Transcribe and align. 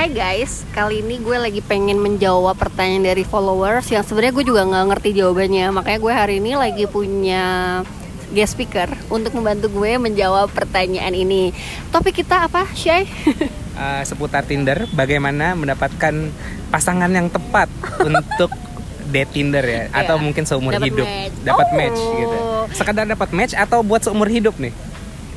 Hai 0.00 0.08
guys, 0.08 0.64
kali 0.72 1.04
ini 1.04 1.20
gue 1.20 1.36
lagi 1.36 1.60
pengen 1.60 2.00
menjawab 2.00 2.56
pertanyaan 2.56 3.04
dari 3.04 3.20
followers 3.20 3.84
yang 3.84 4.00
sebenarnya 4.00 4.32
gue 4.32 4.44
juga 4.48 4.64
nggak 4.64 4.86
ngerti 4.88 5.10
jawabannya. 5.12 5.76
Makanya 5.76 5.98
gue 6.00 6.12
hari 6.16 6.34
ini 6.40 6.56
lagi 6.56 6.88
punya 6.88 7.44
guest 8.32 8.56
speaker 8.56 8.88
untuk 9.12 9.36
membantu 9.36 9.68
gue 9.68 10.00
menjawab 10.00 10.48
pertanyaan 10.56 11.12
ini. 11.12 11.52
Topik 11.92 12.16
kita 12.16 12.48
apa, 12.48 12.64
Shay? 12.72 13.12
uh, 13.76 14.00
seputar 14.08 14.48
Tinder, 14.48 14.88
bagaimana 14.88 15.52
mendapatkan 15.52 16.32
pasangan 16.72 17.12
yang 17.12 17.28
tepat 17.28 17.68
untuk 18.08 18.48
date 19.04 19.36
Tinder 19.36 19.60
ya, 19.60 19.92
atau 19.92 20.16
Iya. 20.16 20.24
mungkin 20.24 20.48
seumur 20.48 20.80
Dapat 20.80 20.96
hidup, 20.96 21.04
match. 21.04 21.34
dapat 21.44 21.66
Oh. 21.68 21.76
match 21.76 22.00
gitu. 22.00 22.36
Sekedar 22.72 23.04
dapat 23.04 23.28
match 23.36 23.52
atau 23.52 23.84
buat 23.84 24.00
seumur 24.00 24.32
hidup 24.32 24.56
nih? 24.56 24.72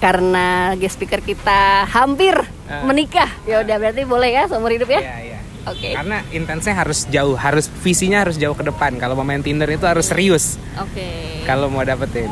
Karena 0.04 0.76
guest 0.76 1.00
speaker 1.00 1.24
kita 1.24 1.88
hampir 1.88 2.36
Ah. 2.68 2.84
menikah. 2.84 3.32
Ya 3.48 3.64
udah 3.64 3.80
berarti 3.80 4.04
boleh 4.04 4.36
ya 4.36 4.44
seumur 4.52 4.76
hidup 4.76 4.92
ya? 4.92 5.00
Iya, 5.00 5.16
iya. 5.24 5.40
Oke. 5.64 5.96
Karena 5.96 6.20
intensnya 6.30 6.76
harus 6.76 7.08
jauh, 7.08 7.40
harus 7.40 7.72
visinya 7.80 8.20
harus 8.20 8.36
jauh 8.36 8.52
ke 8.52 8.68
depan. 8.68 9.00
Kalau 9.00 9.16
mau 9.16 9.24
main 9.24 9.40
Tinder 9.40 9.68
itu 9.68 9.88
harus 9.88 10.12
serius. 10.12 10.60
Oke. 10.76 11.08
Kalau 11.48 11.72
mau 11.72 11.88
dapetin. 11.88 12.28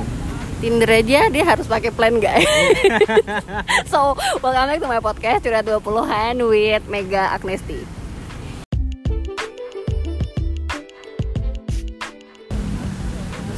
Tinder 0.59 0.91
aja 0.91 1.31
dia 1.31 1.43
harus 1.47 1.65
pakai 1.65 1.95
plan 1.95 2.19
guys. 2.19 2.43
so, 3.91 4.13
welcome 4.43 4.67
back 4.67 4.77
to 4.77 4.85
my 4.85 4.99
podcast 4.99 5.41
Curhat 5.41 5.63
20-an 5.63 6.37
with 6.43 6.83
Mega 6.85 7.31
Agnesti. 7.31 8.00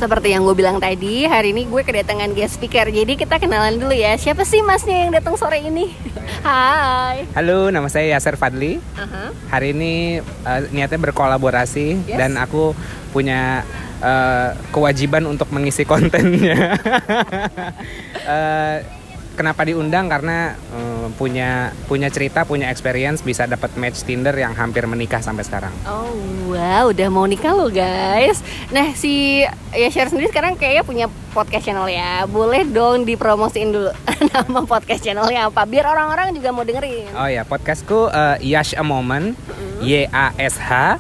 Seperti 0.04 0.36
yang 0.36 0.44
gue 0.44 0.52
bilang 0.52 0.84
tadi, 0.84 1.24
hari 1.24 1.56
ini 1.56 1.64
gue 1.64 1.80
kedatangan 1.80 2.36
guest 2.36 2.60
speaker. 2.60 2.92
Jadi 2.92 3.16
kita 3.16 3.40
kenalan 3.40 3.80
dulu 3.80 3.96
ya. 3.96 4.20
Siapa 4.20 4.44
sih 4.44 4.60
masnya 4.60 5.08
yang 5.08 5.16
datang 5.16 5.40
sore 5.40 5.64
ini? 5.64 5.96
Hai. 6.44 7.24
Halo, 7.32 7.72
nama 7.72 7.88
saya 7.88 8.12
Yaser 8.12 8.36
Fadli. 8.36 8.84
Aha. 9.00 9.32
Hari 9.48 9.72
ini 9.72 10.20
uh, 10.20 10.60
niatnya 10.76 11.00
berkolaborasi 11.00 12.04
Yes. 12.04 12.20
dan 12.20 12.36
aku 12.36 12.76
punya 13.16 13.64
uh, 14.04 14.52
kewajiban 14.76 15.24
untuk 15.24 15.48
mengisi 15.56 15.88
kontennya. 15.88 16.76
Uh, 18.28 18.84
kenapa 19.34 19.66
diundang? 19.68 20.08
Karena 20.08 20.54
uh, 20.74 21.08
punya 21.18 21.74
punya 21.86 22.08
cerita, 22.10 22.46
punya 22.46 22.70
experience 22.70 23.22
bisa 23.22 23.46
dapat 23.50 23.74
match 23.78 24.06
Tinder 24.06 24.34
yang 24.34 24.54
hampir 24.56 24.86
menikah 24.88 25.20
sampai 25.20 25.44
sekarang. 25.44 25.74
Oh 25.86 26.14
wow, 26.54 26.90
udah 26.90 27.08
mau 27.10 27.26
nikah 27.28 27.54
loh 27.54 27.70
guys. 27.70 28.42
Nah 28.70 28.94
si 28.98 29.44
ya 29.74 29.90
share 29.90 30.10
sendiri 30.10 30.30
sekarang 30.30 30.56
kayaknya 30.56 30.84
punya 30.86 31.06
podcast 31.34 31.66
channel 31.68 31.90
ya. 31.90 32.26
Boleh 32.30 32.64
dong 32.66 33.04
dipromosiin 33.04 33.74
dulu 33.74 33.92
nama 34.32 34.62
podcast 34.64 35.04
channelnya 35.04 35.50
apa, 35.50 35.66
biar 35.66 35.90
orang-orang 35.90 36.32
juga 36.34 36.50
mau 36.56 36.64
dengerin. 36.64 37.12
Oh 37.14 37.28
ya, 37.30 37.44
podcastku 37.44 38.10
uh, 38.14 38.38
Yash 38.40 38.78
a 38.78 38.86
Moment, 38.86 39.36
Y 39.84 40.08
A 40.10 40.32
S 40.40 40.58
H 40.62 40.98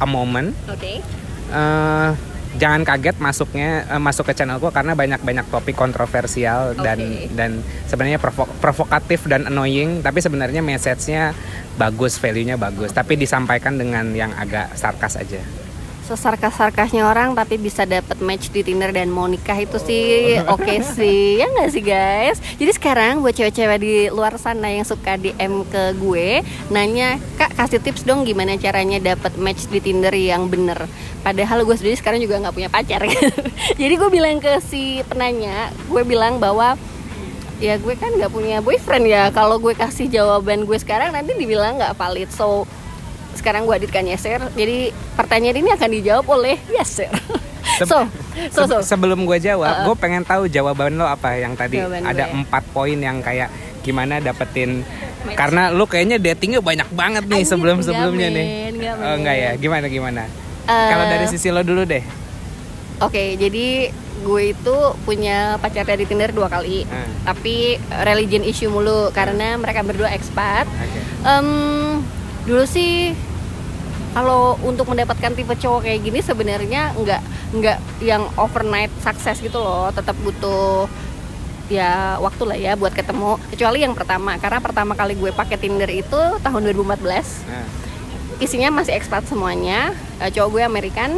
a 0.00 0.06
Moment. 0.08 0.56
Oke. 0.70 1.04
Eh, 1.50 2.10
jangan 2.58 2.82
kaget 2.82 3.16
masuknya 3.22 3.86
eh, 3.86 4.00
masuk 4.02 4.26
ke 4.26 4.34
channelku 4.34 4.74
karena 4.74 4.98
banyak 4.98 5.22
banyak 5.22 5.46
topik 5.52 5.78
kontroversial 5.78 6.74
dan 6.74 6.98
Oke. 6.98 7.30
dan 7.38 7.62
sebenarnya 7.86 8.18
provo- 8.18 8.50
provokatif 8.58 9.28
dan 9.30 9.46
annoying. 9.46 10.02
Tapi 10.02 10.18
sebenarnya 10.18 10.64
message-nya 10.64 11.36
bagus 11.78 12.18
value-nya 12.18 12.58
bagus. 12.58 12.90
Tapi 12.90 13.14
disampaikan 13.14 13.78
dengan 13.78 14.10
yang 14.16 14.34
agak 14.34 14.74
sarkas 14.74 15.14
aja 15.20 15.38
Sesarkas-sarkasnya 16.10 17.06
orang 17.06 17.38
tapi 17.38 17.54
bisa 17.54 17.86
dapat 17.86 18.18
match 18.18 18.50
di 18.50 18.66
Tinder 18.66 18.90
dan 18.90 19.14
mau 19.14 19.30
nikah 19.30 19.54
itu 19.54 19.78
sih 19.78 20.34
oke 20.42 20.82
sih. 20.82 21.38
Ya 21.38 21.46
nggak 21.46 21.70
sih 21.70 21.82
guys? 21.86 22.42
Jadi 22.58 22.70
sekarang 22.74 23.22
buat 23.22 23.38
cewek-cewek 23.38 23.78
di 23.78 23.94
luar 24.10 24.34
sana 24.34 24.74
yang 24.74 24.82
suka 24.82 25.14
DM 25.14 25.62
ke 25.70 25.94
gue 26.02 26.42
nanya, 26.74 27.22
"Kak, 27.38 27.54
kasih 27.54 27.78
tips 27.78 28.02
dong 28.02 28.26
gimana 28.26 28.58
caranya 28.58 28.98
dapat 28.98 29.38
match 29.38 29.70
di 29.70 29.78
Tinder 29.78 30.10
yang 30.10 30.50
bener." 30.50 30.90
Padahal 31.22 31.62
gue 31.62 31.78
sendiri 31.78 31.94
sekarang 31.94 32.18
juga 32.18 32.42
nggak 32.42 32.54
punya 32.58 32.70
pacar. 32.74 33.06
Jadi 33.80 33.94
gue 33.94 34.10
bilang 34.10 34.42
ke 34.42 34.58
si 34.58 35.06
penanya, 35.06 35.70
gue 35.86 36.02
bilang 36.02 36.42
bahwa 36.42 36.74
ya 37.60 37.76
gue 37.76 37.92
kan 37.92 38.10
nggak 38.16 38.32
punya 38.32 38.64
boyfriend 38.64 39.04
ya 39.04 39.28
kalau 39.36 39.60
gue 39.60 39.76
kasih 39.76 40.08
jawaban 40.08 40.64
gue 40.64 40.80
sekarang 40.80 41.12
nanti 41.12 41.36
dibilang 41.36 41.76
nggak 41.76 41.92
valid 41.92 42.32
so 42.32 42.64
sekarang 43.32 43.64
gue 43.64 43.74
editkan 43.76 44.02
Yeser 44.02 44.40
jadi 44.52 44.90
pertanyaan 45.14 45.58
ini 45.58 45.70
akan 45.70 45.90
dijawab 45.92 46.26
oleh 46.28 46.56
Yeser 46.68 47.10
Se- 47.76 47.84
so 47.84 48.04
so 48.50 48.60
so. 48.64 48.76
Se- 48.80 48.92
sebelum 48.92 49.22
gue 49.22 49.38
jawab 49.38 49.68
Uh-uh. 49.68 49.84
gue 49.86 49.96
pengen 49.96 50.22
tahu 50.22 50.46
jawaban 50.46 50.94
lo 50.94 51.04
apa 51.04 51.36
yang 51.36 51.54
tadi 51.54 51.78
Jawaban 51.78 52.02
ada 52.02 52.28
empat 52.28 52.64
poin 52.70 52.96
yang 52.96 53.20
kayak 53.20 53.48
gimana 53.80 54.18
dapetin 54.18 54.84
karena 55.32 55.68
lo 55.68 55.84
kayaknya 55.84 56.16
datingnya 56.16 56.60
banyak 56.60 56.88
banget 56.90 57.24
nih 57.24 57.40
Anjir, 57.40 57.50
sebelum 57.50 57.80
sebelumnya 57.80 58.28
nih. 58.28 58.46
enggak, 58.70 58.94
oh, 58.94 59.14
enggak 59.14 59.36
ya? 59.36 59.50
gimana 59.56 59.86
gimana? 59.86 60.22
Eh, 60.64 60.88
kalau 60.88 61.04
dari 61.06 61.26
sisi 61.26 61.48
lo 61.48 61.60
dulu 61.60 61.84
deh. 61.84 62.00
Oke 63.00 63.36
jadi 63.36 63.92
gue 64.20 64.42
itu 64.46 64.76
punya 65.02 65.56
pacar 65.56 65.84
dari 65.84 66.04
Tinder 66.04 66.28
dua 66.30 66.48
kali. 66.48 66.84
Hmm. 66.84 67.08
tapi 67.22 67.76
religion 68.04 68.40
issue 68.42 68.68
mulu 68.68 69.08
karena 69.10 69.56
mereka 69.56 69.80
berdua 69.80 70.08
expat. 70.10 70.64
Oke. 70.64 71.00
Em, 71.22 71.48
dulu 72.50 72.66
sih 72.66 73.14
kalau 74.10 74.58
untuk 74.66 74.90
mendapatkan 74.90 75.30
tipe 75.38 75.54
cowok 75.54 75.86
kayak 75.86 76.02
gini 76.02 76.18
sebenarnya 76.18 76.90
nggak 76.98 77.22
nggak 77.54 77.78
yang 78.02 78.26
overnight 78.34 78.90
sukses 78.98 79.38
gitu 79.38 79.62
loh. 79.62 79.94
Tetap 79.94 80.18
butuh 80.18 80.90
ya 81.70 82.18
waktu 82.18 82.42
lah 82.42 82.58
ya 82.58 82.72
buat 82.74 82.90
ketemu. 82.90 83.38
Kecuali 83.54 83.86
yang 83.86 83.94
pertama 83.94 84.34
karena 84.42 84.58
pertama 84.58 84.98
kali 84.98 85.14
gue 85.14 85.30
pakai 85.30 85.62
Tinder 85.62 85.86
itu 85.86 86.20
tahun 86.42 86.60
2014 86.74 87.46
Nah. 87.46 87.66
isinya 88.42 88.82
masih 88.82 88.98
expat 88.98 89.28
semuanya 89.30 89.94
Eh, 90.20 90.28
cowok 90.34 90.48
gue 90.58 90.62
Amerikan 90.66 91.16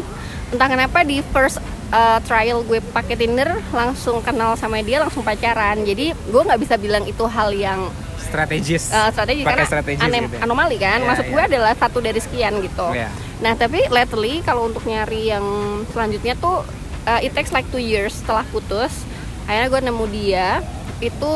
entah 0.53 0.69
kenapa 0.69 1.01
di 1.01 1.25
first 1.33 1.59
uh, 1.91 2.21
trial 2.29 2.61
gue 2.69 2.79
pakai 2.93 3.17
Tinder 3.17 3.57
langsung 3.73 4.21
kenal 4.21 4.55
sama 4.61 4.85
dia 4.85 5.01
langsung 5.01 5.25
pacaran. 5.25 5.81
Jadi 5.83 6.13
gue 6.13 6.43
nggak 6.45 6.61
bisa 6.61 6.77
bilang 6.77 7.09
itu 7.09 7.25
hal 7.25 7.51
yang 7.57 7.89
strategis 8.33 8.85
uh, 8.89 9.11
strategi 9.11 9.43
Pakai 9.43 9.53
karena 9.53 9.67
strategis 9.69 10.03
anem- 10.03 10.25
gitu 10.25 10.35
ya? 10.35 10.43
anomali 10.43 10.77
kan 10.77 10.99
Iya, 10.99 11.07
maksud 11.07 11.25
iya. 11.25 11.31
gue 11.31 11.43
adalah 11.47 11.73
satu 11.75 11.99
dari 12.01 12.19
sekian 12.19 12.55
gitu 12.59 12.89
Iya. 12.91 13.09
nah 13.39 13.53
tapi 13.55 13.85
lately 13.87 14.41
kalau 14.41 14.67
untuk 14.67 14.83
nyari 14.83 15.29
yang 15.29 15.45
selanjutnya 15.87 16.35
tuh 16.35 16.65
uh, 17.05 17.21
it 17.21 17.31
takes 17.31 17.51
like 17.51 17.69
two 17.69 17.79
years 17.79 18.17
setelah 18.17 18.43
putus 18.49 19.05
akhirnya 19.45 19.69
gue 19.69 19.81
nemu 19.85 20.05
dia 20.09 20.49
itu 21.01 21.35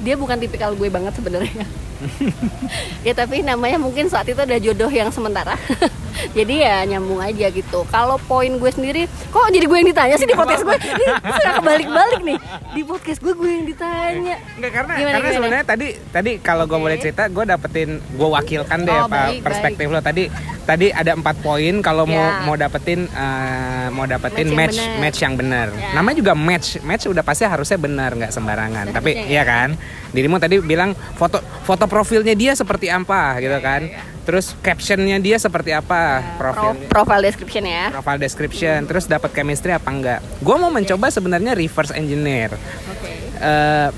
dia 0.00 0.14
bukan 0.14 0.34
tipikal 0.36 0.72
gue 0.72 0.88
banget 0.88 1.12
sebenarnya 1.12 1.66
ya 3.06 3.12
tapi 3.14 3.42
namanya 3.42 3.78
mungkin 3.78 4.06
saat 4.06 4.26
itu 4.28 4.38
ada 4.38 4.56
jodoh 4.58 4.90
yang 4.90 5.10
sementara. 5.10 5.54
Jadi 6.36 6.62
ya 6.62 6.84
nyambung 6.84 7.18
aja 7.18 7.48
gitu. 7.50 7.82
Kalau 7.88 8.20
poin 8.28 8.52
gue 8.60 8.70
sendiri 8.70 9.08
kok 9.32 9.48
jadi 9.48 9.64
gue 9.64 9.78
yang 9.80 9.88
ditanya 9.90 10.14
sih 10.20 10.28
di 10.28 10.36
podcast 10.36 10.62
gue? 10.62 10.76
Ini 10.76 11.06
sudah 11.18 11.52
kebalik-balik 11.58 12.20
nih. 12.22 12.38
Di 12.76 12.82
podcast 12.84 13.18
gue 13.24 13.32
gue 13.32 13.50
yang 13.50 13.66
ditanya. 13.66 14.36
Enggak 14.60 14.72
karena 14.76 14.92
Gimana, 15.00 15.16
karena 15.18 15.30
sebenarnya 15.34 15.64
tadi 15.66 15.86
tadi 16.12 16.30
kalau 16.38 16.68
gue 16.68 16.78
Oke. 16.78 16.84
boleh 16.84 16.96
cerita 17.00 17.22
gue 17.32 17.44
dapetin 17.48 17.90
gue 17.98 18.28
wakilkan 18.28 18.78
deh 18.84 18.98
Oh, 19.02 19.08
baik, 19.08 19.40
perspektif 19.40 19.86
lo. 19.88 19.98
Tadi 20.04 20.28
tadi 20.62 20.88
ada 20.88 21.12
empat 21.12 21.36
poin 21.38 21.74
kalau 21.78 22.04
mau 22.04 22.14
Ya. 22.14 22.40
mau 22.40 22.54
dapetin 22.54 23.04
eh, 23.04 23.86
mau 23.88 24.04
dapetin 24.04 24.46
Match 24.46 24.54
yang 24.54 24.56
match 24.56 24.78
benar. 24.78 25.00
match 25.00 25.18
yang 25.20 25.34
benar 25.34 25.66
Ya. 25.70 25.90
namanya 25.92 26.16
juga 26.16 26.32
match 26.32 26.68
match 26.80 27.04
udah 27.04 27.20
pasti 27.20 27.42
harusnya 27.44 27.76
benar 27.76 28.10
nggak 28.12 28.30
sembarangan 28.30 28.86
tapi 28.90 29.10
ya. 29.12 29.24
iya 29.28 29.42
kan 29.42 29.74
dirimu 30.08 30.36
tadi 30.36 30.58
bilang 30.58 30.90
foto 31.12 31.36
foto 31.62 31.84
profilnya 31.84 32.32
dia 32.32 32.52
seperti 32.52 32.86
apa 32.86 33.36
gitu 33.38 33.58
kan 33.58 33.90
terus 34.22 34.54
captionnya 34.56 35.18
dia 35.18 35.34
seperti 35.36 35.72
apa 35.72 36.22
Pro- 36.36 36.54
profilnya 36.54 36.86
profile 36.86 37.22
description 37.24 37.64
ya 37.64 37.84
profile 37.90 38.20
description 38.20 38.78
terus 38.84 39.04
dapat 39.04 39.30
chemistry 39.30 39.72
apa 39.72 39.88
enggak 39.88 40.20
gue 40.38 40.56
mau 40.56 40.68
mencoba 40.68 41.08
sebenarnya 41.08 41.52
reverse 41.52 41.90
engineer 41.92 42.54
oke 42.54 43.10
eh 43.40 43.88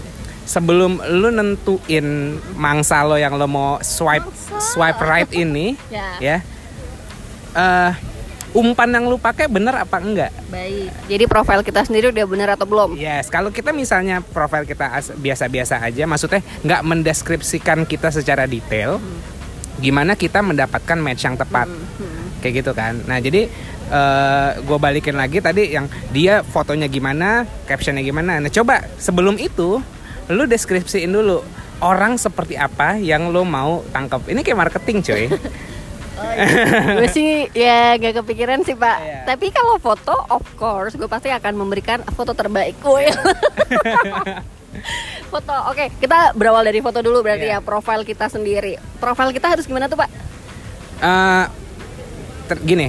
sebelum 0.44 1.00
lu 1.10 1.28
nentuin 1.30 2.04
mangsa 2.54 3.00
lo 3.00 3.16
yang 3.16 3.32
lo 3.32 3.44
mau 3.44 3.80
swipe 3.80 4.24
Mangsa. 4.24 4.60
swipe 4.62 5.00
right 5.02 5.28
ini 5.30 5.72
Ya. 5.88 6.16
ya 6.18 6.36
eh 7.54 7.92
umpan 8.54 8.86
yang 8.86 9.10
lu 9.10 9.18
pakai 9.18 9.50
bener 9.50 9.74
apa 9.74 9.98
enggak? 9.98 10.30
Baik. 10.46 10.94
Jadi 11.10 11.24
profile 11.26 11.66
kita 11.66 11.82
sendiri 11.82 12.14
udah 12.14 12.26
bener 12.26 12.48
atau 12.54 12.66
belum? 12.70 12.94
Yes 12.94 13.26
kalau 13.26 13.50
kita 13.50 13.74
misalnya 13.74 14.22
profil 14.22 14.62
kita 14.62 14.94
as- 14.94 15.10
biasa-biasa 15.10 15.82
aja 15.82 16.06
maksudnya 16.06 16.38
nggak 16.62 16.82
mendeskripsikan 16.86 17.82
kita 17.82 18.14
secara 18.14 18.46
detail 18.46 19.02
gimana 19.82 20.14
kita 20.14 20.38
mendapatkan 20.38 20.94
match 21.02 21.26
yang 21.26 21.34
tepat. 21.34 21.66
Hmm. 21.66 22.22
kayak 22.38 22.60
gitu 22.62 22.72
kan. 22.76 23.00
Nah 23.08 23.18
jadi 23.18 23.50
gue 24.62 24.78
balikin 24.78 25.18
lagi 25.18 25.42
tadi 25.42 25.74
yang 25.74 25.90
dia 26.14 26.46
fotonya 26.46 26.86
gimana 26.86 27.48
captionnya 27.66 28.06
gimana. 28.06 28.38
Nah 28.38 28.50
coba 28.54 28.86
sebelum 29.02 29.34
itu 29.34 29.82
lu 30.30 30.44
deskripsiin 30.46 31.10
dulu 31.10 31.42
orang 31.82 32.16
seperti 32.16 32.54
apa 32.56 32.96
yang 32.96 33.28
lo 33.34 33.42
mau 33.44 33.82
tangkap 33.90 34.24
ini 34.30 34.40
kayak 34.40 34.56
marketing 34.56 35.02
coy 36.16 36.36
gue 36.96 37.08
sih 37.08 37.28
ya 37.50 37.94
gak 37.94 38.22
kepikiran 38.22 38.62
sih 38.62 38.74
pak 38.74 38.96
Iya. 38.96 39.18
tapi 39.26 39.50
kalau 39.50 39.76
foto 39.76 40.14
of 40.28 40.46
course 40.54 40.94
gue 40.94 41.06
pasti 41.06 41.28
akan 41.28 41.54
memberikan 41.56 42.00
foto 42.08 42.32
terbaik 42.32 42.78
gue 42.78 43.04
foto. 45.30 45.54
Oke, 45.68 45.90
kita 45.96 46.30
berawal 46.32 46.62
dari 46.62 46.78
foto 46.78 46.98
dulu 46.98 47.22
berarti 47.22 47.46
Iya. 47.48 47.58
ya 47.58 47.64
profil 47.64 48.02
kita 48.02 48.26
sendiri. 48.26 48.74
Profil 48.96 49.30
kita 49.30 49.50
harus 49.50 49.66
gimana 49.66 49.86
tuh, 49.86 49.98
Pak? 49.98 50.10
Eh, 50.96 51.44
ter- 52.44 52.62
gini 52.62 52.88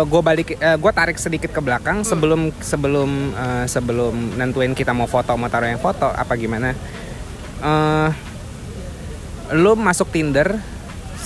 gue 0.00 0.22
balik 0.22 0.56
gue 0.56 0.92
tarik 0.94 1.20
sedikit 1.20 1.52
ke 1.52 1.60
belakang 1.60 2.00
sebelum 2.00 2.56
sebelum 2.58 3.10
eh, 3.30 3.64
sebelum 3.64 4.14
nentuin 4.34 4.72
kita 4.72 4.96
mau 4.96 5.04
foto 5.04 5.36
mau 5.36 5.52
taruh 5.52 5.68
yang 5.68 5.76
foto 5.76 6.08
apa 6.08 6.32
gimana 6.34 6.72
eh 7.60 8.08
lo 9.52 9.76
masuk 9.76 10.08
Tinder 10.08 10.56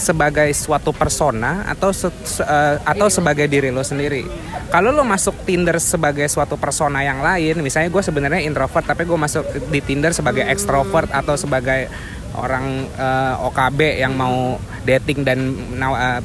sebagai 0.02 0.50
suatu 0.50 0.90
persona 0.90 1.62
atau 1.64 1.94
se- 1.94 2.10
se- 2.26 2.42
eh, 2.42 2.76
atau 2.82 3.06
sebagai 3.06 3.46
diri 3.46 3.70
lo 3.70 3.86
sendiri. 3.86 4.26
Kalau 4.68 4.90
lo 4.90 5.06
masuk 5.06 5.46
Tinder 5.46 5.78
sebagai 5.78 6.26
suatu 6.26 6.58
persona 6.58 7.06
yang 7.06 7.22
lain, 7.22 7.62
misalnya 7.62 7.86
gue 7.86 8.02
sebenarnya 8.02 8.42
introvert 8.42 8.82
tapi 8.82 9.06
gue 9.06 9.14
masuk 9.14 9.46
di 9.70 9.78
Tinder 9.78 10.10
sebagai 10.10 10.42
extrovert 10.42 11.06
atau 11.14 11.38
sebagai 11.38 11.86
orang 12.34 12.90
eh, 12.90 13.46
OKB 13.46 14.02
yang 14.02 14.18
mau 14.18 14.58
dating 14.82 15.22
dan 15.22 15.38
eh, 15.54 16.20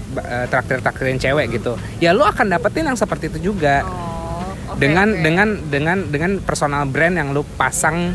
traktir-traktirin 0.50 1.22
cewek 1.22 1.54
gitu. 1.54 1.78
Ya 2.02 2.18
lo 2.18 2.26
akan 2.26 2.50
dapetin 2.50 2.90
yang 2.90 2.98
seperti 2.98 3.30
itu 3.30 3.54
juga 3.54 3.86
Oh, 4.68 4.76
dengan 4.76 5.08
dengan 5.24 5.48
dengan 5.72 5.98
dengan 6.12 6.32
personal 6.44 6.84
brand 6.92 7.16
yang 7.16 7.32
lo 7.32 7.48
pasang 7.56 8.12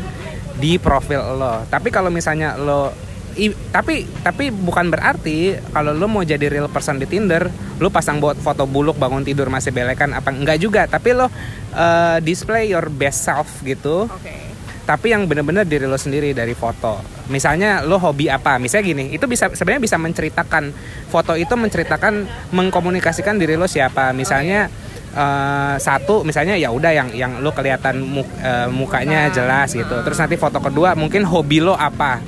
di 0.53 0.77
profil 0.77 1.17
lo. 1.37 1.65
Tapi 1.65 1.89
kalau 1.89 2.13
misalnya 2.13 2.53
lo 2.61 2.93
i- 3.35 3.57
tapi 3.69 4.05
tapi 4.21 4.49
bukan 4.49 4.89
berarti 4.89 5.57
kalau 5.71 5.93
lo 5.93 6.05
mau 6.05 6.21
jadi 6.21 6.45
real 6.49 6.69
person 6.69 6.97
di 6.97 7.05
Tinder, 7.05 7.49
lo 7.77 7.89
pasang 7.89 8.17
buat 8.17 8.37
foto 8.37 8.65
buluk 8.65 8.95
bangun 8.95 9.25
tidur 9.25 9.49
masih 9.49 9.73
belekan 9.73 10.13
apa 10.13 10.29
enggak 10.29 10.57
juga, 10.61 10.85
tapi 10.85 11.13
lo 11.13 11.27
eh, 11.73 12.17
display 12.21 12.69
your 12.69 12.87
best 12.87 13.25
self 13.25 13.61
gitu. 13.61 14.05
Oke. 14.05 14.53
Tapi 14.83 15.15
yang 15.15 15.23
bener-bener 15.31 15.63
diri 15.63 15.87
lo 15.87 15.95
sendiri 15.95 16.35
dari 16.35 16.51
foto. 16.51 16.99
Misalnya 17.31 17.87
lo 17.87 17.95
hobi 17.95 18.27
apa? 18.27 18.59
Misalnya 18.59 18.91
gini, 18.91 19.05
itu 19.15 19.23
bisa 19.31 19.47
sebenarnya 19.47 19.79
bisa 19.79 19.95
menceritakan 19.95 20.75
foto 21.07 21.39
itu 21.39 21.55
menceritakan 21.55 22.27
mengkomunikasikan 22.51 23.39
diri 23.39 23.55
lo 23.55 23.63
siapa. 23.63 24.11
Misalnya 24.11 24.67
eh, 25.15 25.75
satu 25.79 26.27
misalnya 26.27 26.59
ya 26.59 26.67
udah 26.67 26.91
yang 26.91 27.09
yang 27.15 27.31
lo 27.39 27.55
kelihatan 27.55 28.03
mu- 28.03 28.27
eh, 28.43 28.67
mukanya 28.67 29.31
jelas 29.31 29.71
gitu. 29.71 30.03
Terus 30.03 30.19
nanti 30.19 30.35
foto 30.35 30.59
kedua 30.59 30.99
mungkin 30.99 31.23
hobi 31.23 31.63
lo 31.63 31.79
apa? 31.79 32.19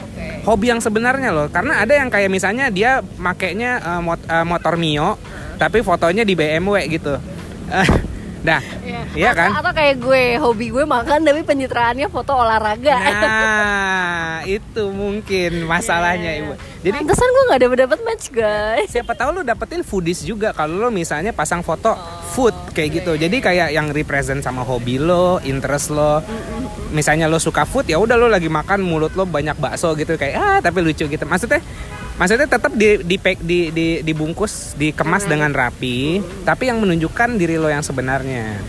Hobi 0.46 0.70
yang 0.70 0.80
sebenarnya 0.80 1.34
lo. 1.34 1.50
Karena 1.50 1.82
ada 1.82 1.94
yang 1.98 2.14
kayak 2.14 2.30
misalnya 2.30 2.70
dia 2.70 3.02
makainya 3.18 3.82
eh, 3.82 4.02
mot- 4.02 4.28
eh, 4.30 4.46
motor 4.46 4.78
Mio 4.78 5.18
tapi 5.56 5.82
fotonya 5.82 6.28
di 6.28 6.36
BMW 6.38 6.86
gitu. 6.92 7.18
Nah, 8.46 8.62
iya 9.18 9.34
atau, 9.34 9.40
kan? 9.42 9.50
Atau 9.58 9.72
kayak 9.74 9.96
gue, 9.98 10.24
hobi 10.38 10.70
gue 10.70 10.86
makan 10.86 11.26
tapi 11.26 11.42
pencitraannya 11.42 12.08
foto 12.14 12.38
olahraga. 12.38 12.94
Nah, 12.94 14.40
itu 14.58 14.84
mungkin 14.94 15.66
masalahnya 15.66 16.32
Iya. 16.38 16.42
ibu. 16.46 16.54
Jadi 16.86 16.98
Pantesan 17.02 17.30
gue 17.34 17.44
nggak 17.50 17.62
dapet 17.66 17.78
dapet 17.82 18.00
match 18.06 18.26
guys. 18.30 18.88
siapa 18.94 19.18
tahu 19.18 19.30
lu 19.34 19.42
dapetin 19.42 19.82
foodies 19.82 20.22
juga 20.22 20.54
kalau 20.54 20.78
lo 20.78 20.94
misalnya 20.94 21.34
pasang 21.34 21.66
foto 21.66 21.98
food 22.38 22.54
kayak 22.78 22.90
iya, 22.94 22.98
gitu. 23.02 23.12
Jadi 23.18 23.38
kayak 23.42 23.70
yang 23.74 23.90
represent 23.90 24.46
sama 24.46 24.62
hobi 24.62 25.02
lo, 25.02 25.42
interest 25.42 25.90
lo. 25.90 26.22
Misalnya 26.94 27.26
lo 27.26 27.42
suka 27.42 27.66
food 27.66 27.90
ya 27.90 27.98
udah 27.98 28.14
lo 28.14 28.30
lagi 28.30 28.46
makan 28.46 28.86
mulut 28.86 29.18
lo 29.18 29.26
banyak 29.26 29.58
bakso 29.58 29.98
gitu 29.98 30.14
kayak 30.14 30.36
ah 30.38 30.58
tapi 30.62 30.86
lucu 30.86 31.10
gitu. 31.10 31.26
Maksudnya 31.26 31.66
maksudnya 32.16 32.48
tetap 32.48 32.72
di 32.74 33.02
di, 33.02 33.16
pack- 33.20 33.44
di, 33.44 33.70
di 33.72 33.88
dibungkus, 34.02 34.76
dikemas 34.76 35.28
dengan 35.28 35.52
rapi, 35.52 36.20
tapi 36.44 36.68
yang 36.68 36.80
menunjukkan 36.80 37.36
diri 37.36 37.60
lo 37.60 37.68
yang 37.68 37.84
sebenarnya. 37.84 38.60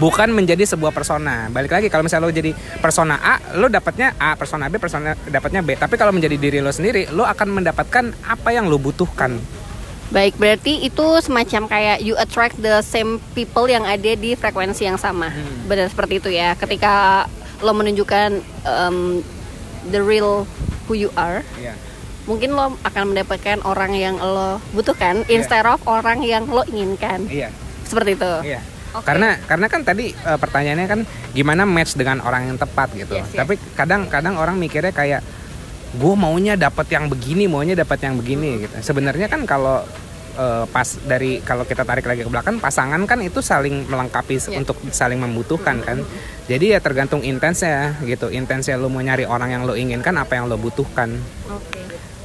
Bukan 0.00 0.32
menjadi 0.32 0.64
sebuah 0.64 0.96
persona. 0.96 1.52
Balik 1.52 1.76
lagi 1.76 1.92
kalau 1.92 2.00
misalnya 2.00 2.24
lo 2.24 2.32
jadi 2.32 2.56
persona 2.80 3.20
A, 3.20 3.36
lo 3.60 3.68
dapatnya 3.68 4.16
A, 4.16 4.32
persona 4.32 4.72
B, 4.72 4.80
persona 4.80 5.12
dapatnya 5.12 5.60
B. 5.60 5.76
Tapi 5.76 6.00
kalau 6.00 6.08
menjadi 6.08 6.40
diri 6.40 6.64
lo 6.64 6.72
sendiri, 6.72 7.12
lo 7.12 7.28
akan 7.28 7.60
mendapatkan 7.60 8.08
apa 8.24 8.48
yang 8.48 8.72
lo 8.72 8.80
butuhkan. 8.80 9.36
Baik, 10.08 10.40
berarti 10.40 10.88
itu 10.88 11.06
semacam 11.20 11.68
kayak 11.68 12.00
you 12.00 12.16
attract 12.16 12.56
the 12.64 12.80
same 12.80 13.20
people 13.36 13.68
yang 13.68 13.84
ada 13.84 14.16
di 14.16 14.32
frekuensi 14.32 14.88
yang 14.88 14.96
sama. 14.96 15.28
Hmm. 15.28 15.68
Benar 15.68 15.92
seperti 15.92 16.16
itu 16.16 16.32
ya. 16.32 16.56
Ketika 16.56 17.28
lo 17.60 17.76
menunjukkan 17.76 18.40
um, 18.64 19.20
the 19.92 20.00
real 20.00 20.48
who 20.88 20.96
you 20.96 21.12
are, 21.12 21.44
Iya. 21.60 21.76
Mungkin 22.24 22.52
lo 22.52 22.76
akan 22.80 23.14
mendapatkan 23.14 23.64
orang 23.64 23.92
yang 23.92 24.16
lo 24.16 24.60
butuhkan 24.72 25.24
instead 25.28 25.64
of 25.64 25.80
orang 25.84 26.20
yang 26.20 26.44
lo 26.44 26.64
inginkan. 26.64 27.24
Iya, 27.26 27.48
Seperti 27.84 28.16
itu. 28.16 28.32
iya. 28.44 28.60
Oke. 28.90 29.06
Karena 29.06 29.38
karena 29.46 29.66
kan 29.70 29.86
tadi 29.86 30.10
eh, 30.10 30.34
pertanyaannya 30.34 30.86
kan 30.90 31.00
gimana 31.30 31.62
match 31.62 31.94
dengan 31.94 32.18
orang 32.20 32.50
yang 32.50 32.58
tepat 32.58 32.90
gitu. 32.98 33.14
Yes, 33.14 33.30
yes. 33.30 33.38
Tapi 33.38 33.54
kadang-kadang 33.78 34.34
orang 34.34 34.58
mikirnya 34.58 34.90
kayak 34.90 35.22
gue 35.94 36.14
maunya 36.18 36.58
dapat 36.58 36.90
yang 36.90 37.06
begini, 37.06 37.46
maunya 37.46 37.78
dapat 37.78 38.02
yang 38.02 38.18
begini 38.18 38.66
gitu. 38.66 38.74
Sebenarnya 38.82 39.30
kan 39.30 39.46
kalau 39.46 39.86
eh, 40.34 40.64
pas 40.66 40.88
dari 41.06 41.38
kalau 41.38 41.62
kita 41.62 41.86
tarik 41.86 42.02
lagi 42.02 42.26
ke 42.26 42.30
belakang 42.30 42.58
pasangan 42.58 42.98
kan 43.06 43.22
itu 43.22 43.38
saling 43.38 43.86
melengkapi 43.86 44.42
Iya. 44.42 44.58
untuk 44.58 44.74
saling 44.90 45.22
membutuhkan 45.22 45.86
kan. 45.86 46.02
Jadi 46.50 46.74
ya 46.74 46.82
tergantung 46.82 47.22
intensnya 47.22 47.94
gitu. 48.02 48.26
Intensnya 48.26 48.74
lo 48.74 48.90
mau 48.90 48.98
nyari 48.98 49.22
orang 49.22 49.54
yang 49.54 49.62
lo 49.70 49.78
inginkan 49.78 50.18
apa 50.18 50.34
yang 50.34 50.50
lo 50.50 50.58
butuhkan. 50.58 51.14
Oke. 51.46 51.69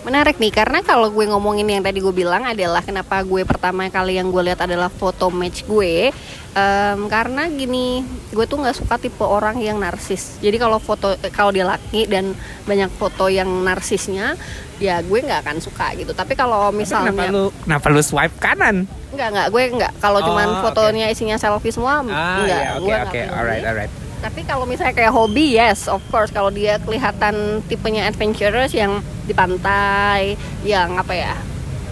Menarik 0.06 0.38
nih 0.38 0.54
karena 0.54 0.80
kalau 0.80 1.10
gue 1.10 1.26
ngomongin 1.26 1.66
yang 1.68 1.82
tadi 1.82 1.98
gue 1.98 2.14
bilang 2.14 2.46
adalah 2.46 2.80
kenapa 2.80 3.26
gue 3.26 3.42
pertama 3.42 3.90
kali 3.90 4.16
yang 4.16 4.30
gue 4.30 4.44
lihat 4.44 4.62
adalah 4.62 4.88
foto 4.88 5.34
match 5.34 5.66
gue 5.66 6.14
Em, 6.56 7.12
karena 7.12 7.52
gini 7.52 8.00
gue 8.32 8.46
tuh 8.48 8.56
nggak 8.56 8.80
suka 8.80 8.96
tipe 8.96 9.20
orang 9.20 9.60
yang 9.60 9.76
narsis 9.76 10.40
jadi 10.40 10.56
kalau 10.56 10.80
foto 10.80 11.12
kalau 11.28 11.52
dia 11.52 11.68
laki 11.68 12.08
dan 12.08 12.32
banyak 12.64 12.88
foto 12.96 13.28
yang 13.28 13.44
narsisnya 13.60 14.40
ya 14.80 15.04
gue 15.04 15.20
nggak 15.20 15.44
akan 15.44 15.60
suka 15.60 15.92
gitu 15.96 16.16
tapi 16.16 16.32
kalau 16.32 16.72
Tapi 16.72 16.80
misalnya 16.80 17.12
kenapa 17.12 17.28
lu 17.28 17.44
kenapa 17.60 17.86
lu 17.92 18.00
swipe 18.00 18.40
kanan? 18.40 18.88
nggak 19.12 19.30
nggak 19.32 19.48
gue 19.52 19.64
nggak 19.74 19.94
kalau 20.00 20.24
cuman 20.24 20.48
Oh, 20.48 20.60
fotonya 20.64 21.12
isinya 21.12 21.36
selfie 21.36 21.76
semua 21.76 22.00
Ah, 22.08 22.40
nggak 22.40 22.48
iya, 22.48 22.72
oke 22.72 22.88
gue 22.88 22.96
peduli. 23.04 23.36
alright 23.36 23.64
alright. 23.66 23.92
Tapi 24.16 24.42
kalau 24.44 24.66
misalnya 24.66 24.94
kayak 24.94 25.12
hobi, 25.12 25.54
yes, 25.54 25.86
of 25.86 26.02
course. 26.10 26.30
Kalau 26.30 26.50
dia 26.50 26.78
kelihatan 26.78 27.62
tipenya 27.66 28.06
adventurous 28.06 28.72
yang 28.72 29.00
di 29.24 29.34
pantai, 29.34 30.34
yang 30.62 30.96
apa 30.96 31.14
ya? 31.14 31.34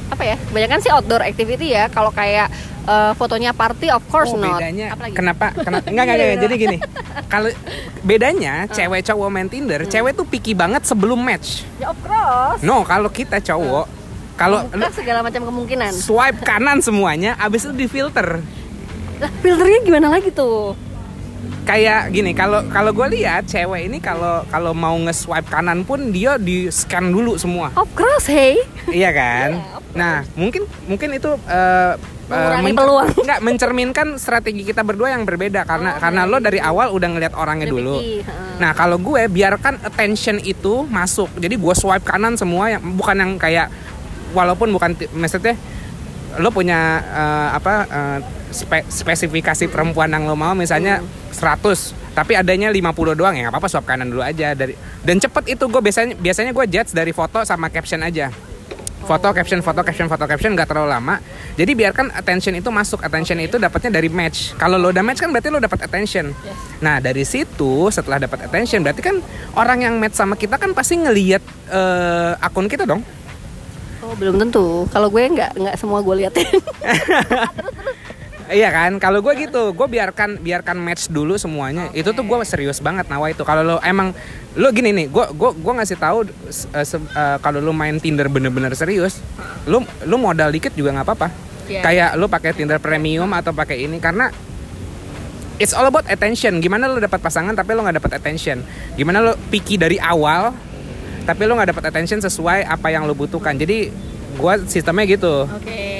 Apa 0.10 0.24
ya? 0.24 0.36
Kebanyakan 0.38 0.80
sih 0.80 0.90
outdoor 0.90 1.22
activity 1.22 1.72
ya. 1.72 1.88
Kalau 1.88 2.10
kayak 2.10 2.50
eh, 2.84 3.12
fotonya 3.14 3.52
party, 3.52 3.90
of 3.90 4.04
course 4.08 4.34
oh, 4.34 4.38
not. 4.38 4.60
bedanya 4.60 4.94
Apalagi? 4.94 5.14
kenapa 5.14 5.46
kenapa 5.56 5.86
enggak 5.92 6.04
enggak, 6.04 6.18
enggak. 6.20 6.42
jadi 6.42 6.56
gini 6.58 6.78
kalau 7.34 7.50
bedanya 8.02 8.54
cewek 8.68 9.02
cowok 9.04 9.28
main 9.32 9.48
Tinder 9.48 9.82
cewek 9.88 10.12
tuh 10.14 10.28
picky 10.28 10.52
banget 10.52 10.84
sebelum 10.84 11.18
match 11.18 11.64
Ya 11.80 11.90
of 11.90 12.00
course. 12.04 12.60
no 12.60 12.84
kalau 12.84 13.08
kita 13.08 13.40
cowok 13.40 13.88
kalau 14.36 14.66
lu 14.68 14.84
segala 14.92 15.24
macam 15.24 15.48
kemungkinan. 15.48 15.96
swipe 15.96 16.44
kanan 16.44 16.84
semuanya 16.84 17.40
abis 17.40 17.64
itu 17.64 17.74
di 17.74 17.88
filter 17.88 18.44
Lah, 19.18 19.32
filternya 19.40 19.80
gimana 19.82 20.08
lagi 20.12 20.30
tuh? 20.30 20.76
Kayak 21.64 22.12
gini 22.12 22.32
kalau 22.32 22.60
kalau 22.68 22.92
gue 22.92 23.08
lihat 23.14 23.46
cewek 23.46 23.88
ini 23.88 23.98
kalau 23.98 24.44
kalau 24.48 24.72
mau 24.72 24.96
nge-swipe 25.00 25.48
kanan 25.48 25.82
pun 25.82 26.12
dia 26.12 26.36
di 26.36 26.68
scan 26.68 27.08
dulu 27.08 27.36
semua 27.36 27.72
Of 27.74 27.88
course, 27.94 28.28
hey. 28.28 28.60
iya 28.88 29.10
kan 29.10 29.50
Iya, 29.58 29.72
of 29.74 29.84
nah 29.94 30.16
mungkin 30.34 30.68
mungkin 30.86 31.10
itu 31.14 31.30
eh, 31.46 31.94
Mengurangi 32.24 32.64
men- 32.66 32.78
peluang. 32.78 33.10
nggak 33.28 33.40
mencerminkan 33.42 34.08
strategi 34.16 34.64
kita 34.64 34.82
berdua 34.82 35.12
yang 35.12 35.24
berbeda 35.24 35.64
karena 35.64 35.96
Oh, 35.96 36.00
karena 36.00 36.22
iya, 36.24 36.32
lo 36.32 36.38
iya. 36.38 36.44
dari 36.44 36.60
awal 36.60 36.88
udah 36.90 37.10
ngeliat 37.10 37.34
orangnya 37.36 37.68
Udah 37.68 37.76
dulu. 37.76 37.96
Nah 38.58 38.72
kalau 38.72 38.96
gue 38.98 39.22
biarkan 39.28 39.84
attention 39.84 40.40
itu 40.40 40.88
masuk. 40.88 41.28
Jadi 41.36 41.56
gue 41.56 41.74
swipe 41.74 42.02
kanan 42.02 42.34
semua 42.34 42.72
yang 42.72 42.84
bukan 42.96 43.16
yang 43.18 43.32
kayak 43.36 43.68
walaupun 44.32 44.72
bukan 44.72 44.96
maksudnya 45.14 45.60
lo 46.40 46.50
punya 46.50 46.80
eh, 47.04 47.50
apa 47.54 47.74
eh, 47.86 48.20
spe- 48.54 48.88
spesifikasi 48.88 49.66
perempuan 49.68 50.14
yang 50.14 50.30
lo 50.30 50.38
mau 50.38 50.54
misalnya 50.54 51.02
100 51.34 52.04
tapi 52.14 52.38
adanya 52.38 52.70
50 52.70 53.18
doang 53.18 53.34
ya 53.34 53.50
nggak 53.50 53.54
apa-apa 53.58 53.70
swipe 53.70 53.90
kanan 53.90 54.14
dulu 54.14 54.22
aja. 54.22 54.54
Dari 54.54 54.78
dan 55.02 55.18
cepet 55.18 55.58
itu 55.58 55.66
gue 55.66 55.82
biasanya 55.82 56.14
biasanya 56.14 56.52
gue 56.54 56.66
judge 56.70 56.94
dari 56.94 57.10
foto 57.10 57.42
sama 57.42 57.74
caption 57.74 58.06
aja. 58.06 58.30
Foto 59.04 59.36
caption 59.36 59.60
foto 59.60 59.84
caption 59.84 60.08
foto 60.08 60.24
caption 60.30 60.54
nggak 60.56 60.70
terlalu 60.70 60.94
lama. 60.94 61.18
Jadi 61.58 61.74
biarkan 61.76 62.14
attention 62.14 62.56
itu 62.56 62.70
masuk 62.72 63.04
attention 63.04 63.36
itu 63.42 63.58
dapatnya 63.60 64.00
dari 64.00 64.08
match. 64.08 64.54
Kalau 64.56 64.78
lo 64.80 64.94
udah 64.94 65.04
match 65.04 65.20
kan 65.20 65.34
berarti 65.34 65.50
lo 65.52 65.60
dapat 65.60 65.90
attention. 65.90 66.32
Yes. 66.32 66.56
nah 66.80 67.02
dari 67.02 67.26
situ 67.28 67.90
setelah 67.90 68.22
dapat 68.22 68.48
attention 68.48 68.80
berarti 68.86 69.02
kan 69.04 69.20
orang 69.58 69.84
yang 69.84 69.98
match 70.00 70.16
sama 70.16 70.38
kita 70.38 70.56
kan 70.62 70.72
pasti 70.72 71.02
ngelihat 71.02 71.44
eh, 71.68 72.32
akun 72.46 72.70
kita 72.70 72.86
dong. 72.86 73.02
Oh, 74.04 74.14
belum 74.20 74.38
tentu. 74.38 74.86
Kalau 74.94 75.10
gue 75.10 75.20
nggak 75.20 75.52
nggak 75.58 75.76
semua 75.82 76.00
gue 76.06 76.16
liatin. 76.24 76.46
Iya 78.54 78.70
kan, 78.70 79.02
kalau 79.02 79.26
gue 79.26 79.34
gitu, 79.34 79.74
gue 79.74 79.88
biarkan 79.90 80.38
biarkan 80.38 80.78
match 80.78 81.10
dulu 81.10 81.42
semuanya. 81.42 81.90
Itu 81.90 82.14
tuh 82.14 82.22
gue 82.22 82.38
serius 82.46 82.78
banget 82.78 83.10
nawa 83.10 83.34
itu. 83.34 83.42
Kalau 83.42 83.66
lo 83.66 83.78
emang 83.82 84.14
lo 84.54 84.70
gini 84.70 84.94
nih, 84.94 85.10
gue 85.10 85.26
gua 85.34 85.58
gua 85.58 85.82
ngasih 85.82 85.98
tahu 85.98 86.30
se- 86.54 86.70
eh, 87.02 87.38
kalau 87.42 87.58
lo 87.58 87.74
main 87.74 87.98
Tinder 87.98 88.30
bener-bener 88.30 88.70
serius, 88.78 89.18
lo 89.66 89.82
lo 90.06 90.16
modal 90.22 90.54
dikit 90.54 90.78
juga 90.78 90.94
nggak 90.94 91.08
apa-apa. 91.10 91.28
Iya. 91.66 91.82
Kayak 91.82 92.10
lo 92.22 92.30
pakai 92.30 92.54
Tinder 92.54 92.78
premium 92.78 93.34
atau 93.34 93.50
pakai 93.58 93.90
ini 93.90 93.98
karena 93.98 94.30
it's 95.58 95.74
all 95.74 95.90
about 95.90 96.06
attention. 96.06 96.62
Gimana 96.62 96.86
lo 96.86 97.02
dapat 97.02 97.18
pasangan 97.18 97.58
tapi 97.58 97.74
lo 97.74 97.82
nggak 97.82 97.98
dapat 97.98 98.22
attention. 98.22 98.62
Gimana 98.94 99.18
lo 99.18 99.34
picky 99.50 99.82
dari 99.82 99.98
awal 99.98 100.54
tapi 101.26 101.42
lo 101.50 101.58
nggak 101.58 101.74
dapat 101.74 101.90
attention 101.90 102.22
sesuai 102.22 102.70
apa 102.70 102.94
yang 102.94 103.10
lo 103.10 103.18
butuhkan. 103.18 103.58
Jadi 103.58 103.90
gua 104.38 104.62
sistemnya 104.70 105.10
gitu. 105.10 105.50
Oke. 105.50 105.93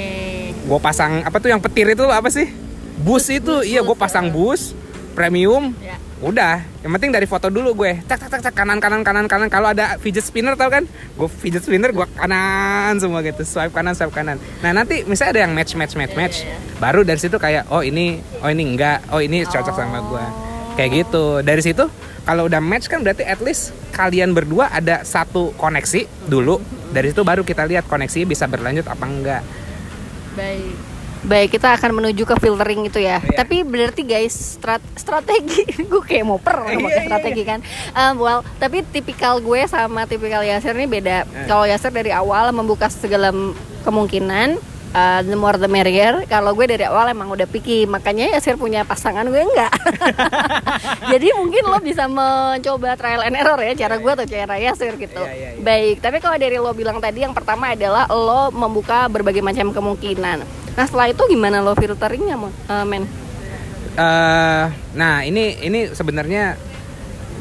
Gue 0.64 0.78
pasang 0.80 1.20
apa 1.20 1.36
tuh 1.40 1.52
yang 1.52 1.60
petir 1.60 1.84
itu 1.92 2.04
apa 2.08 2.32
sih? 2.32 2.48
Bus 3.04 3.28
itu, 3.28 3.60
bus, 3.60 3.68
iya 3.68 3.84
gue 3.84 3.96
pasang 3.96 4.28
ya. 4.28 4.32
bus 4.32 4.72
premium. 5.14 5.76
Ya. 5.78 5.96
Udah, 6.24 6.64
yang 6.80 6.88
penting 6.96 7.12
dari 7.12 7.28
foto 7.28 7.52
dulu 7.52 7.84
gue. 7.84 8.00
Cak 8.08 8.16
cak 8.16 8.28
cak 8.32 8.40
cak 8.48 8.54
kanan 8.56 8.80
kanan 8.80 9.04
kanan 9.04 9.28
kanan. 9.28 9.48
Kalau 9.52 9.70
ada 9.70 10.00
fidget 10.00 10.24
spinner 10.24 10.56
tau 10.56 10.72
kan? 10.72 10.88
Gue 11.14 11.28
fidget 11.28 11.60
spinner 11.62 11.92
gue 11.92 12.06
kanan 12.16 12.96
semua 12.96 13.20
gitu. 13.20 13.44
Swipe 13.44 13.76
kanan 13.76 13.92
swipe 13.92 14.10
kanan. 14.10 14.40
Nah 14.64 14.72
nanti 14.72 15.04
misalnya 15.04 15.36
ada 15.36 15.40
yang 15.44 15.52
match 15.52 15.76
match 15.76 15.94
match 15.94 16.16
match. 16.16 16.36
Iya, 16.42 16.56
Baru 16.80 17.04
dari 17.04 17.20
situ 17.20 17.36
kayak 17.36 17.68
oh 17.68 17.84
ini 17.84 18.24
oh 18.40 18.48
ini 18.48 18.62
enggak. 18.64 19.04
Oh 19.12 19.20
ini 19.20 19.44
cocok 19.44 19.74
sama 19.76 20.00
gue. 20.00 20.24
Kayak 20.80 20.90
gitu. 21.04 21.24
Dari 21.44 21.60
situ 21.60 21.84
kalau 22.24 22.48
udah 22.48 22.64
match 22.64 22.88
kan 22.88 23.04
berarti 23.04 23.28
at 23.28 23.44
least 23.44 23.76
kalian 23.92 24.32
berdua 24.32 24.72
ada 24.72 25.04
satu 25.04 25.52
koneksi 25.60 26.08
dulu. 26.24 26.56
Dari 26.88 27.12
situ 27.12 27.20
baru 27.20 27.44
kita 27.44 27.68
lihat 27.68 27.84
koneksinya 27.84 28.24
bisa 28.24 28.48
berlanjut 28.48 28.88
apa 28.88 29.04
enggak. 29.04 29.42
Baik. 30.34 30.94
Baik, 31.24 31.56
kita 31.56 31.72
akan 31.72 32.04
menuju 32.04 32.28
ke 32.28 32.36
filtering 32.36 32.84
itu 32.84 33.00
ya. 33.00 33.16
Iya. 33.16 33.40
Tapi 33.40 33.64
berarti 33.64 34.04
guys, 34.04 34.60
strat- 34.60 34.84
strategi 34.92 35.64
gue 35.90 36.02
kayak 36.04 36.24
mau 36.28 36.36
per 36.36 36.68
Iya, 36.68 36.76
pakai 36.84 37.00
iya, 37.00 37.06
strategi 37.08 37.42
kan. 37.48 37.60
Um, 37.96 38.20
well, 38.20 38.40
tapi 38.60 38.84
tipikal 38.84 39.40
gue 39.40 39.64
sama 39.64 40.04
tipikal 40.04 40.44
Yasir 40.44 40.76
ini 40.76 40.84
beda. 40.84 41.24
Eh. 41.24 41.48
Kalau 41.48 41.64
Yasir 41.64 41.96
dari 41.96 42.12
awal 42.12 42.52
membuka 42.52 42.92
segala 42.92 43.32
kemungkinan 43.88 44.60
uh, 44.94 45.20
the 45.26 45.36
more 45.36 45.58
the 45.58 45.66
merrier. 45.66 46.22
Kalau 46.30 46.54
gue 46.54 46.66
dari 46.70 46.86
awal 46.86 47.10
emang 47.10 47.28
udah 47.34 47.44
picky, 47.50 47.84
makanya 47.84 48.30
Yasir 48.32 48.54
punya 48.54 48.86
pasangan 48.86 49.26
gue 49.26 49.42
enggak. 49.42 49.74
Jadi 51.12 51.34
mungkin 51.34 51.62
lo 51.66 51.78
bisa 51.82 52.06
mencoba 52.06 52.94
trial 52.94 53.26
and 53.26 53.36
error 53.36 53.58
ya 53.60 53.74
cara 53.74 53.98
gue 53.98 54.12
atau 54.14 54.26
cara 54.26 54.54
Yasir 54.56 54.94
gitu. 54.96 55.20
Iya, 55.20 55.34
iya, 55.34 55.48
iya. 55.58 55.60
Baik, 55.60 56.00
tapi 56.00 56.22
kalau 56.22 56.38
dari 56.38 56.56
lo 56.56 56.70
bilang 56.72 57.02
tadi 57.02 57.26
yang 57.26 57.34
pertama 57.34 57.74
adalah 57.74 58.06
lo 58.08 58.54
membuka 58.54 59.10
berbagai 59.10 59.42
macam 59.42 59.74
kemungkinan. 59.74 60.38
Nah 60.74 60.84
setelah 60.86 61.10
itu 61.10 61.22
gimana 61.26 61.60
lo 61.60 61.74
filteringnya, 61.74 62.38
eh, 62.70 62.86
men? 62.86 63.04
eh 63.94 64.64
nah 64.98 65.22
ini 65.22 65.62
ini 65.62 65.86
sebenarnya 65.94 66.58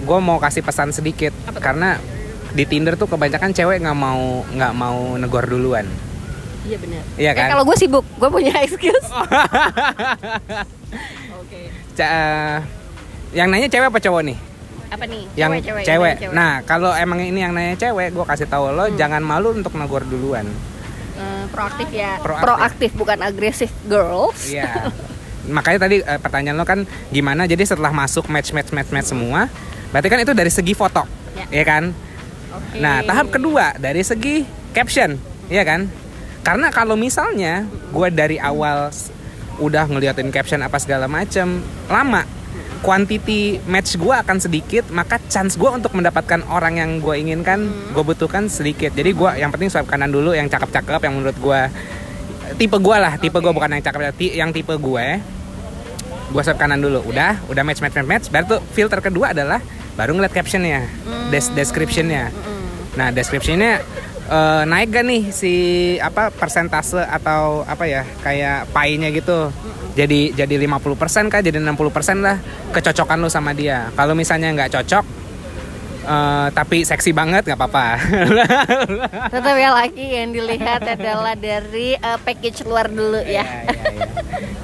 gue 0.06 0.20
mau 0.22 0.38
kasih 0.38 0.62
pesan 0.62 0.94
sedikit 0.94 1.34
Apa 1.50 1.58
karena 1.58 1.98
di 2.54 2.70
Tinder 2.70 2.94
tuh 2.94 3.10
kebanyakan 3.10 3.50
cewek 3.50 3.82
nggak 3.82 3.98
mau 3.98 4.46
nggak 4.46 4.74
mau 4.78 5.18
negor 5.18 5.50
duluan. 5.50 6.13
Iya 6.64 6.78
benar. 6.80 7.04
Iya 7.16 7.30
Eh, 7.30 7.36
kan? 7.36 7.48
kalau 7.52 7.64
gue 7.64 7.76
sibuk, 7.76 8.06
gue 8.08 8.30
punya 8.30 8.54
excuse. 8.64 9.08
Oke. 11.36 11.62
Ca- 11.98 12.10
eh, 12.10 12.58
yang 13.34 13.48
nanya 13.48 13.68
cewek 13.68 13.88
apa 13.88 14.00
cowok 14.00 14.22
nih? 14.24 14.38
Apa 14.88 15.04
nih? 15.04 15.24
Yang 15.34 15.52
Cewek, 15.66 15.84
cewek. 15.84 16.16
yang 16.22 16.32
Nah 16.32 16.62
kalau 16.64 16.94
emang 16.94 17.18
ini 17.20 17.40
yang 17.40 17.52
nanya 17.52 17.74
cewek, 17.76 18.14
gue 18.14 18.24
kasih 18.24 18.46
tahu 18.46 18.70
lo 18.70 18.86
Hmm. 18.86 18.96
jangan 18.96 19.20
malu 19.20 19.52
untuk 19.52 19.74
negor 19.74 20.04
duluan. 20.04 20.46
Eh, 21.14 21.46
proaktif 21.50 21.90
ya. 21.90 22.18
Proaktif. 22.20 22.46
Proaktif, 22.46 22.92
bukan 22.94 23.18
agresif, 23.20 23.72
girls. 23.84 24.48
Iya. 24.48 24.90
Makanya 25.50 25.80
tadi 25.82 26.00
eh, 26.00 26.18
pertanyaan 26.18 26.56
lo 26.56 26.64
kan 26.64 26.80
gimana? 27.10 27.44
Jadi 27.44 27.66
setelah 27.66 27.92
masuk 27.92 28.30
match 28.30 28.50
match 28.52 28.70
match 28.70 28.90
match 28.90 29.10
semua, 29.10 29.50
berarti 29.90 30.08
kan 30.08 30.20
itu 30.22 30.32
dari 30.32 30.48
segi 30.48 30.72
foto, 30.72 31.04
Ya. 31.34 31.46
ya 31.52 31.64
kan? 31.64 31.84
Oke. 32.54 32.78
Nah, 32.78 33.02
tahap 33.02 33.28
kedua 33.30 33.74
dari 33.76 34.02
segi 34.02 34.46
caption, 34.72 35.18
ya 35.50 35.66
kan? 35.66 35.90
Karena 36.44 36.68
kalau 36.70 37.00
misalnya 37.00 37.64
gue 37.96 38.08
dari 38.12 38.36
awal 38.36 38.92
udah 39.64 39.88
ngeliatin 39.88 40.28
caption 40.28 40.60
apa 40.60 40.76
segala 40.76 41.08
macem, 41.08 41.64
lama, 41.88 42.28
quantity 42.84 43.64
match 43.64 43.96
gue 43.96 44.12
akan 44.12 44.44
sedikit, 44.44 44.92
maka 44.92 45.24
chance 45.32 45.56
gue 45.56 45.72
untuk 45.72 45.96
mendapatkan 45.96 46.44
orang 46.52 46.84
yang 46.84 46.92
gue 47.00 47.16
inginkan, 47.16 47.72
gue 47.96 48.04
butuhkan 48.04 48.52
sedikit. 48.52 48.92
Jadi 48.92 49.16
gue 49.16 49.30
yang 49.40 49.56
penting 49.56 49.72
swipe 49.72 49.88
kanan 49.88 50.12
dulu, 50.12 50.36
yang 50.36 50.52
cakep-cakep, 50.52 51.00
yang 51.00 51.16
menurut 51.16 51.38
gue 51.40 51.62
tipe 52.60 52.76
gue 52.76 52.98
lah, 53.00 53.16
tipe 53.16 53.40
gue 53.40 53.48
Oke. 53.48 53.56
bukan 53.56 53.80
yang 53.80 53.84
cakep, 53.84 54.02
yang 54.36 54.50
tipe 54.52 54.76
gue. 54.76 55.06
Gue 56.34 56.42
swipe 56.44 56.60
kanan 56.60 56.84
dulu, 56.84 57.08
udah, 57.08 57.40
udah 57.48 57.64
match 57.64 57.80
match 57.80 57.96
match 57.96 58.10
match. 58.12 58.26
Baru 58.28 58.60
tuh 58.60 58.62
filter 58.76 59.00
kedua 59.00 59.32
adalah 59.32 59.64
baru 59.96 60.12
ngeliat 60.18 60.36
captionnya, 60.36 60.92
des- 61.32 61.54
descriptionnya. 61.56 62.36
Nah, 63.00 63.16
descriptionnya 63.16 63.80
eh, 64.34 64.64
naik 64.66 64.90
gak 64.90 65.06
nih 65.06 65.24
si 65.30 65.54
apa 66.02 66.34
persentase 66.34 67.06
atau 67.06 67.62
apa 67.70 67.86
ya 67.86 68.02
kayak 68.26 68.74
pie-nya 68.74 69.14
gitu. 69.14 69.54
Jadi 69.94 70.34
jadi 70.34 70.56
50% 70.58 71.30
kah 71.30 71.42
jadi 71.46 71.62
60% 71.62 72.26
lah 72.26 72.42
kecocokan 72.74 73.18
lu 73.22 73.30
sama 73.30 73.54
dia. 73.54 73.94
Kalau 73.94 74.18
misalnya 74.18 74.50
nggak 74.50 74.74
cocok 74.74 75.06
eh, 76.10 76.48
tapi 76.50 76.82
seksi 76.82 77.14
banget 77.14 77.46
nggak 77.46 77.60
apa-apa. 77.62 77.88
Tetap 79.34 79.56
ya 79.56 79.70
laki 79.78 80.06
yang 80.18 80.34
dilihat 80.34 80.82
adalah 80.98 81.38
dari 81.38 81.94
eh, 81.94 82.20
package 82.26 82.66
luar 82.66 82.90
dulu 82.90 83.22
ya. 83.22 83.46
ya, 83.46 83.70
ya, 83.70 83.92
ya. 83.94 84.08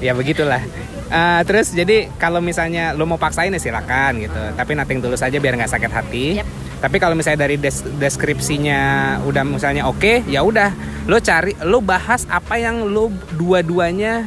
ya 0.10 0.12
begitulah. 0.18 0.66
Eh, 1.10 1.42
terus 1.46 1.74
jadi 1.74 2.06
kalau 2.22 2.38
misalnya 2.38 2.94
lo 2.94 3.06
mau 3.10 3.18
paksain 3.18 3.54
ya 3.54 3.62
silakan 3.62 4.22
gitu. 4.22 4.42
Tapi 4.54 4.72
nating 4.78 5.02
tulus 5.02 5.26
aja 5.26 5.38
biar 5.38 5.58
nggak 5.58 5.74
sakit 5.74 5.92
hati. 5.94 6.26
Yep. 6.42 6.69
Tapi 6.80 6.96
kalau 6.96 7.12
misalnya 7.12 7.44
dari 7.44 7.60
des- 7.60 7.84
deskripsinya 8.00 8.80
udah 9.28 9.44
misalnya 9.44 9.84
oke, 9.84 10.24
ya 10.32 10.40
udah 10.44 10.72
lo 11.12 11.20
cari 11.20 11.52
lo 11.68 11.84
bahas 11.84 12.24
apa 12.32 12.56
yang 12.56 12.88
lo 12.88 13.12
dua-duanya 13.36 14.24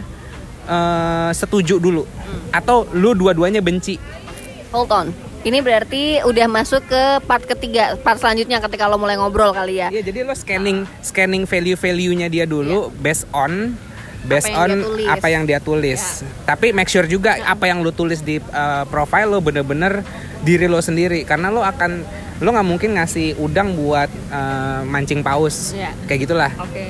eh, 0.68 1.30
setuju 1.32 1.80
dulu 1.80 2.04
atau 2.52 2.84
lo 2.92 3.16
dua-duanya 3.16 3.64
benci. 3.64 3.96
Hold 4.72 4.92
on. 4.92 5.08
Ini 5.42 5.58
berarti 5.58 6.22
udah 6.22 6.46
masuk 6.46 6.86
ke 6.86 7.02
part 7.26 7.42
ketiga, 7.42 7.98
part 7.98 8.22
selanjutnya 8.22 8.62
ketika 8.62 8.86
lo 8.86 8.94
mulai 8.94 9.18
ngobrol 9.18 9.50
kali 9.50 9.82
ya. 9.82 9.90
Iya, 9.90 10.06
jadi 10.06 10.22
lo 10.22 10.36
scanning 10.38 10.86
scanning 11.02 11.50
value-value-nya 11.50 12.30
dia 12.30 12.46
dulu 12.46 12.94
based 13.02 13.26
on 13.34 13.74
based 14.22 14.54
Apa 14.54 14.70
on 14.70 14.70
apa 15.10 15.26
yang 15.34 15.42
dia 15.42 15.58
tulis. 15.58 16.22
Tapi 16.46 16.70
make 16.70 16.86
sure 16.86 17.10
juga 17.10 17.42
apa 17.42 17.66
yang 17.66 17.82
lo 17.82 17.90
tulis 17.90 18.22
di 18.22 18.38
uh, 18.38 18.86
profile 18.86 19.26
lo 19.26 19.42
bener-bener 19.42 20.06
diri 20.46 20.70
lo 20.70 20.78
sendiri 20.78 21.26
karena 21.26 21.50
lo 21.50 21.66
akan 21.66 22.21
lo 22.38 22.48
nggak 22.48 22.64
mungkin 22.64 22.90
ngasih 22.94 23.36
udang 23.36 23.74
buat 23.74 24.08
uh, 24.28 24.80
mancing 24.84 25.20
paus. 25.20 25.72
Iya. 25.72 25.90
Kayak 26.06 26.20
gitulah. 26.24 26.52
Oke. 26.56 26.86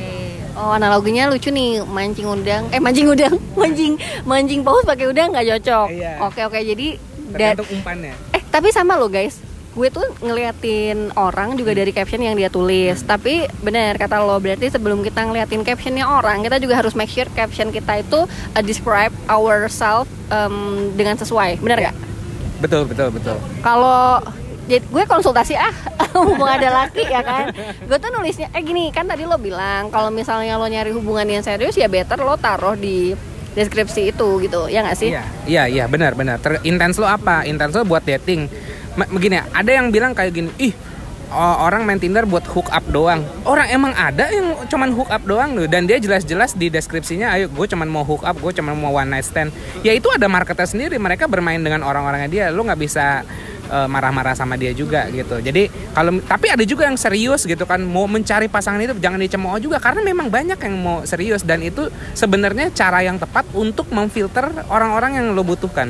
Oh 0.52 0.70
analoginya 0.70 1.26
lucu 1.26 1.48
nih 1.48 1.80
mancing 1.80 2.28
udang, 2.28 2.68
eh 2.68 2.76
mancing 2.76 3.08
udang, 3.08 3.34
mancing 3.60 3.96
mancing 4.22 4.60
paus 4.60 4.84
pakai 4.84 5.08
udang 5.08 5.32
nggak 5.32 5.48
cocok. 5.50 5.88
Iya. 5.90 6.12
Oke 6.22 6.40
oke 6.44 6.58
jadi 6.58 6.86
da- 7.32 7.56
Tergantung 7.56 7.68
umpannya. 7.72 8.12
eh 8.30 8.42
tapi 8.44 8.68
sama 8.68 8.94
lo 8.94 9.08
guys, 9.08 9.40
gue 9.72 9.88
tuh 9.88 10.04
ngeliatin 10.20 11.08
orang 11.16 11.56
juga 11.56 11.72
dari 11.72 11.88
caption 11.88 12.20
yang 12.20 12.36
dia 12.36 12.52
tulis. 12.52 13.00
Tapi 13.00 13.48
benar 13.58 13.96
kata 13.96 14.20
lo 14.20 14.36
berarti 14.36 14.68
sebelum 14.68 15.00
kita 15.00 15.24
ngeliatin 15.24 15.64
captionnya 15.64 16.04
orang, 16.04 16.44
kita 16.44 16.60
juga 16.60 16.76
harus 16.76 16.92
make 16.92 17.08
sure 17.08 17.24
caption 17.32 17.72
kita 17.72 18.00
itu 18.00 18.20
uh, 18.28 18.62
describe 18.62 19.12
ourselves 19.26 20.12
um, 20.28 20.92
dengan 20.92 21.16
sesuai. 21.16 21.64
Benar 21.64 21.80
gak? 21.82 21.96
Betul 22.60 22.84
betul 22.84 23.08
betul. 23.10 23.40
kalau 23.58 24.20
jadi 24.68 24.84
gue 24.84 25.04
konsultasi 25.06 25.58
ah 25.58 25.74
mau 26.38 26.46
ada 26.46 26.84
laki 26.84 27.02
ya 27.08 27.22
kan 27.24 27.50
gue 27.82 27.98
tuh 27.98 28.10
nulisnya 28.14 28.48
eh 28.54 28.62
gini 28.62 28.94
kan 28.94 29.08
tadi 29.08 29.26
lo 29.26 29.36
bilang 29.38 29.90
kalau 29.90 30.12
misalnya 30.12 30.58
lo 30.58 30.66
nyari 30.70 30.94
hubungan 30.94 31.26
yang 31.26 31.42
serius 31.42 31.74
ya 31.74 31.90
better 31.90 32.20
lo 32.22 32.38
taruh 32.38 32.78
di 32.78 33.14
deskripsi 33.52 34.14
itu 34.14 34.28
gitu 34.40 34.70
ya 34.70 34.80
nggak 34.80 34.96
sih 34.96 35.10
Iya, 35.12 35.24
iya, 35.44 35.62
iya, 35.68 35.84
benar, 35.84 36.16
benar. 36.16 36.40
Ter 36.40 36.64
intens 36.64 36.96
lo 36.96 37.04
apa? 37.04 37.44
Intens 37.44 37.76
lo 37.76 37.84
buat 37.84 38.00
dating. 38.00 38.48
Begini, 39.12 39.44
ada 39.44 39.68
yang 39.68 39.92
bilang 39.92 40.16
kayak 40.16 40.32
gini, 40.32 40.48
ih 40.56 40.72
orang 41.36 41.88
main 41.88 41.96
Tinder 41.96 42.28
buat 42.28 42.44
hook 42.44 42.68
up 42.68 42.84
doang. 42.92 43.24
Orang 43.48 43.68
emang 43.72 43.96
ada 43.96 44.28
yang 44.28 44.52
cuman 44.68 44.92
hook 44.92 45.08
up 45.08 45.24
doang 45.24 45.56
loh. 45.56 45.64
Dan 45.64 45.88
dia 45.88 45.96
jelas-jelas 45.96 46.52
di 46.56 46.68
deskripsinya, 46.68 47.32
ayo 47.32 47.48
gue 47.48 47.66
cuman 47.68 47.88
mau 47.88 48.04
hook 48.04 48.24
up, 48.24 48.36
gue 48.36 48.52
cuman 48.52 48.76
mau 48.76 48.92
one 48.92 49.08
night 49.08 49.26
stand. 49.26 49.48
Ya 49.80 49.96
itu 49.96 50.08
ada 50.12 50.28
marketnya 50.28 50.68
sendiri. 50.68 50.96
Mereka 51.00 51.28
bermain 51.28 51.60
dengan 51.60 51.84
orang-orangnya 51.84 52.28
dia. 52.28 52.46
Lo 52.52 52.64
nggak 52.64 52.80
bisa 52.80 53.24
eh, 53.72 53.88
marah-marah 53.88 54.36
sama 54.36 54.60
dia 54.60 54.76
juga 54.76 55.08
gitu. 55.08 55.40
Jadi 55.40 55.72
kalau 55.96 56.20
tapi 56.28 56.52
ada 56.52 56.60
juga 56.68 56.84
yang 56.84 57.00
serius 57.00 57.48
gitu 57.48 57.64
kan 57.64 57.80
mau 57.80 58.04
mencari 58.04 58.52
pasangan 58.52 58.78
itu 58.84 58.92
jangan 59.00 59.16
dicemooh 59.16 59.56
juga 59.56 59.80
karena 59.80 60.04
memang 60.04 60.28
banyak 60.28 60.60
yang 60.60 60.74
mau 60.76 61.00
serius 61.08 61.40
dan 61.40 61.64
itu 61.64 61.88
sebenarnya 62.12 62.68
cara 62.76 63.00
yang 63.00 63.16
tepat 63.16 63.48
untuk 63.56 63.88
memfilter 63.88 64.52
orang-orang 64.68 65.16
yang 65.16 65.26
lo 65.32 65.40
butuhkan. 65.40 65.88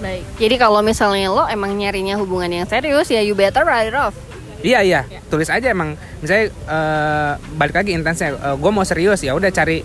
baik 0.00 0.24
jadi 0.40 0.56
kalau 0.56 0.80
misalnya 0.80 1.28
lo 1.28 1.44
emang 1.44 1.76
nyarinya 1.76 2.16
hubungan 2.16 2.48
yang 2.48 2.64
serius 2.64 3.12
ya 3.12 3.20
you 3.20 3.36
better 3.36 3.68
write 3.68 3.92
it 3.92 3.96
off 3.96 4.16
Iya 4.60 4.80
iya, 4.84 5.00
tulis 5.28 5.48
aja 5.48 5.72
emang 5.72 5.96
misalnya 6.24 6.48
eh, 6.52 7.32
balik 7.56 7.76
lagi 7.76 7.92
intensnya 7.92 8.32
gue 8.56 8.70
mau 8.72 8.84
serius 8.84 9.20
ya 9.20 9.36
udah 9.36 9.52
cari 9.52 9.84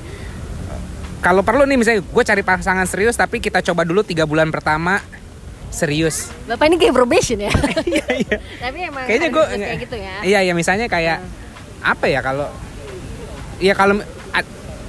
kalau 1.26 1.42
perlu 1.42 1.66
nih 1.66 1.78
misalnya 1.80 2.02
gue 2.06 2.24
cari 2.24 2.44
pasangan 2.46 2.86
serius 2.86 3.18
tapi 3.18 3.42
kita 3.42 3.66
coba 3.66 3.82
dulu 3.82 4.06
tiga 4.06 4.30
bulan 4.30 4.54
pertama 4.54 5.02
serius. 5.70 6.30
bapak 6.46 6.68
ini 6.68 6.76
kayak 6.78 6.94
probation 6.94 7.38
ya? 7.40 7.52
Iya 7.86 8.06
iya. 8.18 8.38
tapi 8.60 8.78
emang 8.84 9.04
kayaknya 9.06 9.30
gue 9.30 9.44
kayak 9.52 9.78
gitu 9.82 9.96
ya. 9.96 10.16
Iya 10.22 10.40
iya 10.42 10.54
misalnya 10.54 10.88
kayak 10.88 11.20
apa 11.80 12.06
ya 12.06 12.20
kalau 12.20 12.48
ya 13.58 13.74
kalau 13.74 14.02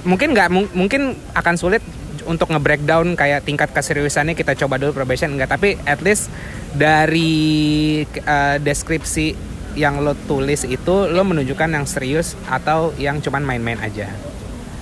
mungkin 0.03 0.31
nggak 0.31 0.49
mung- 0.49 0.71
mungkin 0.71 1.01
akan 1.31 1.55
sulit 1.55 1.83
untuk 2.23 2.47
nge-breakdown 2.49 3.15
kayak 3.15 3.43
tingkat 3.43 3.71
keseriusannya 3.71 4.33
kita 4.33 4.55
coba 4.55 4.75
dulu 4.75 4.91
probation 4.93 5.31
enggak 5.31 5.47
tapi 5.49 5.79
at 5.83 5.99
least 5.99 6.27
dari 6.71 8.03
uh, 8.19 8.57
deskripsi 8.57 9.35
yang 9.75 10.01
lo 10.01 10.17
tulis 10.17 10.63
itu 10.63 10.95
lo 11.05 11.21
menunjukkan 11.21 11.69
yang 11.69 11.85
serius 11.85 12.33
atau 12.47 12.91
yang 12.95 13.19
cuman 13.19 13.43
main-main 13.43 13.77
aja. 13.77 14.09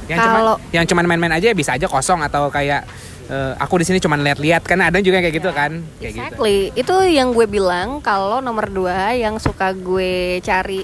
Yang 0.05 0.19
cuman 0.21 0.39
Kalau- 0.39 0.59
yang 0.71 0.85
cuman 0.85 1.05
main-main 1.05 1.33
aja 1.33 1.49
ya 1.49 1.55
bisa 1.55 1.73
aja 1.73 1.85
kosong 1.85 2.21
atau 2.21 2.47
kayak 2.47 2.85
eh, 3.29 3.53
aku 3.57 3.81
di 3.81 3.85
sini 3.87 3.97
cuman 4.01 4.21
lihat-lihat 4.21 4.63
kan 4.65 4.79
ada 4.81 4.97
juga 5.01 5.21
kayak 5.21 5.35
gitu 5.35 5.49
kan 5.53 5.71
kayak 6.01 6.13
gitu 6.13 6.21
Exactly. 6.25 6.57
Itu 6.73 6.95
yang 7.05 7.31
gue 7.31 7.45
bilang 7.45 8.01
kalau 8.01 8.41
nomor 8.41 8.69
dua 8.69 9.13
yang 9.13 9.37
suka 9.37 9.71
gue 9.73 10.39
cari 10.41 10.81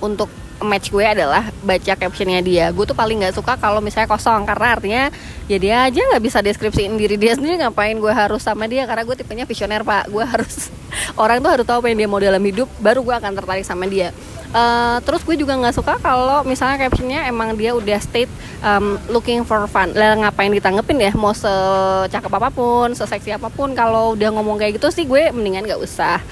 untuk 0.00 0.28
match 0.62 0.88
gue 0.88 1.04
adalah 1.04 1.48
baca 1.60 1.92
captionnya 1.96 2.40
dia. 2.40 2.72
Gue 2.72 2.88
tuh 2.88 2.96
paling 2.96 3.20
nggak 3.20 3.36
suka 3.36 3.56
kalau 3.60 3.84
misalnya 3.84 4.08
kosong 4.08 4.44
karena 4.48 4.66
artinya 4.76 5.02
ya 5.46 5.58
dia 5.60 5.76
aja 5.84 6.00
nggak 6.00 6.22
bisa 6.22 6.38
deskripsiin 6.42 6.96
diri 6.96 7.20
dia 7.20 7.36
sendiri 7.36 7.60
ngapain 7.60 7.96
gue 7.96 8.12
harus 8.12 8.42
sama 8.42 8.66
dia 8.66 8.88
karena 8.88 9.04
gue 9.04 9.16
tipenya 9.18 9.44
visioner 9.44 9.84
pak. 9.84 10.08
Gue 10.08 10.24
harus 10.24 10.68
orang 11.22 11.42
tuh 11.44 11.50
harus 11.52 11.64
tahu 11.66 11.84
apa 11.84 11.86
yang 11.92 11.98
dia 12.04 12.08
mau 12.08 12.20
dalam 12.22 12.40
hidup 12.40 12.68
baru 12.80 13.04
gue 13.04 13.14
akan 13.14 13.32
tertarik 13.36 13.64
sama 13.66 13.84
dia. 13.90 14.14
Eh, 14.56 14.98
terus 15.04 15.20
gue 15.20 15.36
juga 15.36 15.52
nggak 15.52 15.74
suka 15.76 16.00
kalau 16.00 16.40
misalnya 16.46 16.88
captionnya 16.88 17.28
emang 17.28 17.52
dia 17.58 17.76
udah 17.76 18.00
state 18.00 18.30
um, 18.64 18.96
looking 19.12 19.44
for 19.44 19.66
fun 19.68 19.92
lah 19.92 20.16
ngapain 20.16 20.48
ditanggepin 20.48 20.96
ya 20.96 21.12
mau 21.12 21.36
secakep 21.36 22.32
apa 22.32 22.48
pun 22.48 22.88
seseksi 22.96 23.36
apa 23.36 23.52
pun 23.52 23.76
kalau 23.76 24.16
udah 24.16 24.32
ngomong 24.32 24.56
kayak 24.56 24.80
gitu 24.80 24.88
sih 24.88 25.04
gue 25.04 25.28
mendingan 25.34 25.66
nggak 25.66 25.76
usah 25.76 26.24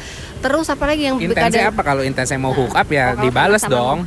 terus 0.44 0.68
apa 0.68 0.84
lagi 0.84 1.02
yang 1.02 1.16
intensnya 1.16 1.72
apa 1.72 1.80
kalau 1.80 2.04
intensnya 2.04 2.36
mau 2.36 2.52
hook 2.52 2.70
up 2.70 2.84
ya 2.86 3.06
Oh, 3.10 3.24
dibales 3.24 3.64
sama- 3.64 3.72
dong 3.72 3.98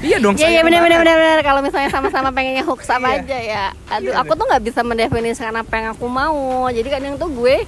iya 0.00 0.20
dong 0.20 0.36
Iya 0.36 0.48
iya 0.50 0.60
benar 0.60 0.80
benar 0.80 1.00
benar 1.00 1.16
benar 1.16 1.40
kalau 1.42 1.60
misalnya 1.60 1.88
sama-sama 1.88 2.28
pengennya 2.36 2.62
hook 2.62 2.80
sama 2.80 3.08
Iya. 3.10 3.20
aja 3.20 3.38
ya. 3.40 3.64
Aduh 3.90 4.12
Iya, 4.12 4.20
aku 4.20 4.32
tuh 4.32 4.44
nggak 4.44 4.62
bisa 4.62 4.80
mendefinisikan 4.80 5.54
apa 5.54 5.72
yang 5.74 5.88
aku 5.90 6.04
mau. 6.04 6.36
Jadi 6.68 6.84
kadang 6.86 7.16
tuh 7.16 7.26
gue 7.26 7.64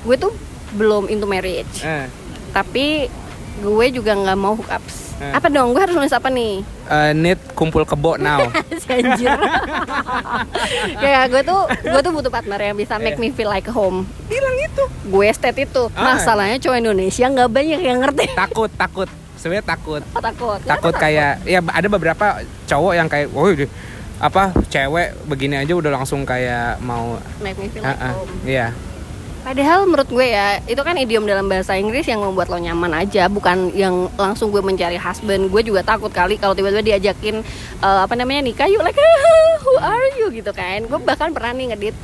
gue 0.00 0.16
tuh 0.16 0.30
belum 0.72 1.08
into 1.08 1.26
marriage. 1.26 1.82
Eh, 1.82 2.06
Tapi 2.48 3.10
gue 3.58 3.86
juga 3.90 4.14
nggak 4.14 4.38
mau 4.38 4.54
hook 4.54 4.70
ups. 4.70 5.07
Eh. 5.18 5.34
Apa 5.34 5.50
dong? 5.50 5.74
Gue 5.74 5.82
harus 5.82 5.94
nulis 5.94 6.14
apa 6.14 6.30
nih? 6.30 6.62
eh, 6.88 7.10
need 7.12 7.36
kumpul 7.52 7.82
kebo 7.82 8.16
now 8.16 8.38
Si 8.80 8.88
anjir. 8.88 9.34
ya 11.04 11.26
gue 11.26 11.42
tuh 11.42 11.66
gue 11.68 12.00
tuh 12.00 12.12
butuh 12.14 12.30
partner 12.30 12.60
yang 12.62 12.76
bisa 12.78 12.96
make 12.96 13.18
me 13.18 13.28
feel 13.28 13.46
like 13.46 13.66
home. 13.66 14.06
bilang 14.26 14.56
itu 14.56 14.84
Gue 15.06 15.26
state 15.30 15.66
itu. 15.66 15.90
Ah. 15.92 16.14
Masalahnya 16.14 16.56
cowok 16.58 16.78
Indonesia 16.78 17.26
nggak 17.26 17.50
banyak 17.50 17.80
yang 17.80 17.98
ngerti. 17.98 18.24
takut 18.32 18.70
takut 18.72 19.08
sebenarnya 19.34 19.66
takut 19.68 20.02
Oh, 20.12 20.22
takut. 20.22 20.58
takut 20.62 20.94
Kenapa 20.94 21.02
kayak 21.04 21.32
ya 21.44 21.58
ada 21.62 21.88
beberapa 21.88 22.26
cowok 22.66 22.92
yang 22.94 23.08
kayak 23.10 23.26
woi 23.30 23.66
apa 24.18 24.50
cewek 24.66 25.14
begini 25.30 25.62
aja 25.62 25.78
udah 25.78 25.94
langsung 25.94 26.26
kayak 26.26 26.82
mau 26.82 27.14
make 27.38 27.54
me 27.54 27.70
feel 27.70 27.86
ah, 27.86 27.94
like 27.94 28.02
ah, 28.02 28.12
home. 28.18 28.34
iya 28.42 28.66
Padahal 29.48 29.88
menurut 29.88 30.12
gue 30.12 30.28
ya 30.28 30.60
itu 30.68 30.76
kan 30.76 30.92
idiom 30.92 31.24
dalam 31.24 31.48
bahasa 31.48 31.72
Inggris 31.72 32.04
yang 32.04 32.20
membuat 32.20 32.52
lo 32.52 32.60
nyaman 32.60 32.92
aja, 32.92 33.32
bukan 33.32 33.72
yang 33.72 34.12
langsung 34.20 34.52
gue 34.52 34.60
mencari 34.60 35.00
husband. 35.00 35.48
Gue 35.48 35.64
juga 35.64 35.80
takut 35.80 36.12
kali 36.12 36.36
kalau 36.36 36.52
tiba-tiba 36.52 36.84
diajakin 36.84 37.40
eh, 37.80 38.00
apa 38.04 38.12
namanya 38.12 38.44
nikah 38.44 38.68
yuk 38.68 38.84
like 38.84 39.00
who 39.64 39.72
are 39.80 40.08
you 40.20 40.28
gitu 40.36 40.52
kan. 40.52 40.84
Gue 40.84 41.00
bahkan 41.00 41.32
pernah 41.32 41.56
nih 41.56 41.72
ngedit 41.72 41.96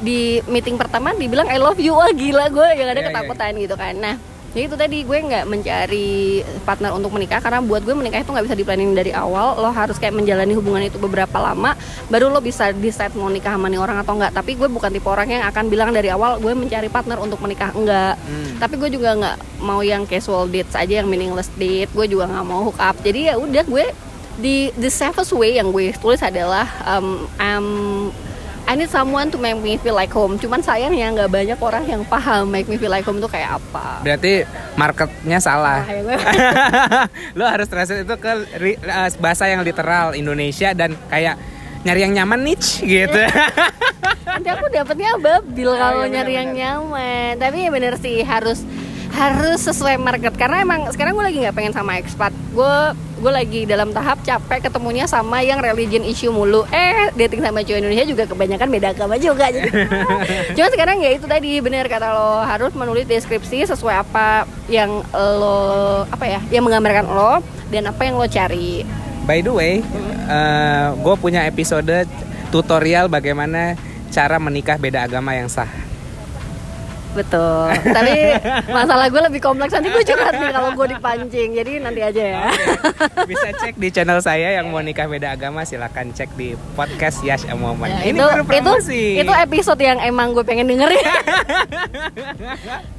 di 0.00 0.40
meeting 0.48 0.80
pertama 0.80 1.12
dibilang 1.12 1.52
I 1.52 1.60
love 1.60 1.76
you 1.76 1.92
wah 1.92 2.08
gila 2.08 2.48
gue 2.48 2.68
yang 2.80 2.88
ada 2.88 3.04
Iya, 3.04 3.04
iya, 3.04 3.08
ketakutan 3.12 3.52
gitu 3.60 3.76
kan. 3.76 3.94
Nah 4.00 4.37
ya 4.58 4.66
itu 4.66 4.74
tadi 4.74 5.06
gue 5.06 5.18
nggak 5.22 5.44
mencari 5.46 6.42
partner 6.66 6.90
untuk 6.98 7.14
menikah 7.14 7.38
karena 7.38 7.62
buat 7.62 7.86
gue 7.86 7.94
menikah 7.94 8.18
itu 8.26 8.34
nggak 8.34 8.46
bisa 8.50 8.56
diplanning 8.58 8.90
dari 8.90 9.14
awal. 9.14 9.54
Lo 9.62 9.70
harus 9.70 9.94
kayak 10.02 10.18
menjalani 10.18 10.58
hubungan 10.58 10.82
itu 10.82 10.98
beberapa 10.98 11.38
lama 11.38 11.78
baru 12.10 12.34
lo 12.34 12.42
bisa 12.42 12.74
decide 12.74 13.14
mau 13.14 13.30
nikah 13.30 13.54
sama 13.54 13.70
nih 13.70 13.78
orang 13.78 14.02
atau 14.02 14.18
enggak 14.18 14.34
tapi 14.34 14.58
gue 14.58 14.66
bukan 14.66 14.90
tipe 14.90 15.06
orang 15.06 15.30
yang 15.30 15.44
akan 15.46 15.64
bilang 15.70 15.94
dari 15.94 16.10
awal 16.10 16.42
gue 16.42 16.50
mencari 16.58 16.90
partner 16.90 17.22
untuk 17.22 17.38
menikah. 17.38 17.70
Enggak 17.70 18.18
Hmm. 18.18 18.58
tapi 18.58 18.74
gue 18.80 18.90
juga 18.90 19.14
nggak 19.14 19.36
mau 19.62 19.80
yang 19.84 20.02
casual 20.02 20.50
dates 20.50 20.74
aja 20.74 21.00
yang 21.00 21.08
meaningless 21.08 21.52
date. 21.54 21.88
Gue 21.94 22.10
juga 22.10 22.26
nggak 22.26 22.46
mau 22.48 22.66
hook 22.66 22.78
up. 22.82 22.98
Jadi 23.04 23.30
ya 23.30 23.38
udah 23.38 23.62
gue 23.62 23.84
di 24.38 24.70
the 24.78 24.90
safest 24.90 25.34
way 25.34 25.58
yang 25.58 25.74
gue 25.74 25.90
tulis 25.98 26.22
adalah 26.22 26.66
um, 26.86 27.26
um, 27.42 27.68
I 28.68 28.76
need 28.76 28.92
someone 28.92 29.32
to 29.32 29.40
make 29.40 29.56
me 29.64 29.80
feel 29.80 29.96
like 29.96 30.12
home. 30.12 30.36
Cuman 30.36 30.60
sayangnya 30.60 31.08
nggak 31.16 31.32
banyak 31.32 31.56
orang 31.56 31.88
yang 31.88 32.04
paham 32.04 32.52
make 32.52 32.68
me 32.68 32.76
feel 32.76 32.92
like 32.92 33.00
home 33.08 33.16
itu 33.16 33.24
kayak 33.24 33.56
apa. 33.56 34.04
berarti 34.04 34.44
marketnya 34.76 35.38
salah 35.40 35.82
ya 35.88 36.04
lo 37.38 37.48
harus 37.48 37.66
translate 37.66 38.04
itu 38.04 38.16
ke 38.20 38.32
eh, 38.60 39.10
bahasa 39.18 39.48
yang 39.48 39.64
literal 39.64 40.12
Indonesia 40.12 40.76
dan 40.76 40.92
kayak 41.08 41.40
nyari 41.82 42.00
yang 42.04 42.12
nyaman 42.12 42.44
niche 42.44 42.84
gitu 42.84 43.18
Nanti 44.28 44.54
aku 44.54 44.70
dapetnya 44.70 45.18
babil 45.18 45.66
kalau 45.66 46.04
iya, 46.06 46.12
nyari 46.14 46.32
yang 46.38 46.50
nyaman. 46.54 47.42
Tapi 47.42 47.66
ya 47.66 47.70
bener 47.74 47.98
sih 47.98 48.22
harus 48.22 48.62
harus 49.18 49.58
sesuai 49.66 49.98
market 49.98 50.30
karena 50.38 50.62
emang 50.62 50.86
sekarang 50.94 51.18
gue 51.18 51.24
lagi 51.26 51.38
nggak 51.42 51.56
pengen 51.58 51.74
sama 51.74 51.98
expat. 51.98 52.30
Gue 52.54 52.94
gue 53.18 53.32
lagi 53.34 53.60
dalam 53.66 53.90
tahap 53.90 54.22
capek 54.22 54.70
ketemunya 54.70 55.10
sama 55.10 55.42
yang 55.42 55.58
religion 55.58 56.06
issue 56.06 56.30
mulu. 56.30 56.62
Eh 56.70 57.10
dating 57.18 57.42
sama 57.42 57.66
cowok 57.66 57.82
Indonesia 57.82 58.06
juga 58.06 58.24
kebanyakan 58.30 58.68
beda 58.70 58.88
agama 58.94 59.18
juga 59.18 59.50
jadi. 59.50 59.70
Cuma 60.56 60.68
sekarang 60.70 61.02
ya 61.02 61.10
itu 61.18 61.26
tadi 61.26 61.58
bener 61.58 61.90
kata 61.90 62.14
lo 62.14 62.46
harus 62.46 62.70
menulis 62.78 63.10
deskripsi 63.10 63.66
sesuai 63.66 64.06
apa 64.06 64.46
yang 64.70 65.02
lo 65.12 66.06
apa 66.06 66.24
ya 66.24 66.40
yang 66.54 66.62
menggambarkan 66.62 67.10
lo 67.10 67.42
dan 67.74 67.90
apa 67.90 68.06
yang 68.06 68.14
lo 68.14 68.24
cari. 68.30 68.86
by 69.28 69.44
the 69.44 69.52
way 69.52 69.84
gue 71.04 71.14
punya 71.20 71.44
episode 71.44 72.08
tutorial 72.48 73.12
bagaimana 73.12 73.76
cara 74.08 74.40
menikah 74.40 74.80
beda 74.80 75.04
agama 75.04 75.36
yang 75.36 75.52
sah 75.52 75.68
Betul. 77.16 77.72
Tapi 77.96 78.14
masalah 78.68 79.06
gue 79.08 79.22
lebih 79.32 79.40
kompleks 79.40 79.72
nanti 79.72 79.88
gue 79.88 80.04
curhat 80.04 80.34
nih 80.36 80.50
kalau 80.52 80.70
gue 80.76 80.86
dipancing. 80.96 81.48
Jadi 81.56 81.72
nanti 81.80 82.00
aja 82.04 82.22
ya. 82.22 82.42
bisa 83.30 83.48
cek 83.56 83.74
di 83.80 83.88
channel 83.88 84.20
saya 84.20 84.60
yang 84.60 84.68
mau 84.68 84.84
nikah 84.84 85.08
beda 85.08 85.32
agama 85.32 85.64
silahkan 85.64 86.08
cek 86.12 86.32
di 86.36 86.54
podcast 86.76 87.24
Yash 87.24 87.48
a 87.48 87.56
Moment 87.56 87.90
Ya, 87.90 88.12
ini 88.12 88.20
itu, 88.20 88.26
baru 88.26 88.44
itu 88.44 88.50
promosi 88.52 89.02
itu 89.18 89.32
episode 89.32 89.80
yang 89.80 89.98
emang 90.04 90.36
gue 90.36 90.44
pengen 90.44 90.68
dengerin. 90.68 91.04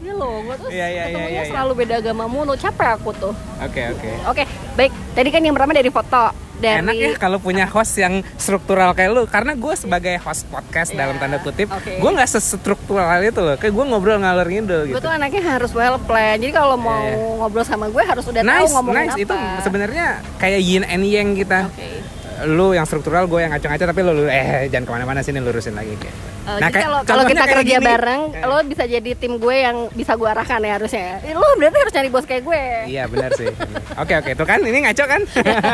Ini 0.01 0.11
loh, 0.15 0.41
gue 0.43 0.55
tuh 0.57 0.69
iya, 0.73 0.87
iya, 0.89 1.03
ketemunya 1.09 1.29
iya, 1.29 1.41
iya. 1.45 1.51
selalu 1.51 1.71
beda 1.85 1.95
agama 2.01 2.25
mulu. 2.25 2.53
Capek 2.57 2.97
aku 2.97 3.09
tuh. 3.15 3.33
oke 3.61 3.81
oke 3.95 4.09
Oke, 4.31 4.43
baik. 4.75 4.91
Tadi 5.13 5.29
kan 5.29 5.41
yang 5.45 5.55
pertama 5.55 5.73
dari 5.77 5.89
foto. 5.93 6.48
Dari 6.59 6.79
enak 6.79 6.93
ya 6.93 7.09
kalau 7.15 7.37
punya 7.37 7.63
host 7.65 7.95
yang 7.95 8.19
struktural 8.35 8.91
kayak 8.91 9.09
lu 9.09 9.23
karena 9.25 9.53
gue 9.53 9.73
sebagai 9.73 10.19
host 10.19 10.43
podcast 10.45 10.91
Iya, 10.91 10.99
dalam 11.01 11.15
tanda 11.17 11.37
kutip 11.37 11.67
oke. 11.67 11.97
gue 11.97 12.09
nggak 12.11 12.29
sestruktural 12.29 13.07
itu 13.21 13.39
loh 13.39 13.55
kayak 13.55 13.71
gue 13.71 13.85
ngobrol 13.85 14.17
ngalor 14.17 14.43
ngidul 14.45 14.81
gue 14.83 14.91
gitu 14.91 14.99
tuh 14.99 15.09
anaknya 15.09 15.39
harus 15.41 15.71
well 15.71 15.95
plan. 15.99 16.35
Jadi 16.35 16.51
kalau 16.51 16.75
mau 16.75 16.99
Iya, 16.99 17.15
iya. 17.15 17.35
ngobrol 17.37 17.63
sama 17.63 17.87
gue 17.87 18.03
harus 18.03 18.25
udah 18.25 18.41
tahu 18.41 18.51
nice 18.51 18.71
ngomongin 18.71 18.99
nice 19.01 19.13
apa. 19.13 19.23
itu 19.23 19.35
sebenarnya 19.61 20.05
kayak 20.35 20.59
yin 20.59 20.83
and 20.83 21.03
yang 21.03 21.31
kita 21.31 21.65
Oke. 21.65 22.03
Lu 22.45 22.71
yang 22.71 22.83
struktural 22.83 23.25
gue 23.25 23.39
yang 23.39 23.49
ngaco-ngaco 23.49 23.85
tapi 23.85 24.01
lu, 24.01 24.11
lu 24.13 24.25
eh 24.25 24.67
jangan 24.67 24.83
ke 24.83 24.91
mana-mana 24.93 25.19
sini 25.19 25.39
lurusin 25.39 25.73
lagi 25.73 25.95
kayak 25.95 26.15
Eh, 26.41 26.57
Nah, 26.57 26.69
kalau 26.71 26.99
kalau 27.03 27.23
kita 27.23 27.43
kayak 27.43 27.57
kerja 27.57 27.77
gini. 27.77 27.85
bareng, 27.85 28.21
Eh. 28.33 28.41
lo 28.43 28.57
bisa 28.63 28.83
jadi 28.83 29.11
tim 29.13 29.37
gue 29.37 29.55
yang 29.59 29.85
bisa 29.91 30.13
gue 30.13 30.25
arahkan 30.25 30.57
ya 30.59 30.73
harusnya. 30.75 31.21
Eh, 31.21 31.31
Lo 31.31 31.45
berarti 31.53 31.77
harus 31.77 31.93
cari 31.93 32.07
bos 32.07 32.23
kayak 32.23 32.41
gue. 32.41 32.63
iya 32.87 33.05
benar 33.05 33.29
sih 33.33 33.45
oke 33.93 34.13
oke 34.15 34.31
tuh 34.33 34.45
kan 34.45 34.57
ini 34.59 34.81
ngaco 34.81 35.03
kan 35.05 35.21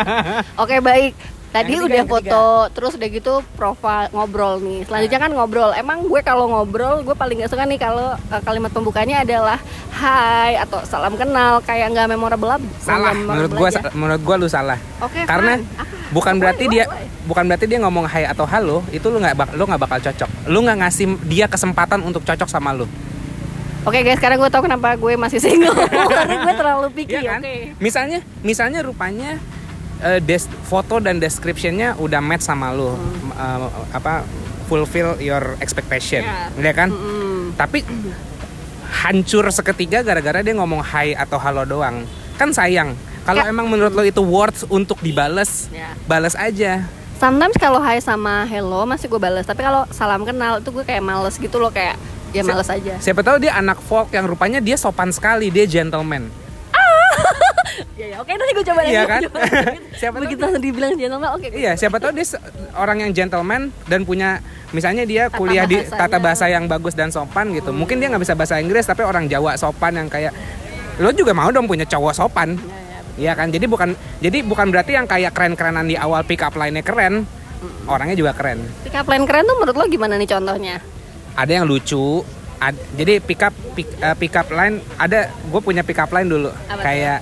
Oke 0.61 0.79
baik. 0.79 1.15
Tadi 1.47 1.71
Yang 1.71 1.79
ketiga, 1.79 1.87
udah 1.87 1.95
yang 1.97 2.11
foto, 2.11 2.45
terus 2.69 2.91
udah 2.93 3.07
gitu 3.09 3.33
profil 3.55 4.11
ngobrol 4.11 4.59
nih. 4.59 4.83
Selanjutnya 4.83 5.19
kan 5.21 5.31
ngobrol. 5.31 5.71
Emang 5.73 6.03
gue 6.03 6.19
kalau 6.19 6.51
ngobrol, 6.51 6.99
gue 6.99 7.15
paling 7.15 7.39
gak 7.39 7.47
suka 7.47 7.63
nih 7.63 7.79
kalau 7.79 8.11
eh, 8.11 8.41
kalimat 8.43 8.67
pembukanya 8.69 9.23
adalah 9.23 9.55
Hai 9.89 10.59
atau 10.59 10.83
salam 10.83 11.15
kenal, 11.15 11.63
kayak 11.63 11.87
nggak 11.89 12.07
memorable 12.09 12.51
ab- 12.51 12.67
salah 12.77 13.15
menurut 13.15 13.47
gue 13.49 13.69
menurut 13.93 14.19
gue 14.19 14.35
lu 14.37 14.47
salah 14.49 14.75
Oke. 14.99 15.23
karena 15.23 15.55
fine. 15.55 15.94
Bukan 16.15 16.39
berarti 16.39 16.71
dia 16.71 16.87
bukan 17.27 17.43
berarti 17.43 17.67
dia 17.67 17.83
ngomong 17.83 18.07
hai 18.07 18.23
atau 18.23 18.47
halo 18.47 18.79
itu 18.89 19.03
lu 19.11 19.19
nggak 19.19 19.59
lu 19.59 19.67
nggak 19.67 19.81
bakal 19.81 19.99
cocok 19.99 20.29
lu 20.47 20.63
nggak 20.63 20.77
ngasih 20.79 21.05
dia 21.27 21.45
kesempatan 21.45 21.99
untuk 22.01 22.23
cocok 22.23 22.47
sama 22.47 22.71
lu 22.71 22.87
Oke 23.85 24.01
guys, 24.01 24.17
sekarang 24.17 24.41
gue 24.41 24.49
tahu 24.49 24.65
kenapa 24.65 24.97
gue 24.97 25.13
masih 25.13 25.37
single. 25.37 25.77
Karena 26.09 26.41
gue 26.41 26.53
terlalu 26.57 26.87
picky. 26.89 27.21
Iya 27.21 27.37
kan? 27.37 27.41
Oke. 27.45 27.55
Misalnya, 27.77 28.19
misalnya 28.41 28.81
rupanya 28.81 29.37
eh, 30.01 30.17
des- 30.17 30.49
foto 30.65 30.97
dan 30.97 31.21
descriptionnya 31.21 31.93
udah 32.01 32.17
match 32.17 32.49
sama 32.49 32.73
lu, 32.73 32.89
Hmm. 32.89 33.29
Eh, 33.29 33.69
apa 33.93 34.25
fulfill 34.65 35.21
your 35.21 35.53
expectation, 35.61 36.25
ya 36.57 36.73
kan? 36.73 36.89
Mm-mm. 36.89 37.53
Tapi 37.53 37.85
hancur 39.05 39.45
seketika 39.53 40.01
gara-gara 40.01 40.41
dia 40.41 40.57
ngomong 40.57 40.81
hai 40.81 41.13
atau 41.13 41.37
halo 41.37 41.61
doang, 41.61 42.09
kan 42.35 42.49
sayang. 42.49 42.93
Kalau 43.21 43.41
Ya. 43.41 43.49
emang 43.49 43.65
menurut 43.65 43.89
lo 43.89 44.01
itu 44.01 44.21
worth 44.21 44.67
untuk 44.67 44.99
dibales, 44.99 45.65
Ya. 45.69 45.97
balas 46.05 46.33
aja. 46.33 46.85
Sometimes 47.15 47.55
kalau 47.55 47.79
hai 47.79 47.97
sama 47.97 48.43
hello 48.43 48.83
masih 48.83 49.07
gue 49.07 49.17
balas, 49.17 49.43
tapi 49.43 49.59
kalau 49.59 49.87
salam 49.89 50.21
kenal 50.21 50.59
itu 50.59 50.69
gue 50.69 50.83
kayak 50.83 51.01
males 51.01 51.35
gitu 51.35 51.57
loh 51.57 51.69
kayak 51.69 51.95
ya 52.29 52.39
Si- 52.39 52.47
males 52.47 52.67
aja. 52.67 52.93
Siapa 52.99 53.21
tahu 53.21 53.39
dia 53.39 53.55
anak 53.55 53.79
folk 53.81 54.11
yang 54.11 54.25
rupanya 54.25 54.59
dia 54.59 54.75
sopan 54.75 55.09
sekali, 55.09 55.47
dia 55.47 55.63
gentleman. 55.65 56.27
Iya, 57.95 58.05
iya. 58.09 58.17
Oke, 58.19 58.31
nanti 58.31 58.51
gue 58.51 58.65
coba 58.65 58.81
Iya 58.83 59.01
nanti 59.01 59.09
kan? 59.09 59.21
coba. 59.25 59.39
Siapa 59.97 60.13
tahu 60.13 60.21
Begitu 60.21 60.35
dia- 60.35 60.45
langsung 60.45 60.63
dibilang 60.63 60.93
gentleman, 60.93 61.29
oke. 61.33 61.47
Iya, 61.49 61.71
siapa 61.73 61.97
tahu 61.97 62.11
dia 62.11 62.25
orang 62.75 62.97
yang 62.99 63.11
gentleman 63.11 63.61
dan 63.85 64.03
punya 64.03 64.43
misalnya 64.69 65.03
dia 65.03 65.23
Tata 65.25 65.39
kuliah 65.39 65.63
di 65.63 65.79
tata 65.81 66.19
bahasa 66.19 66.45
yang 66.45 66.67
bagus 66.67 66.91
dan 66.91 67.09
sopan 67.09 67.49
gitu. 67.51 67.71
Mungkin 67.71 67.97
dia 67.97 68.07
nggak 68.07 68.21
bisa 68.21 68.35
bahasa 68.35 68.59
Inggris 68.59 68.83
tapi 68.83 69.01
orang 69.01 69.25
Jawa 69.25 69.55
sopan 69.55 69.95
yang 69.95 70.07
kayak 70.07 70.35
lo 70.95 71.09
juga 71.11 71.35
mau 71.35 71.51
dong 71.51 71.67
punya 71.67 71.83
cowok 71.83 72.13
sopan. 72.13 72.55
Iya, 72.55 72.77
iya. 72.79 72.99
Iya 73.15 73.31
kan? 73.35 73.47
Jadi 73.51 73.65
bukan 73.67 73.89
jadi 74.19 74.43
bukan 74.43 74.71
berarti 74.71 74.91
yang 74.95 75.07
kayak 75.07 75.31
keren-kerenan 75.31 75.87
di 75.87 75.95
awal 75.95 76.23
pick 76.23 76.43
up 76.43 76.55
line-nya 76.55 76.83
keren. 76.83 77.23
Orangnya 77.85 78.13
juga 78.13 78.31
keren. 78.35 78.61
Pick 78.83 78.93
up 78.93 79.07
line 79.07 79.25
keren 79.25 79.43
tuh 79.43 79.57
menurut 79.57 79.75
lo 79.75 79.85
gimana 79.87 80.15
nih 80.15 80.29
contohnya? 80.29 80.75
Ada 81.35 81.51
yang 81.61 81.65
lucu. 81.65 82.23
ad- 82.55 82.79
jadi 82.95 83.19
pick 83.19 83.43
up 83.43 83.51
pick, 83.75 83.83
eh, 83.99 84.15
pick 84.15 84.31
up 84.31 84.47
line 84.47 84.79
ada 84.95 85.27
gue 85.27 85.59
punya 85.59 85.83
pick 85.83 85.99
up 85.99 86.07
line 86.07 86.31
dulu. 86.31 86.47
Apa 86.71 86.79
kayak 86.81 87.19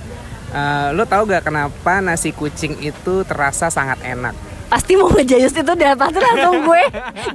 eh, 0.53 0.87
lo 0.93 1.09
tau 1.09 1.25
gak 1.25 1.49
kenapa 1.49 2.05
nasi 2.05 2.29
kucing 2.29 2.77
itu 2.79 3.25
terasa 3.25 3.73
sangat 3.73 3.97
enak? 4.05 4.37
Pasti 4.73 4.97
mau 4.97 5.05
ngejayus 5.13 5.53
itu 5.53 5.73
dan 5.77 5.93
pasti 5.93 6.17
langsung 6.17 6.65
gue 6.65 6.81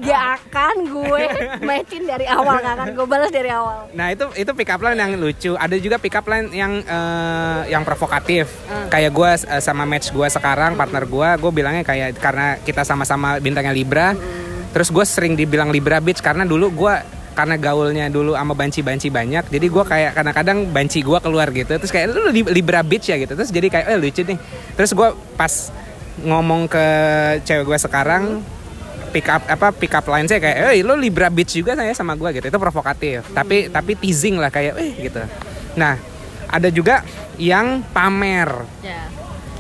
gak 0.03 0.22
akan 0.42 0.74
gue 0.90 1.22
matchin 1.62 2.03
dari 2.03 2.27
awal 2.27 2.59
gak 2.59 2.74
akan 2.74 2.88
gue 2.98 3.07
balas 3.07 3.31
dari 3.31 3.46
awal. 3.46 3.87
Nah 3.94 4.11
itu 4.11 4.27
itu 4.35 4.51
pick 4.59 4.74
up 4.74 4.83
line 4.83 4.98
yang 4.98 5.14
lucu. 5.14 5.55
Ada 5.55 5.79
juga 5.79 6.03
pick 6.03 6.18
up 6.18 6.27
line 6.27 6.51
yang 6.51 6.83
eh, 6.83 7.61
yang 7.70 7.87
provokatif. 7.87 8.51
Hmm. 8.66 8.90
Kayak 8.90 9.14
gue 9.14 9.31
sama 9.62 9.87
match 9.87 10.11
gue 10.11 10.27
sekarang 10.27 10.74
partner 10.74 11.07
gue, 11.07 11.29
gue 11.38 11.51
bilangnya 11.55 11.87
kayak 11.87 12.18
karena 12.18 12.59
kita 12.59 12.83
sama-sama 12.83 13.38
bintangnya 13.38 13.70
Libra. 13.70 14.18
Hmm. 14.18 14.74
Terus 14.74 14.90
gue 14.90 15.05
sering 15.07 15.38
dibilang 15.38 15.70
Libra 15.70 16.03
bitch 16.03 16.18
karena 16.18 16.42
dulu 16.42 16.74
gue 16.74 16.94
karena 17.38 17.55
gaulnya 17.55 18.11
dulu 18.11 18.35
sama 18.35 18.51
banci-banci 18.51 19.14
banyak 19.14 19.46
jadi 19.46 19.66
gue 19.70 19.85
kayak 19.87 20.11
kadang-kadang 20.11 20.74
banci 20.74 21.07
gue 21.07 21.18
keluar 21.22 21.46
gitu 21.55 21.70
terus 21.70 21.94
kayak 21.94 22.11
lu 22.11 22.35
li- 22.35 22.51
libra 22.51 22.83
bitch 22.83 23.14
ya 23.14 23.16
gitu 23.22 23.38
terus 23.38 23.55
jadi 23.55 23.70
kayak 23.70 23.87
eh 23.94 23.94
lucu 23.94 24.27
nih 24.27 24.35
terus 24.74 24.90
gue 24.90 25.09
pas 25.38 25.70
ngomong 26.24 26.66
ke 26.66 26.87
cewek 27.44 27.64
gue 27.68 27.78
sekarang 27.78 28.24
pick 29.11 29.26
up 29.28 29.42
apa 29.48 29.72
pick 29.72 29.92
up 29.94 30.04
line 30.09 30.28
saya 30.28 30.40
kayak 30.42 30.57
eh 30.74 30.85
lo 30.85 30.94
libra 30.98 31.33
bitch 31.33 31.61
juga 31.61 31.72
saya 31.72 31.96
sama 31.96 32.12
gue 32.18 32.28
gitu 32.38 32.46
itu 32.52 32.59
provokatif 32.61 33.24
tapi 33.33 33.72
tapi 33.72 33.96
teasing 33.96 34.37
lah 34.37 34.52
kayak 34.52 34.76
eh 34.76 34.92
gitu 35.09 35.22
nah 35.78 35.96
ada 36.48 36.68
juga 36.68 37.04
yang 37.40 37.81
pamer 37.92 38.50
Ya, 38.81 39.09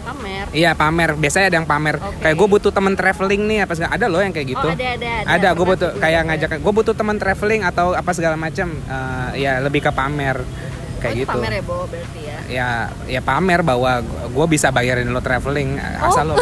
pamer. 0.08 0.44
Iya 0.56 0.70
pamer, 0.72 1.10
biasanya 1.20 1.46
ada 1.52 1.56
yang 1.60 1.68
pamer. 1.68 1.96
Oke. 2.00 2.24
Kayak 2.24 2.36
gue 2.40 2.48
butuh 2.48 2.72
temen 2.72 2.94
traveling 2.96 3.42
nih 3.44 3.58
apa 3.68 3.72
segala. 3.76 3.90
Ada 3.92 4.06
loh 4.08 4.20
yang 4.24 4.32
kayak 4.32 4.48
gitu. 4.48 4.68
Oh, 4.68 4.72
ada, 4.72 4.88
ada, 4.96 5.08
ada. 5.20 5.28
Ada, 5.36 5.48
gue 5.52 5.66
butuh 5.68 5.90
tuh, 5.92 6.00
kayak 6.00 6.22
ngajak. 6.26 6.48
Gue 6.64 6.72
butuh 6.72 6.94
temen 6.96 7.16
traveling 7.20 7.62
atau 7.62 7.92
apa 7.92 8.10
segala 8.16 8.36
macam. 8.40 8.68
Eh, 8.72 9.44
ya 9.44 9.60
lebih 9.60 9.84
ke 9.84 9.92
pamer 9.92 10.40
kayak 10.98 11.14
Oh, 11.14 11.18
itu 11.18 11.22
gitu. 11.24 11.32
pamer 11.32 11.52
ya, 11.54 11.62
Bo, 11.62 11.76
berarti 11.86 12.20
ya. 12.20 12.38
Ya, 12.48 12.68
ya 13.06 13.20
pamer 13.22 13.60
bahwa 13.62 14.02
gue 14.04 14.46
bisa 14.50 14.68
bayarin 14.68 15.08
lo 15.08 15.22
traveling 15.22 15.78
asal 15.78 16.32
lo. 16.32 16.36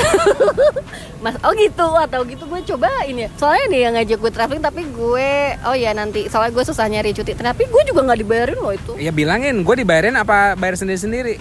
Mas, 1.24 1.36
oh 1.44 1.52
gitu, 1.56 1.88
atau 1.96 2.20
gitu 2.24 2.44
gue 2.48 2.60
cobain 2.74 3.16
ya. 3.16 3.28
Soalnya 3.36 3.64
nih 3.68 3.80
yang 3.86 3.92
ngajak 4.00 4.18
gue 4.18 4.32
traveling 4.32 4.64
tapi 4.64 4.82
gue, 4.88 5.30
oh 5.68 5.76
ya 5.76 5.92
nanti 5.92 6.26
soalnya 6.32 6.52
gue 6.56 6.64
susah 6.64 6.88
nyari 6.88 7.12
cuti. 7.12 7.36
Tapi 7.36 7.68
gue 7.68 7.82
juga 7.86 8.00
nggak 8.04 8.18
dibayarin 8.24 8.58
loh 8.58 8.72
itu. 8.72 8.92
Ya 8.96 9.12
bilangin, 9.12 9.60
gue 9.60 9.74
dibayarin 9.78 10.16
apa 10.16 10.56
bayar 10.56 10.80
sendiri 10.80 10.98
sendiri. 10.98 11.34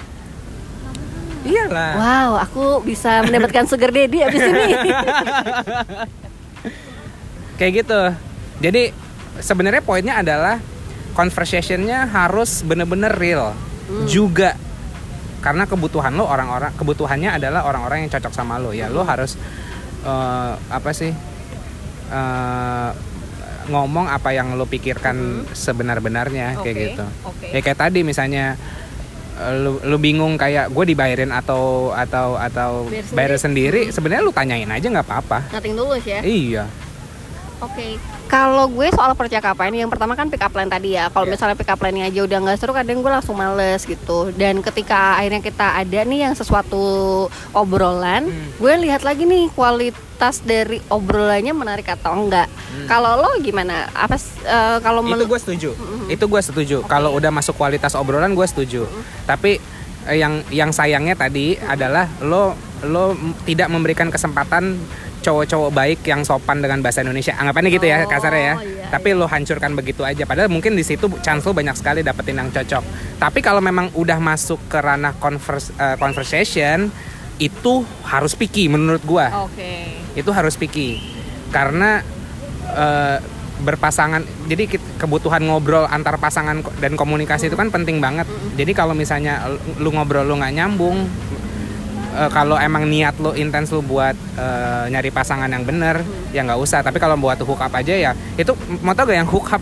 Iyalah. 1.46 1.94
Wow, 1.96 2.32
aku 2.42 2.64
bisa 2.82 3.22
mendapatkan 3.22 3.70
sugar 3.70 3.94
daddy 3.94 4.26
abis 4.26 4.42
ini. 4.42 4.74
kayak 7.60 7.84
gitu 7.84 8.02
jadi 8.60 8.92
sebenarnya 9.40 9.84
poinnya 9.84 10.20
adalah 10.20 10.60
conversationnya 11.16 12.06
harus 12.06 12.62
bener-bener 12.62 13.16
real. 13.16 13.56
Juga. 14.06 14.54
Karena 15.40 15.64
kebutuhan 15.64 16.12
lo 16.14 16.26
orang-orang 16.26 16.74
kebutuhannya 16.76 17.40
adalah 17.40 17.64
orang-orang 17.64 18.06
yang 18.06 18.12
cocok 18.12 18.34
sama 18.34 18.60
lo. 18.60 18.76
Ya 18.76 18.92
lo 18.92 19.08
harus 19.08 19.40
eh, 20.04 20.52
apa 20.70 20.92
sih 20.92 21.16
eh, 22.12 22.90
ngomong 23.66 24.06
apa 24.06 24.30
yang 24.30 24.54
lo 24.54 24.70
pikirkan 24.70 25.42
sebenar-benarnya 25.50 26.62
kayak 26.62 26.76
Oke, 26.76 26.86
gitu. 26.94 27.06
oke. 27.26 27.48
ya 27.50 27.60
kayak 27.66 27.80
tadi 27.82 28.06
misalnya 28.06 28.54
eh, 29.42 29.54
lu, 29.58 29.82
lu 29.82 29.98
bingung 29.98 30.38
kayak 30.38 30.70
gue 30.70 30.86
dibayarin 30.86 31.34
atau 31.34 31.90
atau 31.90 32.38
atau 32.38 32.86
Bayar 32.86 33.06
bayar 33.34 33.42
sendiri? 33.42 33.90
sebenarnya 33.90 34.22
lu 34.22 34.30
tanyain 34.30 34.70
aja 34.70 34.86
nggak 34.86 35.06
apa-apa. 35.06 35.40
Nothing 35.50 35.74
tulus 35.78 36.04
ya. 36.06 36.20
iya 36.22 36.66
Oke. 37.62 37.96
Kalau 38.26 38.68
gue 38.68 38.90
soal 38.90 39.14
percakapan, 39.14 39.72
yang 39.72 39.88
pertama 39.88 40.12
kan 40.14 40.28
pick 40.28 40.42
up 40.42 40.52
line 40.52 40.68
tadi 40.68 40.98
ya. 40.98 41.08
Kalau 41.08 41.24
Iya. 41.24 41.32
misalnya 41.32 41.56
pick 41.56 41.70
up 41.70 41.80
line 41.80 42.04
aja 42.04 42.20
udah 42.22 42.38
nggak 42.42 42.58
seru, 42.58 42.74
kadang 42.74 43.00
gue 43.00 43.12
langsung 43.12 43.36
males 43.36 43.82
gitu. 43.82 44.34
Dan 44.34 44.60
ketika 44.60 45.16
akhirnya 45.16 45.40
kita 45.40 45.78
ada 45.78 46.00
nih 46.04 46.26
yang 46.26 46.34
sesuatu 46.34 46.84
obrolan, 47.52 48.28
Hmm. 48.28 48.50
gue 48.58 48.74
lihat 48.82 49.02
lagi 49.02 49.24
nih 49.24 49.48
kualitas 49.52 50.42
dari 50.42 50.82
obrolannya 50.88 51.54
menarik 51.54 51.88
atau 51.88 52.18
enggak. 52.18 52.50
Kalau 52.86 53.16
lo 53.18 53.40
gimana? 53.40 53.88
Apa 53.92 54.18
eh, 54.18 54.78
kalau 54.80 55.00
itu 55.02 55.26
gue 55.26 55.40
setuju 55.40 55.70
itu 56.06 56.22
gue 56.22 56.42
setuju 56.44 56.78
kalau 56.86 57.14
udah 57.14 57.32
masuk 57.32 57.56
kualitas 57.56 57.98
obrolan 57.98 58.38
gue 58.38 58.46
setuju 58.46 58.86
tapi 59.26 59.58
eh, 60.06 60.18
yang 60.18 60.46
yang 60.50 60.70
sayangnya 60.70 61.18
tadi 61.18 61.58
adalah 61.58 62.06
lo 62.22 62.54
lo 62.86 63.18
tidak 63.42 63.66
memberikan 63.68 64.14
kesempatan 64.14 64.78
cowok-cowok 65.26 65.72
baik 65.74 66.00
yang 66.06 66.22
sopan 66.22 66.62
dengan 66.62 66.86
bahasa 66.86 67.02
Indonesia. 67.02 67.34
Anggapannya 67.34 67.74
gitu 67.74 67.90
ya 67.90 68.06
Oh, 68.06 68.10
kasarnya 68.10 68.44
ya. 68.46 68.54
iya, 68.62 68.86
tapi 68.94 69.18
lo 69.18 69.26
hancurkan 69.26 69.74
begitu 69.74 70.06
aja. 70.06 70.22
Padahal 70.30 70.54
mungkin 70.54 70.78
di 70.78 70.86
situ 70.86 71.10
chance 71.26 71.42
lo 71.42 71.58
banyak 71.58 71.74
sekali 71.74 72.06
dapetin 72.06 72.38
yang 72.38 72.54
cocok. 72.54 72.84
Tapi 73.18 73.40
kalau 73.42 73.58
memang 73.60 73.90
udah 73.98 74.22
masuk 74.22 74.62
ke 74.70 74.78
ranah 74.78 75.18
converse, 75.18 75.74
eh, 75.76 75.98
conversation 75.98 76.94
itu 77.42 77.84
harus 78.08 78.32
picky 78.32 78.72
menurut 78.72 79.04
gue 79.04 79.26
Oke. 79.42 79.74
itu 80.14 80.30
harus 80.30 80.54
picky. 80.56 81.02
Karena 81.50 82.06
eh, 82.70 83.18
berpasangan 83.56 84.20
jadi 84.52 84.68
kebutuhan 85.00 85.40
ngobrol 85.48 85.88
antar 85.88 86.20
pasangan 86.20 86.60
dan 86.84 87.00
komunikasi 87.00 87.48
itu 87.48 87.56
kan 87.56 87.72
penting 87.72 88.04
banget. 88.04 88.28
Jadi 88.60 88.72
kalau 88.76 88.92
misalnya 88.92 89.48
lu 89.80 89.96
ngobrol 89.96 90.28
lu 90.28 90.36
nggak 90.36 90.54
nyambung 90.54 91.08
eh, 92.16 92.30
kalau 92.32 92.56
emang 92.56 92.88
niat 92.88 93.20
lu 93.20 93.36
intens 93.36 93.70
lu 93.76 93.84
buat 93.84 94.16
eh, 94.16 94.84
nyari 94.90 95.12
pasangan 95.12 95.52
yang 95.52 95.68
bener 95.68 96.02
ya 96.32 96.42
nggak 96.48 96.60
usah. 96.60 96.80
Tapi 96.82 96.98
kalau 96.98 97.20
buat 97.20 97.38
hook 97.44 97.62
up 97.62 97.74
aja 97.76 97.94
ya 97.94 98.12
itu 98.40 98.56
mau 98.82 98.96
tau 98.96 99.08
gak 99.08 99.20
yang 99.20 99.30
hook 99.30 99.48
up 99.52 99.62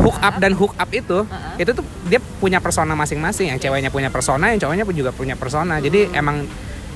hook 0.00 0.18
up 0.22 0.34
dan 0.38 0.52
hook 0.54 0.74
up 0.78 0.90
itu 0.94 1.26
itu 1.58 1.70
tuh 1.74 1.84
dia 2.06 2.22
punya 2.38 2.62
persona 2.62 2.94
masing-masing. 2.94 3.50
Yang 3.50 3.68
ceweknya 3.68 3.90
punya 3.90 4.08
persona 4.08 4.54
yang 4.54 4.60
cowoknya 4.62 4.84
pun 4.86 4.94
juga 4.94 5.10
punya 5.10 5.34
persona. 5.34 5.82
Jadi 5.82 6.14
emang 6.14 6.46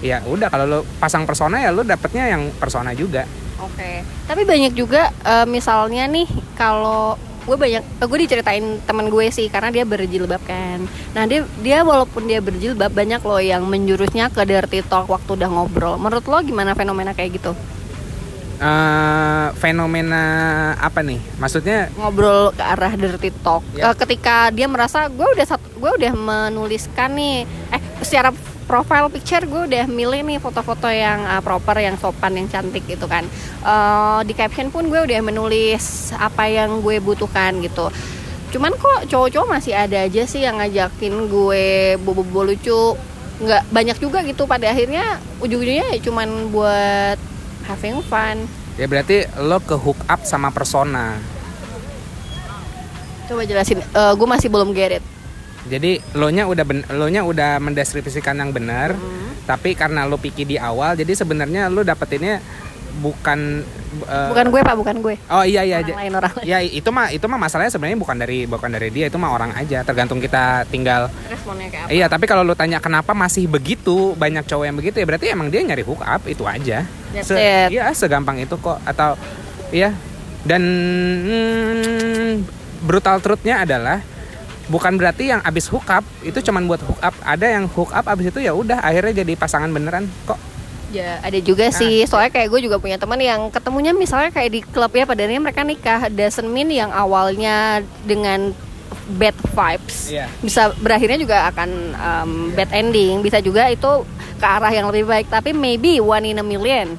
ya 0.00 0.24
udah 0.24 0.48
kalau 0.48 0.64
lu 0.64 0.80
pasang 0.96 1.28
persona 1.28 1.60
ya 1.60 1.70
lu 1.74 1.84
dapetnya 1.84 2.32
yang 2.32 2.48
persona 2.56 2.96
juga. 2.96 3.28
Oke. 3.60 4.00
Tapi 4.24 4.42
banyak 4.48 4.72
juga 4.72 5.12
eh, 5.26 5.46
misalnya 5.46 6.08
nih 6.08 6.26
kalau 6.56 7.20
gue 7.44 7.56
banyak 7.56 7.82
eh, 7.82 8.06
gue 8.06 8.18
diceritain 8.20 8.64
teman 8.84 9.06
gue 9.08 9.26
sih 9.32 9.46
karena 9.48 9.72
dia 9.72 9.84
berjilbab 9.88 10.42
kan. 10.44 10.84
Nah 11.16 11.24
dia 11.24 11.46
dia 11.60 11.82
walaupun 11.82 12.28
dia 12.28 12.38
berjilbab 12.44 12.92
banyak 12.92 13.20
loh 13.24 13.40
yang 13.40 13.64
menjurusnya 13.64 14.28
ke 14.28 14.44
dirty 14.44 14.84
talk 14.86 15.08
waktu 15.08 15.36
udah 15.36 15.48
ngobrol. 15.48 15.96
Menurut 15.96 16.24
lo 16.28 16.38
gimana 16.44 16.76
fenomena 16.76 17.16
kayak 17.16 17.40
gitu? 17.40 17.52
eh 18.60 19.46
fenomena 19.56 20.24
apa 20.76 21.00
nih 21.00 21.16
maksudnya 21.40 21.88
Ngobrol 21.96 22.52
ke 22.52 22.60
arah 22.60 22.92
dirty 22.92 23.32
talk. 23.40 23.64
Ya. 23.72 23.88
Eh, 23.88 23.94
ketika 23.96 24.52
dia 24.52 24.68
merasa 24.68 25.08
gue 25.08 25.24
udah 25.24 25.46
satu 25.48 25.64
gue 25.80 25.90
udah 25.96 26.12
menuliskan 26.12 27.16
nih 27.16 27.48
eh 27.72 27.80
secara 28.04 28.36
profile 28.70 29.10
picture 29.10 29.42
gue 29.50 29.66
udah 29.66 29.84
milih 29.90 30.22
nih 30.22 30.38
foto-foto 30.38 30.86
yang 30.86 31.26
uh, 31.26 31.42
proper, 31.42 31.82
yang 31.82 31.98
sopan, 31.98 32.38
yang 32.38 32.46
cantik 32.46 32.86
gitu 32.86 33.10
kan. 33.10 33.26
Eh, 33.66 34.20
di 34.30 34.32
caption 34.38 34.70
pun 34.70 34.86
gue 34.86 35.02
udah 35.02 35.18
menulis 35.26 36.14
apa 36.14 36.46
yang 36.46 36.78
gue 36.78 37.02
butuhkan 37.02 37.58
gitu. 37.66 37.90
Cuman 38.54 38.70
kok 38.78 39.10
cowok-cowok 39.10 39.48
masih 39.50 39.74
ada 39.74 40.06
aja 40.06 40.22
sih 40.22 40.46
yang 40.46 40.62
ngajakin 40.62 41.26
gue 41.26 41.98
bobo-bobo 41.98 42.54
lucu. 42.54 42.94
Nggak 43.42 43.62
banyak 43.74 43.96
juga 43.98 44.22
gitu 44.22 44.46
pada 44.46 44.70
akhirnya 44.70 45.18
ujung-ujungnya 45.42 45.90
ya 45.90 45.98
cuman 46.06 46.54
buat 46.54 47.18
having 47.66 47.98
fun. 48.06 48.46
ya 48.78 48.88
berarti 48.88 49.28
lo 49.44 49.60
ke 49.60 49.76
hook 49.76 50.08
up 50.08 50.24
sama 50.24 50.48
persona 50.48 51.20
Coba 53.28 53.46
jelasin. 53.46 53.78
Eh, 53.78 54.12
gue 54.18 54.26
masih 54.26 54.50
belum 54.50 54.74
get 54.74 54.98
it. 54.98 55.04
Jadi 55.66 56.00
lo 56.14 56.28
nya 56.28 56.44
udah 56.44 56.64
ben, 56.64 56.80
lo 56.88 57.06
nya 57.06 57.20
udah 57.20 57.58
mendeskripsikan 57.58 58.32
yang 58.34 58.50
benar 58.50 58.96
tapi 59.44 59.74
karena 59.74 60.06
lo 60.06 60.16
pikir 60.16 60.46
di 60.46 60.56
awal 60.56 60.94
jadi 60.94 61.12
sebenarnya 61.12 61.66
lo 61.66 61.82
dapetinnya 61.82 62.40
bukan 62.90 63.62
eh, 64.02 64.28
Bukan 64.28 64.46
gue 64.50 64.60
pak, 64.60 64.74
bukan 64.74 64.96
gue. 64.98 65.14
oh 65.30 65.44
iya 65.46 65.62
iya 65.62 65.78
Orang 65.78 65.94
lain 65.96 66.14
orang 66.16 66.32
lain. 66.34 66.44
ya 66.44 66.58
itu 66.58 66.90
mah 66.90 67.06
itu 67.08 67.22
mah 67.22 67.38
masalahnya 67.38 67.70
sebenarnya 67.70 67.96
bukan 67.96 68.16
dari 68.18 68.38
bukan 68.44 68.66
dari 68.66 68.90
dia 68.90 69.06
itu 69.06 69.14
mah 69.14 69.30
orang 69.30 69.54
aja 69.54 69.86
tergantung 69.86 70.18
kita 70.18 70.66
tinggal 70.66 71.06
Responnya 71.30 71.70
kayak 71.70 71.86
apa? 71.86 71.94
Iya, 71.94 72.06
tapi 72.10 72.24
kalau 72.26 72.42
lu 72.42 72.52
tanya 72.52 72.82
kenapa 72.82 73.14
masih 73.14 73.46
begitu 73.46 74.12
banyak 74.14 74.42
cowok 74.42 74.64
yang 74.66 74.76
begitu 74.76 74.96
ya 74.96 75.06
berarti 75.06 75.26
emang 75.28 75.48
dia 75.48 75.62
nyari 75.62 75.80
hook 75.80 76.02
up 76.02 76.26
itu 76.26 76.42
aja. 76.42 76.82
That's 77.14 77.30
it. 77.30 77.70
Iya, 77.70 77.94
segampang 77.94 78.38
itu 78.38 78.58
kok 78.58 78.82
atau 78.82 79.14
iya 79.70 79.94
dan 80.42 80.62
hmm, 81.20 82.32
brutal 82.82 83.20
truthnya 83.20 83.62
adalah 83.62 84.02
bukan 84.70 84.94
berarti 84.94 85.34
yang 85.34 85.42
abis 85.42 85.66
hook 85.68 85.90
up 85.90 86.06
itu 86.22 86.38
cuman 86.38 86.70
buat 86.70 86.78
hook 86.80 87.00
up 87.02 87.14
ada 87.26 87.46
yang 87.50 87.66
hook 87.66 87.90
up 87.90 88.06
abis 88.06 88.30
itu 88.30 88.38
ya 88.46 88.54
udah 88.54 88.78
akhirnya 88.78 89.26
jadi 89.26 89.34
pasangan 89.34 89.68
beneran 89.68 90.06
kok 90.24 90.38
Ya, 90.90 91.22
ada 91.22 91.38
juga 91.38 91.70
sih. 91.70 92.02
Soalnya 92.02 92.34
kayak 92.34 92.50
gue 92.50 92.66
juga 92.66 92.82
punya 92.82 92.98
teman 92.98 93.22
yang 93.22 93.46
ketemunya 93.46 93.94
misalnya 93.94 94.34
kayak 94.34 94.50
di 94.50 94.60
klub 94.74 94.90
ya, 94.90 95.06
padahal 95.06 95.38
mereka 95.38 95.62
nikah. 95.62 96.10
Doesn't 96.10 96.50
mean 96.50 96.66
yang 96.66 96.90
awalnya 96.90 97.86
dengan 98.02 98.50
bad 99.10 99.34
vibes 99.38 100.10
Iya. 100.10 100.26
bisa 100.42 100.74
berakhirnya 100.82 101.18
juga 101.18 101.46
akan 101.46 101.70
um, 101.94 102.30
bad 102.58 102.74
ending. 102.74 103.22
Bisa 103.22 103.38
juga 103.38 103.70
itu 103.70 104.02
ke 104.42 104.46
arah 104.46 104.74
yang 104.74 104.90
lebih 104.90 105.06
baik. 105.06 105.30
Tapi 105.30 105.54
maybe 105.54 106.02
one 106.02 106.26
in 106.26 106.42
a 106.42 106.46
million. 106.46 106.98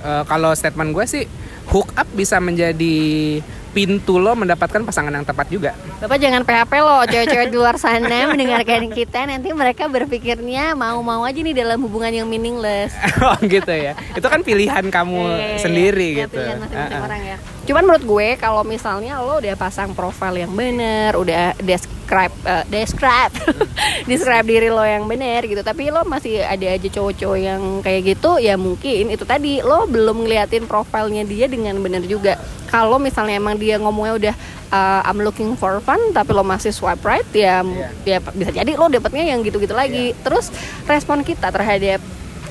Eh, 0.00 0.22
kalau 0.30 0.54
statement 0.54 0.94
gue 0.94 1.04
sih 1.04 1.24
hook 1.68 1.92
up 1.98 2.08
bisa 2.14 2.38
menjadi 2.38 3.38
pintu 3.70 4.18
lo 4.18 4.34
mendapatkan 4.34 4.82
pasangan 4.82 5.14
yang 5.14 5.22
tepat 5.22 5.46
juga 5.48 5.72
Bapak 6.00 6.18
jangan 6.18 6.42
PHP 6.42 6.72
loh, 6.80 7.02
cewek-cewek 7.06 7.48
di 7.52 7.56
luar 7.56 7.76
sana 7.78 8.26
mendengarkan 8.32 8.90
kita 8.90 9.28
nanti 9.28 9.54
mereka 9.54 9.86
berpikirnya 9.86 10.74
mau-mau 10.74 11.22
aja 11.22 11.38
nih 11.38 11.54
dalam 11.54 11.78
hubungan 11.80 12.10
yang 12.10 12.26
meaningless. 12.26 12.92
oh 13.26 13.36
gitu 13.40 13.70
ya 13.70 13.94
itu 14.16 14.26
kan 14.26 14.40
pilihan 14.42 14.84
kamu 14.90 15.20
Iya, 15.20 15.36
iya, 15.36 15.46
iya. 15.46 15.58
sendiri 15.60 16.08
gitu 16.24 16.36
pilihan 16.36 16.58
masing-masing 16.58 17.02
orang 17.04 17.22
ya. 17.22 17.36
Cuman 17.70 17.86
menurut 17.86 18.02
gue 18.02 18.28
kalau 18.34 18.66
misalnya 18.66 19.22
lo 19.22 19.38
udah 19.38 19.54
pasang 19.54 19.94
profil 19.94 20.42
yang 20.42 20.50
bener, 20.50 21.14
udah 21.14 21.54
describe 21.62 22.34
eh, 22.42 22.66
describe 22.66 23.30
describe 24.10 24.42
diri 24.42 24.74
lo 24.74 24.82
yang 24.82 25.06
bener 25.06 25.46
gitu, 25.46 25.62
tapi 25.62 25.86
lo 25.86 26.02
masih 26.02 26.42
ada 26.42 26.66
aja 26.66 26.88
cowok-cowok 26.90 27.38
yang 27.38 27.62
kayak 27.78 28.18
gitu, 28.18 28.42
ya 28.42 28.58
mungkin 28.58 29.14
itu 29.14 29.22
tadi 29.22 29.62
lo 29.62 29.86
belum 29.86 30.26
ngeliatin 30.26 30.66
profilnya 30.66 31.22
dia 31.22 31.46
dengan 31.46 31.78
bener 31.78 32.02
juga. 32.10 32.42
Kalau 32.74 32.98
misalnya 32.98 33.38
emang 33.38 33.54
dia 33.54 33.78
ngomongnya 33.78 34.14
udah 34.18 34.34
uh, 34.74 35.06
I'm 35.06 35.22
looking 35.22 35.54
for 35.54 35.78
fun, 35.78 36.10
tapi 36.10 36.34
lo 36.34 36.42
masih 36.42 36.74
swipe 36.74 37.06
right, 37.06 37.26
ya 37.30 37.62
Iya. 37.62 37.88
ya 38.02 38.18
bisa 38.34 38.50
jadi 38.50 38.74
lo 38.74 38.90
dapetnya 38.90 39.30
yang 39.30 39.46
gitu-gitu 39.46 39.78
lagi. 39.78 40.10
Terus 40.26 40.50
respon 40.90 41.22
kita 41.22 41.54
terhadap 41.54 42.02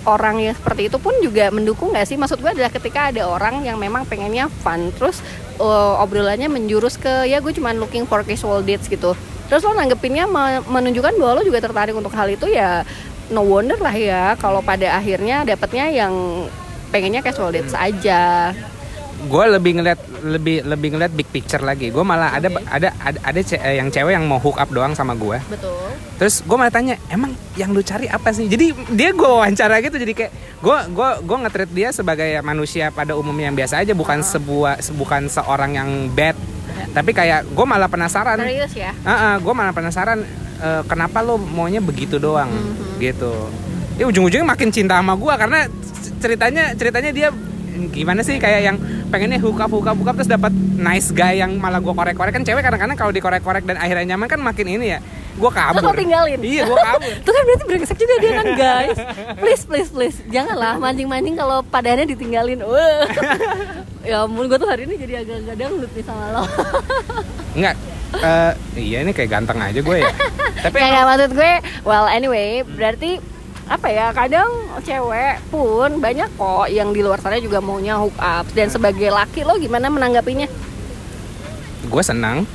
orang 0.07 0.39
yang 0.39 0.55
seperti 0.55 0.87
itu 0.87 0.97
pun 1.01 1.11
juga 1.19 1.51
mendukung 1.51 1.91
nggak 1.91 2.07
sih? 2.07 2.15
Maksud 2.15 2.39
gue 2.39 2.51
adalah 2.51 2.71
ketika 2.71 3.11
ada 3.11 3.27
orang 3.27 3.63
yang 3.63 3.75
memang 3.75 4.07
pengennya 4.07 4.47
fun, 4.63 4.91
terus 4.95 5.19
uh, 5.59 5.99
obrolannya 5.99 6.47
menjurus 6.47 6.95
ke 6.95 7.27
ya 7.27 7.43
gue 7.43 7.51
cuman 7.51 7.79
looking 7.79 8.07
for 8.07 8.23
casual 8.23 8.63
dates 8.63 8.87
gitu. 8.87 9.17
Terus 9.49 9.65
lo 9.65 9.73
nanggepinnya 9.73 10.29
me- 10.29 10.63
menunjukkan 10.67 11.17
bahwa 11.17 11.39
lo 11.39 11.43
juga 11.43 11.59
tertarik 11.59 11.97
untuk 11.97 12.13
hal 12.13 12.29
itu 12.29 12.45
ya 12.47 12.85
no 13.29 13.45
wonder 13.45 13.77
lah 13.77 13.93
ya 13.93 14.33
kalau 14.37 14.61
pada 14.61 14.97
akhirnya 14.97 15.45
dapetnya 15.45 15.89
yang 15.89 16.13
pengennya 16.89 17.21
casual 17.21 17.53
dates 17.53 17.73
aja. 17.73 18.53
Gue 19.21 19.43
lebih 19.49 19.71
ngeliat 19.75 19.99
lebih 20.21 20.63
lebih 20.63 20.89
ngeliat 20.91 21.11
big 21.11 21.27
picture 21.27 21.59
lagi 21.59 21.87
gue 21.87 21.99
malah 22.01 22.31
ada 22.31 22.47
Oke. 22.47 22.63
ada 22.65 22.89
ada 22.97 23.19
ada 23.21 23.39
ce- 23.39 23.57
eh, 23.57 23.75
yang 23.75 23.87
cewek 23.87 24.11
yang 24.11 24.23
mau 24.23 24.37
hook 24.37 24.55
up 24.55 24.67
doang 24.67 24.91
sama 24.91 25.11
gue 25.13 25.35
Betul. 25.45 25.75
terus 26.15 26.39
gue 26.39 26.55
malah 26.55 26.69
tanya 26.69 26.95
emang 27.07 27.29
yang 27.53 27.69
lu 27.69 27.81
cari 27.81 28.07
apa 28.07 28.31
sih 28.31 28.45
jadi 28.45 28.71
dia 28.89 29.11
gue 29.11 29.27
wawancara 29.29 29.79
gitu 29.79 29.97
jadi 29.97 30.13
kayak 30.13 30.31
gue 30.57 30.77
gue 30.89 31.09
gue 31.21 31.37
nge-treat 31.37 31.71
dia 31.73 31.89
sebagai 31.89 32.39
manusia 32.39 32.89
pada 32.89 33.13
umumnya 33.13 33.47
yang 33.47 33.57
biasa 33.57 33.79
aja 33.79 33.91
bukan 33.91 34.19
sebuah 34.19 34.79
se- 34.79 34.91
bukan 34.91 35.27
seorang 35.27 35.71
yang 35.73 35.89
bad 36.09 36.39
tapi 36.89 37.11
kayak 37.11 37.43
gue 37.45 37.65
malah 37.65 37.85
penasaran 37.85 38.39
Serius 38.39 38.71
ya? 38.73 38.95
gue 39.35 39.53
malah 39.53 39.71
penasaran 39.71 40.23
eh, 40.57 40.83
kenapa 40.85 41.19
lo 41.19 41.35
maunya 41.35 41.79
begitu 41.79 42.15
doang 42.17 42.47
Mhm. 42.47 42.99
gitu 42.99 43.33
ya 43.95 44.05
ujung-ujungnya 44.05 44.47
makin 44.47 44.69
cinta 44.69 44.95
sama 44.95 45.11
gue 45.13 45.33
karena 45.33 45.67
ceritanya 46.17 46.71
ceritanya 46.73 47.11
dia 47.11 47.29
gimana 47.89 48.19
sih 48.19 48.35
kayak 48.35 48.61
yang 48.61 48.77
pengennya 49.09 49.41
hook 49.41 49.59
up 49.59 49.69
hook 49.73 49.89
up 49.89 49.97
hook 49.97 50.09
up 50.09 50.15
terus 50.21 50.29
dapat 50.29 50.53
nice 50.77 51.09
guy 51.09 51.41
yang 51.41 51.57
malah 51.57 51.81
gue 51.81 51.91
korek-korek. 51.91 52.31
Kan 52.31 52.45
cewek 52.45 52.61
kadang-kadang 52.61 52.95
kalau 52.95 53.11
dikorek-korek 53.11 53.65
dan 53.65 53.81
akhirnya 53.81 54.15
nyaman 54.15 54.29
kan 54.29 54.39
makin 54.39 54.69
ini 54.69 54.97
ya 54.97 54.99
gue 55.39 55.51
kabur. 55.55 55.79
Terus 55.79 55.99
tinggalin? 56.03 56.39
iya 56.43 56.63
gue 56.67 56.77
kabur. 56.77 57.13
Itu 57.23 57.31
kan 57.31 57.41
berarti 57.47 57.63
brengsek 57.65 57.97
juga 57.97 58.15
dia 58.19 58.31
kan 58.37 58.47
guys. 58.53 58.97
Please 59.39 59.63
please 59.63 59.89
please. 59.89 60.17
Janganlah 60.27 60.75
mancing-mancing 60.77 61.35
kalau 61.39 61.63
padanya 61.63 62.03
ditinggalin. 62.03 62.59
Wah. 62.61 63.07
Ya 64.03 64.23
ampun 64.27 64.47
gue 64.47 64.57
tuh 64.59 64.69
hari 64.69 64.87
ini 64.87 64.95
jadi 64.99 65.23
agak-agak 65.23 65.55
dangdut 65.55 65.91
nih 65.95 66.03
sama 66.03 66.25
lo. 66.35 66.43
Enggak. 67.57 67.75
Eh, 68.09 68.53
iya 68.89 68.97
ini 69.05 69.13
kayak 69.13 69.29
ganteng 69.29 69.59
aja 69.61 69.79
gue 69.79 69.97
ya. 70.01 70.09
Tapi 70.65 70.75
nggak, 70.75 71.05
maksud 71.07 71.31
gue 71.39 71.53
Well 71.87 72.09
anyway 72.11 72.67
Berarti 72.67 73.21
apa 73.69 73.87
ya 73.93 74.09
kadang 74.09 74.49
cewek 74.81 75.37
pun 75.53 76.01
banyak 76.01 76.25
kok 76.33 76.65
yang 76.73 76.89
di 76.89 77.05
luar 77.05 77.21
sana 77.21 77.37
juga 77.37 77.61
maunya 77.61 78.01
hook 78.01 78.17
up. 78.17 78.49
Dan 78.57 78.73
sebagai 78.73 79.13
laki 79.13 79.45
lo 79.45 79.61
gimana 79.61 79.93
menanggapinya? 79.93 80.49
Gue 81.85 82.01
senang. 82.01 82.49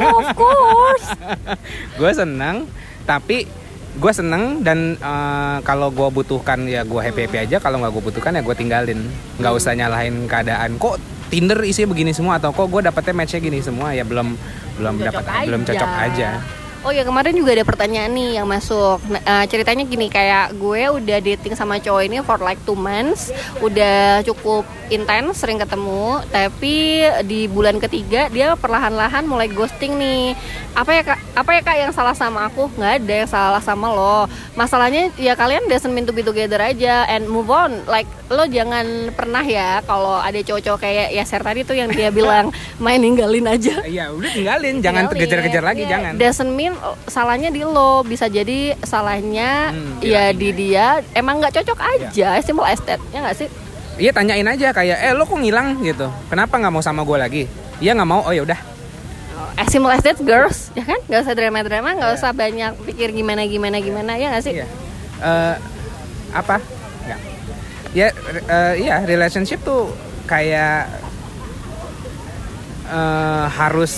Ya 0.00 0.08
of 0.20 0.32
course. 0.32 1.08
Gue 2.00 2.10
senang 2.16 2.64
tapi 3.02 3.44
gue 3.92 4.12
seneng 4.14 4.64
dan 4.64 4.96
eh, 4.96 5.56
kalau 5.68 5.92
gue 5.92 6.08
butuhkan 6.08 6.64
ya 6.64 6.80
gue 6.80 6.96
happy 6.96 7.28
happy 7.28 7.38
aja. 7.44 7.56
Kalau 7.60 7.84
nggak 7.84 7.92
gue 7.92 8.02
butuhkan 8.08 8.32
ya 8.32 8.40
gue 8.40 8.56
tinggalin. 8.56 9.04
Nggak 9.36 9.52
usah 9.52 9.76
nyalahin 9.76 10.24
keadaan. 10.24 10.80
Kok 10.80 10.96
Tinder 11.28 11.60
isinya 11.60 11.92
begini 11.92 12.16
semua? 12.16 12.40
Atau 12.40 12.56
kok 12.56 12.72
gue 12.72 12.80
dapetnya 12.80 13.12
matchnya 13.12 13.40
gini 13.44 13.60
semua? 13.60 13.92
Ya 13.92 14.08
belum 14.08 14.32
belum 14.80 14.94
dapat 15.04 15.24
belum 15.44 15.62
cocok 15.68 15.92
aja 16.08 16.40
Oh 16.82 16.90
ya 16.90 17.06
kemarin 17.06 17.38
juga 17.38 17.54
ada 17.54 17.62
pertanyaan 17.62 18.10
nih 18.10 18.42
yang 18.42 18.46
masuk. 18.50 18.98
Nah, 19.06 19.22
eh, 19.22 19.44
ceritanya 19.46 19.86
gini 19.86 20.10
kayak 20.10 20.58
gue 20.58 20.90
udah 20.90 21.18
dating 21.22 21.54
sama 21.54 21.78
cowok 21.78 22.02
ini 22.10 22.18
for 22.26 22.42
like 22.42 22.58
two 22.66 22.74
months, 22.74 23.30
udah 23.62 24.26
cukup 24.26 24.66
intens, 24.90 25.38
sering 25.38 25.62
ketemu. 25.62 26.18
Tapi 26.34 27.06
di 27.22 27.46
bulan 27.46 27.78
ketiga 27.78 28.26
dia 28.34 28.58
perlahan-lahan 28.58 29.22
mulai 29.30 29.46
ghosting 29.46 29.94
nih. 29.94 30.34
Apa 30.74 30.90
ya 30.90 31.02
kak? 31.06 31.18
Apa 31.38 31.50
ya 31.54 31.60
kak 31.62 31.76
yang 31.86 31.92
salah 31.94 32.18
sama 32.18 32.50
aku? 32.50 32.66
Nggak 32.74 32.92
ada 32.98 33.14
yang 33.14 33.30
salah 33.30 33.62
sama 33.62 33.86
lo. 33.94 34.26
Masalahnya 34.58 35.14
ya 35.22 35.38
kalian 35.38 35.70
doesn't 35.70 35.94
mean 35.94 36.02
to 36.02 36.10
be 36.10 36.26
together 36.26 36.58
aja 36.58 37.06
and 37.06 37.30
move 37.30 37.46
on. 37.46 37.78
Like 37.86 38.10
lo 38.32 38.48
jangan 38.48 39.12
pernah 39.12 39.44
ya 39.44 39.84
kalau 39.84 40.16
ada 40.16 40.40
cowok-cowok 40.40 40.80
kayak 40.80 41.12
Yaser 41.12 41.44
tadi 41.44 41.68
tuh 41.68 41.76
yang 41.76 41.92
dia 41.92 42.08
bilang 42.18 42.48
main 42.80 42.96
ninggalin 42.96 43.44
aja 43.44 43.84
iya 43.84 44.08
udah 44.08 44.30
tinggalin 44.32 44.80
jangan 44.80 45.12
kejar-kejar 45.12 45.62
lagi 45.62 45.84
Iya, 45.84 45.90
jangan 45.92 46.12
Doesn't 46.16 46.52
mean 46.56 46.71
oh, 46.78 46.96
salahnya 47.04 47.48
di 47.48 47.60
lo, 47.60 48.00
bisa 48.02 48.26
jadi 48.26 48.74
salahnya 48.80 49.70
Hmm, 49.70 49.98
di 49.98 50.08
ya 50.08 50.28
lakinya. 50.28 50.38
di 50.38 50.48
dia. 50.52 50.86
Emang 51.12 51.38
nggak 51.38 51.54
cocok 51.54 51.78
aja, 51.78 52.40
simple 52.40 52.64
as 52.64 52.80
that, 52.82 53.00
ya 53.10 53.20
nggak 53.20 53.36
sih? 53.36 53.48
iya 53.92 54.08
tanyain 54.08 54.48
aja 54.48 54.72
kayak 54.72 54.98
eh 54.98 55.12
lo 55.12 55.22
kok 55.22 55.36
ngilang 55.36 55.76
gitu 55.78 56.08
kenapa 56.26 56.56
nggak 56.56 56.72
mau 56.72 56.80
sama 56.80 57.04
gue 57.04 57.12
lagi 57.12 57.42
iya 57.76 57.92
nggak 57.92 58.08
mau 58.08 58.24
oh 58.24 58.32
ya 58.32 58.40
udah 58.40 58.56
As 59.52 59.68
simple 59.68 59.92
as 59.92 60.00
that, 60.00 60.16
girls, 60.18 60.68
ya 60.78 60.82
kan? 60.82 60.96
Nggak 61.04 61.20
usah 61.22 61.34
drama-drama, 61.36 61.92
nggak 61.92 62.08
Iya. 62.08 62.18
usah 62.18 62.32
banyak 62.32 62.72
pikir 62.82 63.12
gimana 63.12 63.44
gimana 63.44 63.76
gimana, 63.78 64.16
ya 64.16 64.32
nggak 64.32 64.42
sih? 64.42 64.54
Iya. 64.56 64.66
Eh, 65.20 65.54
apa? 66.32 66.56
Nggak. 67.04 67.20
Ya, 67.92 68.08
eh, 68.42 68.74
iya 68.80 69.04
relationship 69.04 69.60
tuh 69.60 69.92
kayak 70.24 70.88
eh, 72.88 73.46
harus 73.50 73.92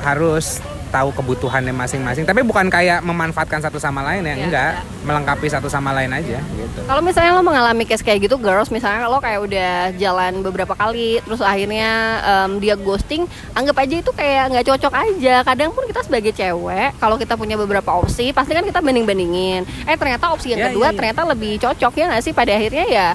harus 0.00 0.64
tahu 0.88 1.12
kebutuhannya 1.12 1.70
masing-masing. 1.70 2.24
Tapi 2.24 2.40
bukan 2.40 2.66
kayak 2.66 3.00
memanfaatkan 3.00 3.60
satu 3.60 3.76
sama 3.76 4.00
lain 4.02 4.24
ya, 4.24 4.34
Iya, 4.34 4.44
enggak. 4.44 4.72
iya. 4.74 5.04
Melengkapi 5.04 5.46
satu 5.46 5.68
sama 5.68 5.92
lain 5.92 6.10
aja 6.10 6.40
gitu. 6.40 6.80
Kalau 6.82 7.00
misalnya 7.00 7.32
lo 7.32 7.42
mengalami 7.42 7.84
case 7.84 8.00
kayak 8.00 8.24
gitu, 8.24 8.36
girls, 8.36 8.68
misalnya 8.68 9.06
lo 9.06 9.20
kayak 9.20 9.40
udah 9.40 9.72
jalan 9.94 10.40
beberapa 10.40 10.72
kali, 10.72 11.20
terus 11.20 11.38
akhirnya 11.38 11.90
em, 12.20 12.50
dia 12.58 12.74
ghosting, 12.74 13.24
anggap 13.52 13.76
aja 13.78 13.94
itu 14.00 14.10
kayak 14.10 14.44
nggak 14.52 14.66
cocok 14.66 14.92
aja. 14.92 15.34
Kadang 15.42 15.70
pun 15.70 15.84
kita 15.84 16.00
sebagai 16.02 16.32
cewek, 16.32 16.96
kalau 16.96 17.16
kita 17.16 17.36
punya 17.36 17.54
beberapa 17.54 17.92
opsi, 17.92 18.32
pasti 18.32 18.52
kan 18.52 18.64
kita 18.64 18.80
banding-bandingin. 18.80 19.62
Eh 19.84 19.96
ternyata 19.96 20.32
opsi 20.32 20.52
yang 20.52 20.60
Ya, 20.60 20.66
kedua 20.72 20.88
iya, 20.88 20.90
iya. 20.90 20.98
ternyata 20.98 21.20
lebih 21.28 21.52
cocok 21.60 21.92
ya 21.94 22.04
nggak 22.08 22.22
sih? 22.22 22.32
Pada 22.32 22.52
akhirnya 22.52 22.84
ya, 22.88 23.06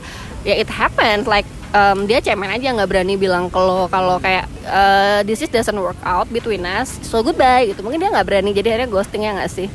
ya 0.43 0.55
it 0.55 0.69
happens. 0.69 1.25
Like 1.25 1.45
em, 1.73 1.97
dia 2.05 2.21
cemen 2.21 2.53
aja 2.53 2.69
nggak 2.69 2.89
berani 2.89 3.17
bilang 3.17 3.49
lo 3.49 3.89
kalau 3.89 4.21
kayak 4.21 4.45
eh, 4.63 5.19
this 5.25 5.41
is 5.41 5.49
doesn't 5.49 5.75
work 5.75 5.97
out 6.05 6.29
between 6.29 6.63
us, 6.63 7.01
so 7.01 7.25
goodbye 7.25 7.65
gitu. 7.67 7.81
Mungkin 7.81 7.99
dia 7.99 8.09
nggak 8.13 8.27
berani, 8.29 8.53
jadi 8.53 8.77
akhirnya 8.77 8.89
ghosting 8.93 9.25
ya 9.25 9.33
nggak 9.33 9.51
sih? 9.51 9.67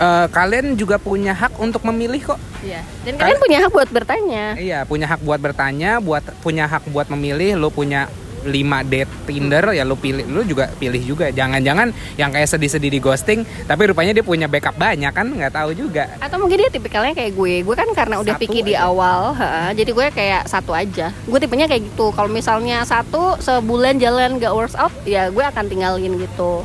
Eh, 0.00 0.26
kalian 0.32 0.80
juga 0.80 0.96
punya 0.96 1.36
hak 1.36 1.60
untuk 1.60 1.84
memilih 1.84 2.32
kok. 2.32 2.40
Iya. 2.64 2.80
Dan 3.04 3.20
kalian 3.20 3.36
punya 3.36 3.58
hak 3.60 3.72
buat 3.72 3.90
bertanya. 3.92 4.44
Iya, 4.56 4.78
punya 4.88 5.04
hak 5.04 5.20
buat 5.20 5.40
bertanya, 5.40 6.00
buat 6.00 6.24
punya 6.40 6.64
hak 6.64 6.88
buat 6.88 7.12
memilih. 7.12 7.60
Lo 7.60 7.68
punya 7.68 8.08
5 8.42 8.90
date 8.90 9.10
Tinder 9.24 9.64
ya 9.72 9.84
lo 9.84 9.94
pilih, 9.94 10.24
lo 10.28 10.40
juga 10.42 10.70
pilih 10.74 11.00
juga. 11.00 11.28
Jangan-jangan 11.28 11.92
yang 12.16 12.30
kayak 12.30 12.48
sedih-sedih 12.48 12.90
di 12.90 13.00
ghosting, 13.00 13.40
tapi 13.64 13.90
rupanya 13.90 14.12
dia 14.12 14.24
punya 14.24 14.48
backup 14.48 14.74
banyak 14.74 15.12
kan? 15.12 15.26
Nggak 15.26 15.52
tahu 15.52 15.70
juga. 15.72 16.08
atau 16.20 16.36
mungkin 16.40 16.62
dia 16.62 16.70
tipikalnya 16.70 17.12
kayak 17.12 17.32
gue 17.34 17.54
gue 17.62 17.76
kan 17.76 17.88
karena 17.90 18.22
udah 18.22 18.34
Satu 18.34 18.42
pikir 18.42 18.62
di 18.62 18.74
awal 18.78 19.34
ha, 19.34 19.70
jadi 19.70 19.90
gue 19.90 20.06
kayak 20.10 20.46
satu 20.46 20.70
aja 20.70 21.10
gue 21.10 21.38
tipenya 21.38 21.66
kayak 21.66 21.90
gitu 21.90 22.14
kalau 22.14 22.30
misalnya 22.30 22.82
satu 22.82 23.34
sebulan 23.38 23.98
jalan 23.98 24.38
gak 24.38 24.54
works 24.54 24.78
out 24.78 24.92
ya 25.02 25.26
gue 25.28 25.42
akan 25.42 25.66
tinggalin 25.66 26.16
gitu 26.18 26.62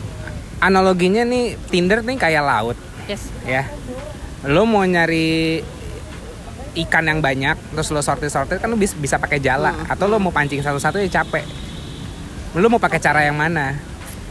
Analoginya 0.61 1.25
nih 1.25 1.57
Tinder 1.69 2.01
nih 2.01 2.17
kayak 2.17 2.43
laut 2.45 2.77
yes 3.05 3.29
ya. 3.43 3.65
Lo 4.45 4.63
mau 4.63 4.85
nyari 4.85 5.61
ikan 6.75 7.07
yang 7.07 7.23
banyak, 7.23 7.55
terus 7.71 7.87
lo 7.89 8.03
sortir-sortir 8.03 8.59
kan 8.59 8.67
lo 8.67 8.75
bisa, 8.75 8.93
bisa 8.99 9.15
pakai 9.15 9.39
jala 9.39 9.71
Hmm. 9.71 9.93
atau 9.95 10.05
lo 10.05 10.19
mau 10.19 10.29
pancing 10.29 10.59
satu-satu 10.59 10.99
ya 10.99 11.23
capek. 11.23 11.45
Lo 12.55 12.71
mau 12.71 12.79
pakai 12.79 13.03
cara 13.03 13.21
yang 13.27 13.35
mana? 13.35 13.75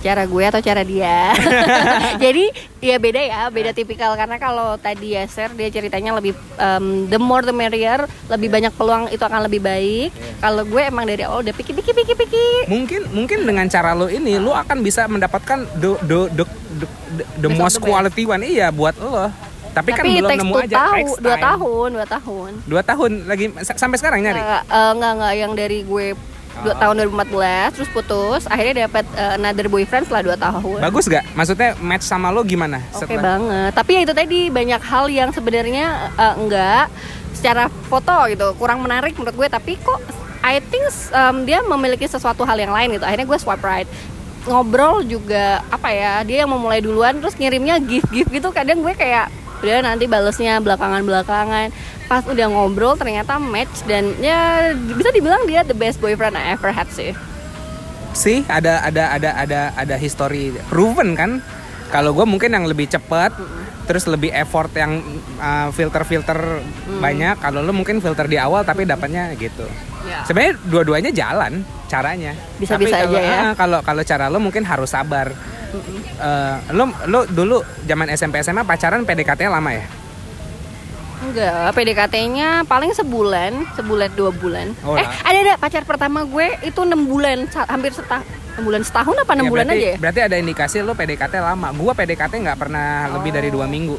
cara 0.05 0.29
gue 0.29 0.45
atau 0.45 0.61
cara 0.61 0.85
dia? 0.85 1.33
Jadi 2.25 2.53
ya 2.85 3.01
beda 3.01 3.21
ya 3.25 3.41
beda 3.49 3.73
tipikal. 3.73 4.13
Karena 4.21 4.37
kalau 4.37 4.77
tadi 4.77 5.17
ya 5.17 5.25
share 5.25 5.57
dia 5.57 5.73
ceritanya 5.73 6.13
lebih 6.13 6.37
um, 6.61 7.09
the 7.09 7.17
more 7.17 7.41
the 7.41 7.57
merrier 7.57 8.05
lebih 8.29 8.53
banyak 8.53 8.73
peluang 8.77 9.09
itu 9.09 9.25
akan 9.25 9.49
lebih 9.49 9.65
baik. 9.65 10.13
Kalau 10.45 10.63
gue 10.69 10.83
emang 10.85 11.09
dari 11.09 11.25
awal 11.25 11.41
udah 11.41 11.57
pikir 11.57 11.73
pikir 11.73 11.97
pikir 11.97 12.17
pikir 12.21 12.69
mungkin 12.69 13.01
mungkin 13.17 13.49
dengan 13.49 13.65
cara 13.73 13.97
lo 13.97 14.13
ini 14.13 14.37
lo 14.37 14.53
akan 14.53 14.85
bisa 14.85 15.09
mendapatkan 15.09 15.65
the 15.81 15.97
the 16.05 16.19
the, 16.37 16.45
the, 16.85 16.87
the, 17.17 17.25
the 17.49 17.51
most 17.57 17.81
quality 17.81 18.29
one. 18.29 18.45
Iya 18.45 18.69
buat 18.69 18.93
lo. 19.01 19.33
Tapi, 19.75 19.91
kan 19.91 20.07
tapi 20.07 20.23
belum 20.23 20.31
takes 20.31 20.43
nemu 20.47 20.55
aja 20.55 20.77
tahu 20.79 21.09
dua 21.19 21.37
tahun 21.43 21.89
dua 21.91 22.07
tahun. 22.07 22.51
Dua 22.63 22.83
tahun 22.87 23.11
lagi 23.27 23.51
sa- 23.67 23.75
sampai 23.75 23.99
sekarang 23.99 24.23
nyari? 24.23 24.39
Eh, 24.39 24.91
nggak 24.95 25.13
nggak. 25.19 25.33
Yang 25.35 25.53
dari 25.59 25.79
gue 25.83 26.07
dua 26.61 26.71
Oh. 26.71 26.79
tahun 26.79 26.95
2014 27.09 27.75
terus 27.75 27.91
putus 27.91 28.43
akhirnya 28.47 28.87
dapat 28.87 29.05
eh, 29.13 29.35
another 29.35 29.67
boyfriend 29.67 30.05
setelah 30.05 30.23
dua 30.25 30.37
tahun 30.37 30.79
bagus 30.81 31.05
gak 31.07 31.25
maksudnya 31.33 31.75
match 31.79 32.05
sama 32.05 32.29
lo 32.29 32.43
gimana 32.43 32.79
Oke 32.91 33.05
setelah- 33.05 33.25
banget. 33.37 33.71
Tapi 33.73 33.91
ya 33.91 34.01
itu 34.03 34.13
tadi 34.13 34.39
banyak 34.49 34.81
hal 34.81 35.05
yang 35.09 35.31
sebenarnya 35.31 35.87
eh, 36.15 36.35
enggak 36.37 36.87
secara 37.35 37.67
foto 37.85 38.15
gitu 38.29 38.55
kurang 38.55 38.81
menarik 38.81 39.13
menurut 39.15 39.35
gue. 39.35 39.49
Tapi 39.49 39.77
kok 39.77 40.01
I 40.41 40.61
think 40.63 40.85
um, 41.11 41.43
dia 41.43 41.61
memiliki 41.61 42.05
sesuatu 42.05 42.45
hal 42.45 42.55
yang 42.55 42.71
lain 42.71 42.93
gitu. 42.93 43.03
Akhirnya 43.03 43.25
gue 43.25 43.39
swipe 43.39 43.61
right. 43.61 43.89
Ngobrol 44.45 45.01
juga 45.03 45.65
apa 45.67 45.89
ya? 45.89 46.21
Dia 46.21 46.45
yang 46.45 46.53
memulai 46.53 46.79
duluan 46.79 47.17
terus 47.17 47.33
ngirimnya 47.33 47.81
gift 47.81 48.09
gift 48.09 48.29
gitu. 48.29 48.49
Kadang 48.49 48.81
gue 48.81 48.93
kayak 48.93 49.33
udah 49.65 49.81
nanti 49.83 50.05
balesnya 50.05 50.59
belakangan 50.59 51.03
belakangan. 51.03 51.73
Pas 52.05 52.21
udah 52.23 52.47
ngobrol 52.47 52.95
ternyata 52.95 53.37
match 53.37 53.83
dan 53.83 54.13
ya 54.19 54.71
bisa 54.77 55.09
dibilang 55.09 55.43
dia 55.43 55.61
the 55.63 55.73
best 55.73 55.99
boyfriend 55.99 56.35
I 56.35 56.53
ever 56.53 56.69
had 56.69 56.87
sih. 56.89 57.17
sih 58.15 58.47
ada 58.47 58.79
ada 58.81 59.11
ada 59.11 59.31
ada 59.35 59.61
ada 59.75 59.97
history 59.97 60.55
proven 60.65 61.19
kan 61.19 61.43
kalau 61.91 62.15
gue 62.15 62.23
mungkin 62.23 62.47
yang 62.49 62.63
lebih 62.63 62.87
cepat 62.87 63.35
terus 63.85 64.07
lebih 64.07 64.31
effort 64.31 64.71
yang 64.73 65.03
filter 65.71 66.07
filter 66.07 66.63
banyak 66.95 67.35
kalau 67.37 67.59
lo 67.59 67.75
mungkin 67.75 67.99
filter 67.99 68.25
di 68.25 68.39
awal 68.39 68.63
tapi 68.63 68.85
dapatnya 68.85 69.35
gitu 69.35 69.67
Ya. 70.05 70.21
sebenarnya 70.23 70.61
dua-duanya 70.63 71.11
jalan 71.11 71.65
caranya 71.87 72.37
Bisa-bisa 72.55 72.93
Tapi 72.93 73.09
kalau- 73.09 73.17
aja 73.17 73.21
ya. 73.25 73.39
ah, 73.41 73.53
kalau 73.57 73.79
kalau 73.81 74.03
cara 74.05 74.29
lo 74.29 74.37
mungkin 74.37 74.63
harus 74.63 74.93
sabar 74.93 75.33
Eh, 76.15 76.57
lo 76.71 76.85
lo 77.05 77.21
dulu 77.25 77.57
zaman 77.83 78.09
SMP 78.11 78.41
SMA 78.41 78.63
pacaran 78.63 79.03
PDKT 79.03 79.47
lama 79.47 79.71
ya 79.71 79.87
Enggak, 81.17 81.73
PDKT-nya 81.73 82.49
paling 82.65 82.93
sebulan, 82.93 83.65
sebulan 83.73 84.13
dua 84.13 84.29
bulan. 84.29 84.77
Oh, 84.85 84.93
eh, 84.93 85.09
ada 85.25 85.39
ada 85.41 85.55
pacar 85.57 85.81
pertama 85.83 86.21
gue 86.21 86.53
itu 86.61 86.77
enam 86.77 87.01
bulan, 87.01 87.49
hampir 87.65 87.97
setahun, 87.97 88.27
enam 88.53 88.63
bulan 88.63 88.83
setahun 88.85 89.15
apa 89.17 89.33
enam 89.33 89.47
Ya, 89.47 89.51
bulan 89.51 89.65
berarti, 89.65 89.81
aja 89.81 89.89
ya? 89.89 89.97
berarti 89.97 90.21
ada 90.21 90.37
indikasi 90.37 90.77
lo 90.79 90.93
PDKT 90.93 91.35
lama 91.39 91.73
gua 91.73 91.97
PDKT 91.97 92.45
nggak 92.45 92.59
pernah 92.59 93.09
lebih 93.11 93.31
dari 93.33 93.49
dua 93.49 93.65
minggu 93.65 93.97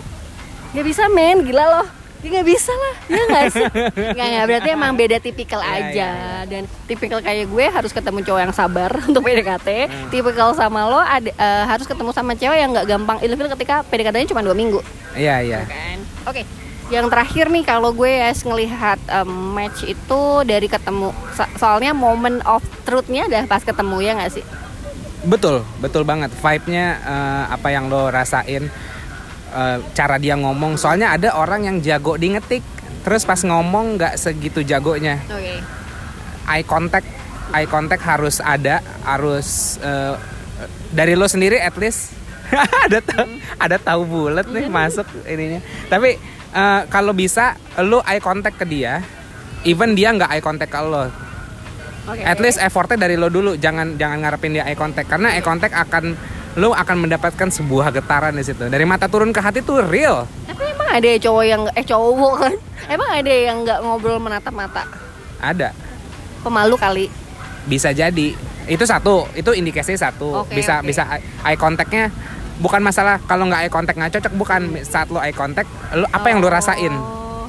Gak 0.72 0.86
bisa 0.86 1.08
men, 1.08 1.40
gila 1.42 1.66
loh. 1.72 1.88
Dia 2.18 2.30
nggak 2.32 2.48
bisa 2.48 2.74
lah, 2.74 2.96
ya 3.06 3.22
nggak 3.24 3.46
sih? 3.50 3.66
Nggak 4.12 4.28
nggak 4.28 4.46
berarti 4.46 4.70
emang 4.72 4.92
beda 4.94 5.18
tipikal 5.18 5.60
Ya, 5.60 5.72
aja. 5.76 5.92
ya, 5.94 6.12
Dan 6.44 6.64
tipikal 6.84 7.20
kayak 7.20 7.46
gue 7.46 7.66
harus 7.68 7.92
ketemu 7.92 8.20
cowok 8.22 8.42
yang 8.42 8.52
sabar 8.52 8.92
untuk 9.08 9.22
PDKT. 9.22 9.68
Hmm. 9.86 10.10
Tipikal 10.10 10.52
sama 10.52 10.86
lo 10.86 10.98
ada 10.98 11.28
eh, 11.28 11.64
harus 11.66 11.86
ketemu 11.86 12.10
sama 12.12 12.34
cewek 12.34 12.58
yang 12.58 12.72
nggak 12.72 12.88
gampang 12.88 13.18
ilfil 13.20 13.46
ketika 13.52 13.82
PDKT-nya 13.84 14.28
cuma 14.28 14.42
dua 14.42 14.54
minggu. 14.54 14.80
iya 15.14 15.40
iya 15.40 15.64
kan 15.64 15.98
oke 16.28 16.44
yang 16.86 17.08
terakhir 17.08 17.48
nih 17.48 17.64
kalau 17.64 17.90
gue 17.90 18.12
ya 18.12 18.36
ngelihat 18.36 19.00
um, 19.16 19.32
match 19.54 19.82
itu 19.82 20.22
dari 20.44 20.68
ketemu 20.68 21.16
So- 21.32 21.50
soalnya 21.56 21.96
moment 21.96 22.44
of 22.44 22.60
truth-nya 22.84 23.26
adalah 23.26 23.48
pas 23.48 23.64
ketemu 23.64 23.98
ya 24.02 24.12
nggak 24.14 24.34
sih 24.34 24.46
Betul, 25.24 25.66
betul 25.80 26.04
banget. 26.04 26.30
Vibe-nya 26.32 26.86
eh, 27.00 27.44
apa 27.50 27.68
yang 27.70 27.90
lo 27.90 28.14
rasain, 28.14 28.70
eh, 29.56 29.80
cara 29.96 30.20
dia 30.20 30.36
ngomong. 30.36 30.76
Soalnya 30.76 31.16
ada 31.16 31.40
orang 31.40 31.64
yang 31.64 31.78
jago 31.80 32.20
di 32.20 32.36
ngetik, 32.36 32.62
terus 33.02 33.24
pas 33.24 33.40
ngomong 33.40 33.96
nggak 33.96 34.20
segitu 34.20 34.60
jagonya. 34.62 35.24
oke. 35.26 35.56
Eye 36.46 36.62
contact, 36.62 37.08
eye 37.50 37.66
contact 37.66 38.04
harus 38.06 38.38
ada, 38.38 38.84
harus 39.02 39.80
eh, 39.82 40.14
dari 40.92 41.16
lo 41.16 41.26
sendiri 41.26 41.58
at 41.58 41.74
least. 41.80 42.14
Ada 42.86 43.02
ta- 43.02 43.26
ada 43.58 43.78
tahu 43.82 44.06
bulat 44.06 44.46
nih 44.46 44.70
masuk 44.70 45.10
ininya. 45.26 45.58
Tapi 45.90 46.14
eh, 46.54 46.82
kalau 46.94 47.10
bisa 47.10 47.58
lo 47.82 48.06
eye 48.06 48.22
contact 48.22 48.62
ke 48.62 48.66
dia, 48.70 49.02
even 49.66 49.98
dia 49.98 50.14
nggak 50.14 50.30
eye 50.30 50.46
contact 50.46 50.70
ke 50.70 50.78
lo, 50.78 51.10
oke 52.06 52.22
At 52.22 52.38
least 52.38 52.62
effortnya 52.62 53.02
dari 53.02 53.18
lo 53.18 53.34
dulu, 53.34 53.58
jangan 53.58 53.98
jangan 53.98 54.22
ngarepin 54.22 54.62
dia 54.62 54.64
eye 54.70 54.78
contact. 54.78 55.10
Karena 55.10 55.34
eye 55.34 55.42
contact 55.42 55.74
akan 55.74 56.14
lo 56.56 56.72
akan 56.72 57.04
mendapatkan 57.04 57.48
sebuah 57.50 57.92
getaran 57.92 58.32
di 58.32 58.42
situ. 58.42 58.64
Dari 58.64 58.84
mata 58.84 59.06
turun 59.06 59.30
ke 59.30 59.40
hati 59.40 59.60
tuh 59.60 59.84
real. 59.84 60.24
tapi 60.46 60.64
emang 60.66 60.90
ada 60.90 61.04
ya 61.06 61.20
cowok 61.20 61.44
yang 61.44 61.62
eh 61.70 61.84
cowok 61.84 62.34
kan 62.40 62.54
emang 62.88 63.10
ada 63.12 63.28
yang 63.30 63.58
nggak 63.62 63.80
ngobrol 63.82 64.18
menatap 64.18 64.52
mata 64.52 64.88
Ada. 65.38 65.76
pemalu 66.42 66.76
kali 66.76 67.06
Bisa 67.66 67.92
jadi. 67.92 68.32
Itu 68.66 68.82
satu, 68.84 69.28
itu 69.34 69.52
indikasi 69.52 69.94
satu. 69.94 70.42
Oke, 70.42 70.56
bisa 70.56 70.80
oke. 70.80 70.88
bisa 70.88 71.04
eye- 71.44 71.58
contactnya 71.58 72.10
bukan 72.56 72.80
masalah 72.80 73.20
kalau 73.22 73.46
nggak 73.46 73.62
eye 73.62 73.74
contact 73.74 73.98
nggak 74.00 74.14
cocok 74.14 74.34
bukan 74.34 74.62
saat 74.82 75.12
lo 75.12 75.20
eye 75.20 75.36
contact 75.36 75.68
lo 75.92 76.08
apa 76.08 76.32
yang 76.32 76.40
lo 76.40 76.48
rasain 76.48 76.94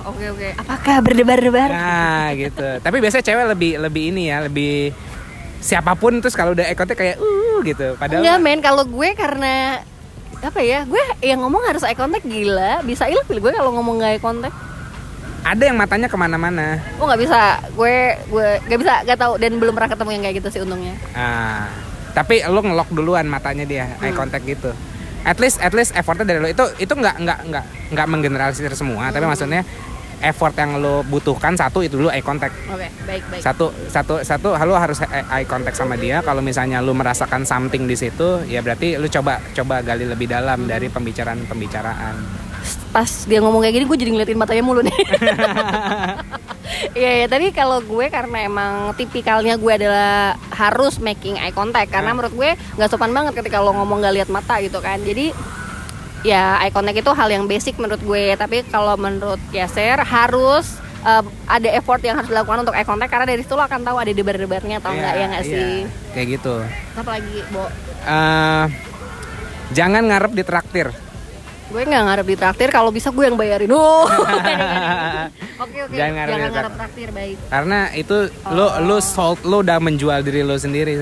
Oh, 0.07 0.11
oke 0.11 0.35
oke 0.35 0.49
apakah 0.57 0.99
berdebar-debar 0.99 1.69
nah 1.69 2.31
gitu 2.33 2.83
tapi 2.83 2.99
biasanya 2.99 3.23
cewek 3.23 3.47
lebih 3.55 3.73
lebih 3.79 4.03
ini 4.11 4.23
ya 4.27 4.43
lebih 4.43 4.91
siapa 5.59 5.93
pun 5.95 6.19
terus 6.19 6.33
kalau 6.33 6.53
udah 6.53 6.65
eye 6.65 6.75
contact 6.75 6.99
kayak 6.99 7.17
uh 7.17 7.59
gitu 7.61 7.97
padahal 7.97 8.23
Enggak 8.23 8.39
men, 8.39 8.61
kalau 8.61 8.85
gue 8.85 9.09
karena 9.13 9.81
apa 10.37 10.61
ya, 10.61 10.85
gue 10.85 11.01
yang 11.21 11.41
ngomong 11.41 11.65
harus 11.65 11.81
eye 11.83 11.97
contact 11.97 12.23
gila, 12.23 12.85
bisa 12.85 13.09
ilfil 13.09 13.41
gue 13.41 13.51
kalau 13.51 13.73
ngomong 13.73 13.99
gak 13.99 14.13
eye 14.13 14.21
contact. 14.21 14.55
ada 15.43 15.63
yang 15.63 15.79
matanya 15.79 16.11
ke 16.11 16.19
mana-mana 16.19 16.83
Oh 16.99 17.07
nggak 17.07 17.23
bisa, 17.23 17.63
gue 17.73 17.97
gue 18.27 18.49
nggak 18.67 18.79
bisa, 18.79 18.95
nggak 19.07 19.15
tahu 19.17 19.33
dan 19.39 19.53
belum 19.57 19.73
pernah 19.73 19.89
ketemu 19.89 20.11
yang 20.11 20.23
kayak 20.23 20.37
gitu 20.37 20.49
sih 20.51 20.61
untungnya. 20.61 20.95
Ah, 21.15 21.71
tapi 22.13 22.43
lo 22.43 22.61
ngelok 22.61 22.91
duluan 22.91 23.25
matanya 23.25 23.63
dia, 23.63 23.87
eye 23.97 24.11
Hmm. 24.11 24.19
contact 24.19 24.43
gitu. 24.43 24.75
At 25.23 25.39
least, 25.39 25.59
at 25.59 25.71
least 25.71 25.95
effortnya 25.95 26.27
dari 26.27 26.39
lo 26.39 26.47
itu 26.47 26.63
itu 26.77 26.91
nggak 26.91 27.17
nggak 27.19 27.39
nggak 27.47 27.65
nggak 27.91 28.07
menggeneralisir 28.07 28.75
semua, 28.75 29.09
tapi 29.09 29.23
Hmm. 29.23 29.33
maksudnya 29.33 29.63
effort 30.23 30.55
yang 30.57 30.81
lo 30.81 31.05
butuhkan 31.05 31.53
satu 31.55 31.85
itu 31.85 32.01
dulu 32.01 32.09
eye 32.09 32.25
contact. 32.25 32.55
Oke, 32.69 32.89
baik 33.05 33.23
baik. 33.29 33.43
Satu 33.45 33.73
satu 33.89 34.21
satu 34.21 34.57
lo 34.57 34.75
harus 34.77 35.01
eye 35.05 35.25
eye 35.43 35.47
contact 35.47 35.77
sama 35.77 35.97
dia. 35.97 36.21
Kalau 36.21 36.41
misalnya 36.41 36.81
lo 36.81 36.93
merasakan 36.93 37.45
something 37.45 37.85
di 37.85 37.97
situ, 37.97 38.45
ya 38.49 38.65
berarti 38.65 38.97
lo 38.97 39.07
coba 39.07 39.41
coba 39.53 39.85
gali 39.85 40.09
lebih 40.09 40.29
dalam 40.31 40.65
dari 40.65 40.89
pembicaraan 40.89 41.45
pembicaraan. 41.45 42.15
Pas 42.91 43.29
dia 43.29 43.39
ngomong 43.39 43.63
kayak 43.63 43.75
gini, 43.79 43.85
gue 43.87 43.99
jadi 44.01 44.11
ngeliatin 44.11 44.39
matanya 44.41 44.63
mulu 44.65 44.81
nih. 44.83 44.97
Iya, 46.93 47.25
ya, 47.25 47.27
tadi 47.31 47.55
kalau 47.55 47.79
gue 47.79 48.11
karena 48.11 48.43
emang 48.43 48.91
tipikalnya 48.99 49.55
gue 49.55 49.71
adalah 49.71 50.35
harus 50.51 50.99
making 50.99 51.39
eye 51.39 51.55
contact 51.55 51.95
karena 51.95 52.11
Hmm. 52.11 52.19
menurut 52.19 52.35
gue 52.35 52.51
nggak 52.77 52.91
sopan 52.91 53.15
banget 53.15 53.39
ketika 53.39 53.63
lo 53.63 53.71
ngomong 53.73 54.03
gak 54.03 54.17
lihat 54.17 54.29
mata 54.29 54.59
gitu 54.59 54.83
kan. 54.83 54.99
Jadi 55.01 55.31
ya 56.27 56.59
eye 56.59 56.75
contact 56.75 56.99
itu 56.99 57.13
hal 57.15 57.29
yang 57.31 57.47
basic 57.47 57.79
menurut 57.79 58.03
gue. 58.03 58.35
Tapi 58.35 58.67
kalau 58.67 58.99
menurut 58.99 59.39
Yaser 59.55 60.03
harus 60.03 60.83
um, 61.07 61.25
ada 61.47 61.69
effort 61.71 62.03
yang 62.03 62.19
harus 62.19 62.27
dilakukan 62.27 62.67
untuk 62.67 62.75
eye 62.75 62.83
contact 62.83 63.15
karena 63.15 63.27
dari 63.31 63.47
situ 63.47 63.55
lo 63.55 63.63
akan 63.63 63.87
tahu 63.87 63.97
ada 64.03 64.11
debar-debarnya 64.11 64.83
atau 64.83 64.91
enggak 64.91 65.15
Iya, 65.15 65.23
ya 65.23 65.27
nggak 65.31 65.45
iya. 65.47 65.55
sih. 65.55 65.75
Kayak 66.11 66.27
gitu. 66.35 66.55
Apa 66.99 67.11
lagi, 67.15 67.37
Bo? 67.55 67.65
Eh, 68.07 68.65
jangan 69.71 70.03
ngarep 70.11 70.33
ditraktir. 70.35 70.89
Gue 71.67 71.83
nggak 71.83 72.05
ngarep 72.07 72.27
di 72.31 72.37
traktir, 72.39 72.69
kalau 72.71 72.95
bisa 72.95 73.11
gue 73.11 73.27
yang 73.27 73.35
bayarin. 73.35 73.67
Oh. 73.75 74.07
Oke 75.67 75.89
oke. 75.89 75.97
Jangan 75.97 76.13
ngarep 76.15 76.31
Jangan 76.31 76.47
di 76.47 76.55
ngarep 76.55 76.73
traktir 76.77 77.09
baik. 77.11 77.37
Karena 77.49 77.79
itu 77.97 78.17
lo 78.53 78.67
lo 78.85 78.97
sold 79.01 79.41
lo 79.43 79.65
udah 79.65 79.81
menjual 79.81 80.21
diri 80.21 80.45
lo 80.45 80.55
sendiri. 80.61 80.95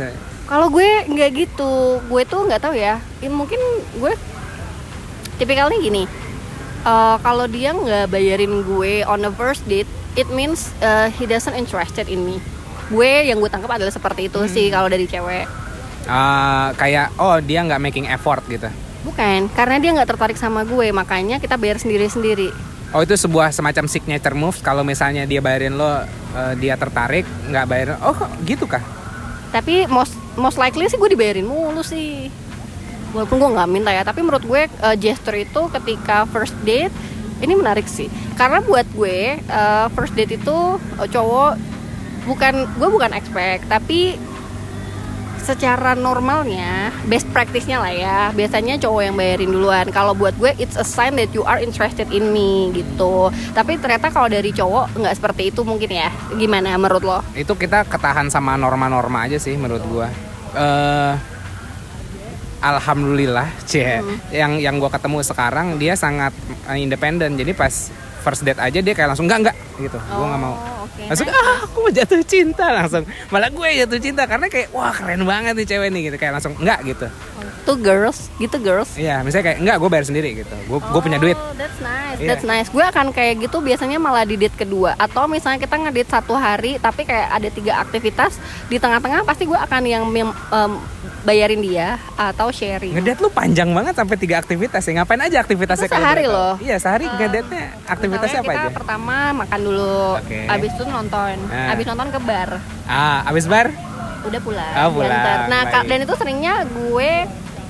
Kalau 0.46 0.70
gue 0.70 1.04
nggak 1.10 1.30
gitu, 1.34 1.98
gue 2.06 2.22
tuh 2.24 2.46
nggak 2.46 2.62
tahu 2.62 2.74
ya. 2.78 3.02
Ini 3.20 3.34
mungkin 3.34 3.58
gue 3.98 4.12
tipikalnya 5.38 5.78
gini. 5.80 6.04
Eh, 6.84 7.16
kalau 7.24 7.48
dia 7.48 7.72
nggak 7.72 8.12
bayarin 8.12 8.60
gue 8.60 9.00
on 9.08 9.24
the 9.24 9.32
first 9.32 9.64
date, 9.64 9.88
it 10.20 10.28
means 10.28 10.68
eh, 10.84 11.08
he 11.16 11.24
doesn't 11.24 11.56
interested 11.56 12.12
in 12.12 12.20
me. 12.28 12.36
Gue 12.92 13.24
yang 13.24 13.40
gue 13.40 13.48
tangkap 13.48 13.80
adalah 13.80 13.88
seperti 13.88 14.28
itu 14.28 14.44
sih 14.52 14.68
kalau 14.68 14.92
dari 14.92 15.08
cewek. 15.08 15.48
Eh, 16.04 16.68
kayak 16.76 17.16
oh 17.16 17.40
dia 17.40 17.64
nggak 17.64 17.80
making 17.80 18.06
effort 18.12 18.44
gitu. 18.52 18.68
Bukan, 19.04 19.48
karena 19.52 19.76
dia 19.80 19.90
nggak 19.96 20.16
tertarik 20.16 20.36
sama 20.36 20.64
gue, 20.64 20.88
makanya 20.92 21.40
kita 21.40 21.56
bayar 21.56 21.80
sendiri-sendiri. 21.80 22.52
Oh 22.92 23.02
itu 23.02 23.16
sebuah 23.16 23.50
semacam 23.50 23.90
signature 23.90 24.36
moves 24.36 24.62
kalau 24.62 24.86
misalnya 24.86 25.24
dia 25.24 25.40
bayarin 25.40 25.74
lo 25.74 26.04
eh, 26.36 26.54
dia 26.60 26.76
tertarik 26.76 27.24
nggak 27.48 27.64
bayarin 27.64 27.96
oh 28.04 28.16
gitu 28.44 28.68
kah? 28.68 28.84
Tapi 29.56 29.88
most 29.88 30.14
most 30.36 30.60
likely 30.60 30.84
sih 30.92 31.00
gue 31.00 31.10
dibayarin 31.16 31.48
mulu 31.48 31.80
sih. 31.80 32.28
Walaupun 33.14 33.38
gue 33.38 33.50
nggak 33.54 33.70
minta 33.70 33.90
ya, 33.94 34.02
tapi 34.02 34.26
menurut 34.26 34.42
gue 34.42 34.66
eh, 34.66 34.96
gesture 34.98 35.38
itu 35.38 35.70
ketika 35.70 36.26
first 36.28 36.58
date 36.66 36.92
ini 37.38 37.54
menarik 37.54 37.86
sih. 37.86 38.10
Karena 38.34 38.58
buat 38.58 38.84
gue 38.90 39.38
eh, 39.38 39.86
first 39.94 40.18
date 40.18 40.34
itu 40.34 40.56
eh, 40.98 41.08
cowok 41.08 41.54
bukan 42.26 42.54
gue 42.74 42.88
bukan 42.90 43.14
expect, 43.14 43.70
tapi 43.70 44.18
secara 45.44 45.92
normalnya 45.92 46.88
best 47.04 47.28
practice-nya 47.30 47.76
lah 47.76 47.92
ya. 47.92 48.18
Biasanya 48.32 48.80
cowok 48.80 49.02
yang 49.04 49.14
bayarin 49.14 49.52
duluan. 49.52 49.86
Kalau 49.92 50.16
buat 50.16 50.32
gue 50.40 50.56
it's 50.56 50.74
a 50.74 50.82
sign 50.82 51.20
that 51.20 51.30
you 51.36 51.44
are 51.44 51.60
interested 51.60 52.08
in 52.10 52.32
me 52.32 52.72
gitu. 52.72 53.28
Tapi 53.52 53.76
ternyata 53.76 54.08
kalau 54.08 54.32
dari 54.32 54.50
cowok 54.50 54.96
nggak 54.96 55.14
seperti 55.14 55.52
itu 55.52 55.60
mungkin 55.62 55.92
ya. 55.92 56.08
Gimana 56.34 56.74
menurut 56.80 57.04
lo? 57.04 57.18
Itu 57.36 57.54
kita 57.60 57.84
ketahan 57.84 58.32
sama 58.32 58.56
norma-norma 58.56 59.28
aja 59.28 59.36
sih 59.36 59.54
menurut 59.60 59.84
gua. 59.84 60.08
Eh 60.56 61.33
alhamdulillah 62.64 63.48
cie. 63.68 64.00
Yang 64.32 64.52
yang 64.64 64.80
gua 64.80 64.88
ketemu 64.88 65.20
sekarang 65.20 65.66
dia 65.76 65.92
sangat 65.94 66.32
eh, 66.72 66.80
independen. 66.80 67.36
Jadi 67.36 67.52
pas 67.52 67.92
first 68.24 68.40
date 68.40 68.56
aja 68.56 68.80
dia 68.80 68.94
kayak 68.96 69.12
langsung 69.12 69.28
enggak 69.28 69.52
enggak 69.52 69.56
gitu 69.76 69.98
gua 69.98 70.26
nggak 70.26 70.40
mau 70.40 70.54
Oh, 70.54 70.86
oke. 70.86 71.02
langsung 71.04 71.26
Nice. 71.26 71.40
ah 71.40 71.58
aku 71.64 71.76
mau 71.80 71.92
jatuh 71.92 72.22
cinta 72.22 72.66
langsung 72.70 73.02
malah 73.28 73.48
gue 73.48 73.68
jatuh 73.76 73.98
cinta 73.98 74.22
karena 74.24 74.46
kayak 74.46 74.68
wah 74.70 74.90
keren 74.90 75.24
banget 75.24 75.54
nih 75.54 75.66
cewek 75.66 75.88
nih 75.88 76.02
gitu 76.04 76.16
kayak 76.16 76.32
langsung 76.34 76.54
enggak 76.56 76.78
gitu 76.84 77.06
tuh 77.64 77.76
girls 77.76 78.28
gitu 78.36 78.56
girls 78.58 78.92
iya 78.94 79.20
misalnya 79.20 79.44
kayak 79.46 79.58
enggak 79.58 79.76
gue 79.78 79.88
bayar 79.88 80.04
sendiri 80.04 80.28
gitu 80.36 80.54
gue 80.62 80.78
gue 80.78 81.00
punya 81.00 81.16
duit 81.16 81.34
Oh, 81.34 81.52
that's 81.54 81.80
nice. 81.80 82.02
Iya. 82.14 82.28
That's 82.30 82.46
nice. 82.46 82.68
Gue 82.68 82.84
akan 82.84 83.10
kayak 83.10 83.42
gitu 83.42 83.58
biasanya 83.58 83.98
malah 83.98 84.22
di 84.22 84.36
date 84.36 84.54
kedua 84.54 84.94
atau 84.94 85.26
misalnya 85.26 85.58
kita 85.58 85.74
ngedate 85.76 86.06
satu 86.08 86.34
hari 86.34 86.78
tapi 86.78 87.02
kayak 87.02 87.26
ada 87.32 87.48
tiga 87.48 87.72
aktivitas 87.80 88.38
di 88.68 88.76
tengah-tengah 88.76 89.24
pasti 89.24 89.44
gue 89.44 89.56
akan 89.56 89.82
yang 89.82 90.04
mem- 90.06 90.30
em, 90.30 90.72
bayarin 91.22 91.58
dia 91.58 91.96
atau 92.14 92.50
sharing. 92.50 92.94
ngedate 92.94 93.18
lu 93.18 93.28
panjang 93.28 93.66
banget 93.68 93.94
sampai 93.94 94.14
tiga 94.14 94.38
aktivitas 94.38 94.84
ya 94.84 94.92
ngapain 94.94 95.18
aja 95.18 95.40
aktivitasnya 95.40 95.88
Itu 95.88 95.96
sehari 95.96 96.24
loh. 96.24 96.54
iya 96.60 96.76
sehari 96.76 97.04
Eh, 97.04 97.12
ngedate-nya 97.12 97.64
aktivitasnya 97.84 98.28
Misalnya 98.36 98.46
apa 98.46 98.52
kita 98.54 98.62
aja 98.62 98.76
pertama 98.76 99.14
makan 99.34 99.58
dulu, 99.64 100.16
Oke. 100.16 100.44
abis 100.46 100.70
itu 100.70 100.84
nonton, 100.84 101.36
Ah. 101.48 101.72
abis 101.72 101.84
nonton 101.84 102.08
ke 102.08 102.20
bar, 102.20 102.50
ah 102.84 103.24
abis 103.24 103.44
bar 103.44 103.72
udah 104.22 104.40
pulang. 104.40 104.74
Oh, 104.78 104.90
pulang. 104.94 105.08
diantar. 105.10 105.38
Nah 105.46 105.62
Baik. 105.66 105.84
dan 105.86 105.98
itu 106.00 106.14
seringnya 106.14 106.54
gue 106.66 107.12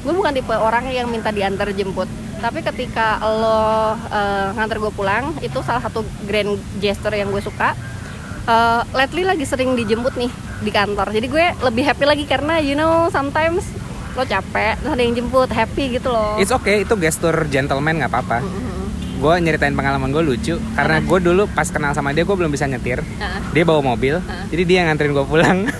gue 0.04 0.12
bukan 0.12 0.32
tipe 0.32 0.52
orang 0.52 0.84
yang 0.88 1.06
minta 1.06 1.30
diantar 1.30 1.70
jemput. 1.70 2.06
Tapi 2.36 2.60
ketika 2.60 3.16
lo 3.22 3.62
eh, 4.06 4.48
nganter 4.52 4.76
gue 4.76 4.90
pulang, 4.90 5.32
itu 5.40 5.58
salah 5.60 5.80
satu 5.80 6.02
grand 6.22 6.52
gesture 6.76 7.14
yang 7.14 7.30
gue 7.30 7.40
suka. 7.40 7.72
Eh, 8.44 8.80
lately 8.92 9.22
lagi 9.22 9.42
sering 9.42 9.72
dijemput 9.72 10.14
nih 10.14 10.28
di 10.60 10.70
kantor. 10.70 11.08
Jadi 11.08 11.26
gue 11.26 11.44
lebih 11.62 11.82
happy 11.82 12.04
lagi 12.04 12.24
karena 12.24 12.58
you 12.58 12.74
know 12.74 13.08
sometimes 13.08 13.64
lo 14.12 14.22
capek, 14.22 14.78
terus 14.78 14.92
ada 14.92 15.02
yang 15.02 15.16
jemput, 15.16 15.50
happy 15.50 15.98
gitu 15.98 16.06
loh. 16.06 16.38
it's 16.38 16.52
okay 16.52 16.82
itu 16.82 16.94
gestur 16.94 17.34
gentleman 17.48 17.98
nggak 17.98 18.06
apa-apa 18.08 18.38
Mhm. 18.38 18.83
Gue 19.14 19.34
nyeritain 19.40 19.72
pengalaman 19.72 20.10
gue 20.10 20.22
lucu 20.24 20.54
karena 20.72 20.98
gue 20.98 21.18
dulu 21.20 21.42
pas 21.48 21.66
kenal 21.66 21.90
sama 21.90 22.10
dia 22.10 22.22
gue 22.22 22.34
belum 22.34 22.48
bisa 22.48 22.64
nyetir 22.64 22.98
Ah. 23.16 23.38
dia 23.50 23.62
bawa 23.62 23.80
mobil 23.80 24.18
jadi 24.48 24.62
dia 24.62 24.76
yang 24.78 24.88
nganterin 24.90 25.12
gue 25.12 25.24
pulang 25.24 25.58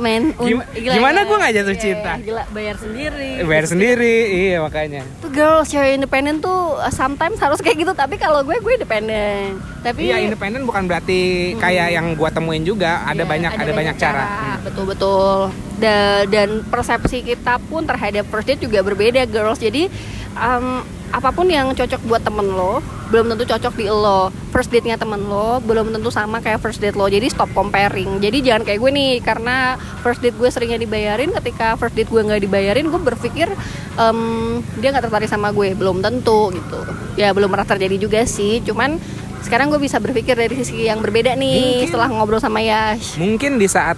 Men, 0.00 0.32
un- 0.34 0.48
Gima- 0.56 0.66
gimana 0.72 1.18
ya. 1.18 1.28
gua 1.28 1.36
nggak 1.38 1.54
jatuh 1.54 1.74
Iya, 1.74 1.82
cinta? 1.82 2.12
Gila, 2.18 2.44
bayar 2.48 2.76
sendiri. 2.78 3.30
bayar 3.44 3.66
sendiri 3.66 4.16
iya 4.32 4.56
makanya 4.58 5.02
Tuh 5.20 5.28
girls, 5.28 5.68
cewek 5.68 5.92
independen 5.94 6.40
tuh 6.40 6.50
uh, 6.74 6.88
sometimes 6.88 7.36
harus 7.36 7.60
kayak 7.60 7.76
gitu. 7.78 7.92
Tapi 7.92 8.16
kalau 8.16 8.40
gue, 8.40 8.56
gue 8.56 8.72
independen. 8.74 9.60
Tapi 9.80 10.08
iya 10.08 10.16
independen 10.18 10.64
bukan 10.64 10.86
berarti 10.86 11.20
kayak 11.54 11.92
yang 11.92 12.14
gue 12.14 12.30
temuin 12.30 12.64
juga 12.64 13.04
ada 13.04 13.18
Iya, 13.18 13.28
banyak 13.28 13.52
ada, 13.52 13.72
banyak 13.74 13.96
cara, 13.98 14.24
Hmm. 14.24 14.56
Betul 14.64 14.84
betul. 14.88 15.52
Da- 15.80 16.28
dan 16.28 16.60
persepsi 16.68 17.24
kita 17.24 17.56
pun 17.72 17.88
terhadap 17.88 18.28
first 18.28 18.44
date 18.44 18.60
juga 18.60 18.84
berbeda 18.84 19.24
girls. 19.24 19.56
Jadi 19.56 19.88
um, 20.36 20.84
apa 21.10 21.34
pun 21.34 21.48
yang 21.50 21.72
cocok 21.74 22.06
buat 22.06 22.22
temen 22.22 22.46
lo, 22.54 22.78
belum 23.10 23.32
tentu 23.34 23.48
cocok 23.48 23.74
di 23.74 23.88
lo. 23.88 24.30
First 24.54 24.70
date-nya 24.70 25.00
temen 25.00 25.24
lo 25.26 25.58
belum 25.64 25.90
tentu 25.90 26.12
sama 26.12 26.38
kayak 26.44 26.60
first 26.60 26.78
date 26.84 26.94
lo. 27.00 27.08
Jadi 27.08 27.32
stop 27.32 27.48
comparing. 27.56 28.20
Jadi 28.20 28.44
jangan 28.44 28.62
kayak 28.62 28.78
gue 28.78 28.90
nih 28.92 29.10
karena 29.24 29.80
first 30.04 30.20
date 30.20 30.36
gue 30.36 30.52
seringnya 30.52 30.76
dibayarin. 30.76 31.32
Ketika 31.32 31.80
first 31.80 31.96
date 31.96 32.12
gue 32.12 32.20
nggak 32.22 32.44
dibayarin, 32.44 32.86
gue 32.86 33.00
berpikir 33.00 33.48
um, 33.96 34.60
dia 34.78 34.92
nggak 34.92 35.08
tertarik 35.08 35.32
sama 35.32 35.50
gue. 35.50 35.72
Belum 35.74 36.04
tentu 36.04 36.52
gitu. 36.52 36.80
Ya 37.16 37.32
belum 37.32 37.48
pernah 37.50 37.66
terjadi 37.66 37.96
juga 37.96 38.20
sih. 38.28 38.60
Cuman 38.62 39.00
sekarang 39.40 39.72
gue 39.72 39.80
bisa 39.80 39.96
berpikir 39.96 40.36
dari 40.36 40.52
sisi 40.52 40.84
yang 40.84 41.00
berbeda 41.00 41.32
nih 41.34 41.84
Mungkin. 41.84 41.88
setelah 41.88 42.08
ngobrol 42.12 42.40
sama 42.42 42.60
Yash. 42.60 43.16
mungkin 43.16 43.56
di 43.56 43.66
saat 43.66 43.96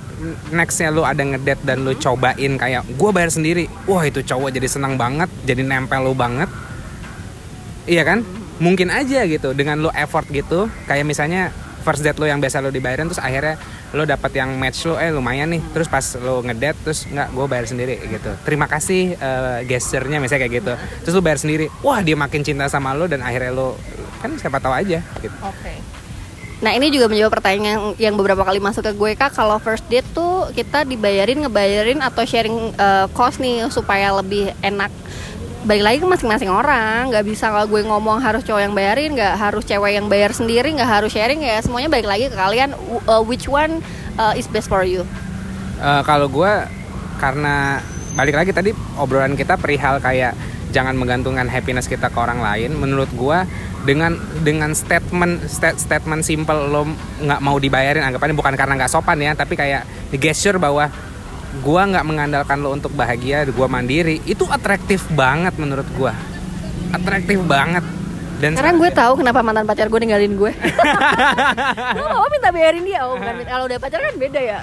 nextnya 0.54 0.94
lu 0.94 1.02
ada 1.02 1.20
ngedate 1.22 1.62
dan 1.66 1.82
lu 1.82 1.92
cobain 1.98 2.52
kayak 2.58 2.82
gue 2.86 3.10
bayar 3.10 3.30
sendiri 3.30 3.66
wah 3.90 4.02
itu 4.06 4.22
cowok 4.22 4.54
jadi 4.54 4.68
senang 4.70 4.94
banget 4.94 5.28
jadi 5.42 5.66
nempel 5.66 6.06
lu 6.06 6.14
banget 6.14 6.46
iya 7.90 8.06
kan 8.06 8.22
mungkin 8.62 8.94
aja 8.94 9.26
gitu 9.26 9.50
dengan 9.52 9.82
lu 9.82 9.90
effort 9.90 10.30
gitu 10.30 10.70
kayak 10.86 11.02
misalnya 11.02 11.50
first 11.82 12.06
date 12.06 12.18
lu 12.22 12.30
yang 12.30 12.38
biasa 12.38 12.62
lu 12.62 12.70
dibayarin 12.70 13.10
terus 13.10 13.18
akhirnya 13.18 13.58
lu 13.92 14.08
dapat 14.08 14.32
yang 14.36 14.56
match 14.56 14.88
lu 14.88 14.96
eh 14.96 15.12
lumayan 15.12 15.52
nih 15.52 15.62
terus 15.76 15.88
pas 15.88 16.04
lu 16.16 16.40
ngedate 16.44 16.78
terus 16.80 17.04
nggak 17.08 17.28
gue 17.32 17.46
bayar 17.48 17.66
sendiri 17.68 17.96
gitu 18.08 18.32
terima 18.42 18.64
kasih 18.64 19.16
eh, 19.16 19.58
gesturnya 19.68 20.16
misalnya 20.18 20.48
kayak 20.48 20.54
gitu 20.64 20.72
terus 21.04 21.14
lu 21.14 21.22
bayar 21.22 21.38
sendiri 21.38 21.68
wah 21.84 22.00
dia 22.00 22.16
makin 22.16 22.40
cinta 22.40 22.66
sama 22.72 22.96
lu 22.96 23.04
dan 23.04 23.20
akhirnya 23.20 23.52
lu 23.52 23.76
kan 24.24 24.32
siapa 24.40 24.58
tahu 24.58 24.72
aja 24.72 25.04
gitu 25.20 25.36
Oke. 25.44 25.74
Nah 26.62 26.78
ini 26.78 26.94
juga 26.94 27.10
menjawab 27.10 27.34
pertanyaan 27.34 27.98
yang, 27.98 28.14
beberapa 28.14 28.46
kali 28.46 28.62
masuk 28.62 28.86
ke 28.86 28.94
gue 28.94 29.10
kak. 29.18 29.34
Kalau 29.34 29.58
first 29.58 29.82
date 29.90 30.06
tuh 30.14 30.46
kita 30.54 30.86
dibayarin, 30.86 31.42
ngebayarin 31.42 31.98
atau 31.98 32.22
sharing 32.22 32.70
eh, 32.78 33.06
cost 33.10 33.42
nih 33.42 33.66
supaya 33.66 34.14
lebih 34.14 34.54
enak. 34.62 34.94
Balik 35.62 35.84
lagi 35.86 35.98
ke 36.02 36.06
masing-masing 36.10 36.50
orang. 36.50 37.14
Gak 37.14 37.22
bisa 37.22 37.46
kalau 37.54 37.70
gue 37.70 37.86
ngomong 37.86 38.18
harus 38.18 38.42
cowok 38.42 38.66
yang 38.66 38.74
bayarin, 38.74 39.14
nggak 39.14 39.38
harus 39.38 39.62
cewek 39.62 39.94
yang 39.94 40.10
bayar 40.10 40.34
sendiri, 40.34 40.74
nggak 40.74 40.90
harus 40.90 41.14
sharing 41.14 41.38
ya. 41.38 41.62
Semuanya 41.62 41.86
balik 41.86 42.10
lagi 42.10 42.26
ke 42.26 42.34
kalian. 42.34 42.74
uh, 43.06 43.22
which 43.22 43.46
one 43.46 43.78
uh, 44.18 44.34
is 44.34 44.50
best 44.50 44.66
for 44.66 44.82
you? 44.82 45.06
Eh, 45.82 46.02
kalau 46.02 46.26
gue 46.26 46.52
karena 47.22 47.78
balik 48.18 48.34
lagi 48.38 48.50
tadi 48.50 48.70
obrolan 48.98 49.38
kita 49.38 49.54
perihal 49.54 50.02
kayak 50.02 50.34
jangan 50.74 50.98
menggantungkan 50.98 51.46
happiness 51.46 51.86
kita 51.86 52.10
ke 52.10 52.18
orang 52.18 52.42
lain. 52.42 52.74
Menurut 52.74 53.10
gue 53.14 53.38
dengan 53.86 54.18
dengan 54.42 54.74
statement 54.74 55.46
stat- 55.46 55.78
statement 55.78 56.26
simple 56.26 56.70
lo 56.70 56.90
nggak 57.22 57.38
mau 57.38 57.58
dibayarin 57.58 58.02
anggapannya 58.02 58.34
bukan 58.34 58.54
karena 58.58 58.82
nggak 58.82 58.90
sopan 58.90 59.18
ya, 59.22 59.34
tapi 59.38 59.54
kayak 59.54 59.86
gesture 60.18 60.58
bahwa 60.58 60.90
gue 61.60 61.82
nggak 61.84 62.06
mengandalkan 62.08 62.64
lo 62.64 62.72
untuk 62.72 62.96
bahagia, 62.96 63.44
gue 63.44 63.68
mandiri 63.68 64.24
itu 64.24 64.48
atraktif 64.48 65.04
banget 65.12 65.52
menurut 65.60 65.84
gue, 65.92 66.12
atraktif 66.96 67.44
banget. 67.44 67.84
Dan 68.40 68.58
Sekarang 68.58 68.80
gue 68.80 68.90
tahu 68.90 69.12
kenapa 69.22 69.38
mantan 69.38 69.68
pacar 69.68 69.86
gue 69.86 70.00
ninggalin 70.02 70.34
gue. 70.34 70.50
Gue 71.94 72.06
mau 72.10 72.26
minta 72.26 72.50
bayarin 72.50 72.82
dia. 72.82 73.06
Oh, 73.06 73.14
bukan 73.14 73.38
kalau 73.46 73.70
udah 73.70 73.78
pacar 73.78 74.02
kan 74.02 74.18
beda 74.18 74.40
ya. 74.42 74.58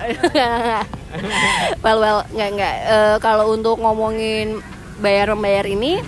well 1.87 2.03
well 2.03 2.19
nggak 2.35 2.49
nggak. 2.59 2.75
Eh, 2.75 3.15
kalau 3.23 3.55
untuk 3.55 3.79
ngomongin 3.79 4.59
bayar 4.99 5.31
membayar 5.31 5.63
ini, 5.63 6.03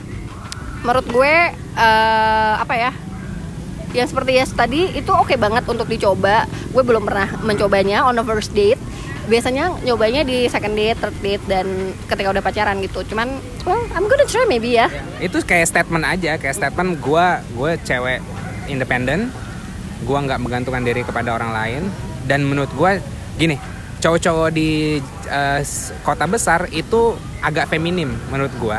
menurut 0.83 1.07
gue 1.07 1.33
eh, 1.55 2.53
apa 2.59 2.75
ya? 2.75 2.91
Yang 3.95 4.11
seperti 4.11 4.31
ya 4.35 4.45
tadi 4.51 4.81
itu 4.91 5.11
oke 5.15 5.39
banget 5.39 5.63
untuk 5.63 5.87
dicoba. 5.87 6.43
Gue 6.75 6.83
belum 6.83 7.07
pernah 7.07 7.39
mencobanya 7.39 8.03
on 8.03 8.19
the 8.19 8.25
first 8.27 8.51
date. 8.51 8.90
Biasanya 9.23 9.77
nyobanya 9.81 10.21
di 10.21 10.45
second 10.45 10.73
date, 10.73 10.97
third 10.97 11.17
date 11.19 11.43
dan 11.45 11.65
ketika 12.05 12.29
udah 12.29 12.41
pacaran 12.41 12.79
gitu. 12.79 13.05
Cuman, 13.05 13.29
well, 13.61 13.81
I'm 13.91 14.05
gonna 14.05 14.25
try 14.25 14.45
maybe 14.45 14.73
ya. 14.73 14.89
itu 15.17 15.37
kayak 15.39 15.67
statement 15.67 16.01
aja 16.03 16.35
kayak 16.35 16.53
statement 16.53 16.97
gue 16.97 17.25
gue 17.53 17.71
cewek 17.83 18.19
independen 18.65 19.29
gue 20.01 20.17
nggak 20.17 20.39
menggantungkan 20.39 20.81
diri 20.81 21.01
kepada 21.01 21.29
orang 21.31 21.51
lain 21.51 21.83
dan 22.23 22.41
menurut 22.41 22.69
gue 22.71 22.97
gini 23.35 23.53
cowok-cowok 23.99 24.49
di 24.49 24.97
s- 25.61 25.93
kota 26.01 26.25
besar 26.25 26.65
itu 26.69 27.13
agak 27.39 27.69
feminim 27.69 28.09
menurut 28.27 28.49
gue 28.51 28.77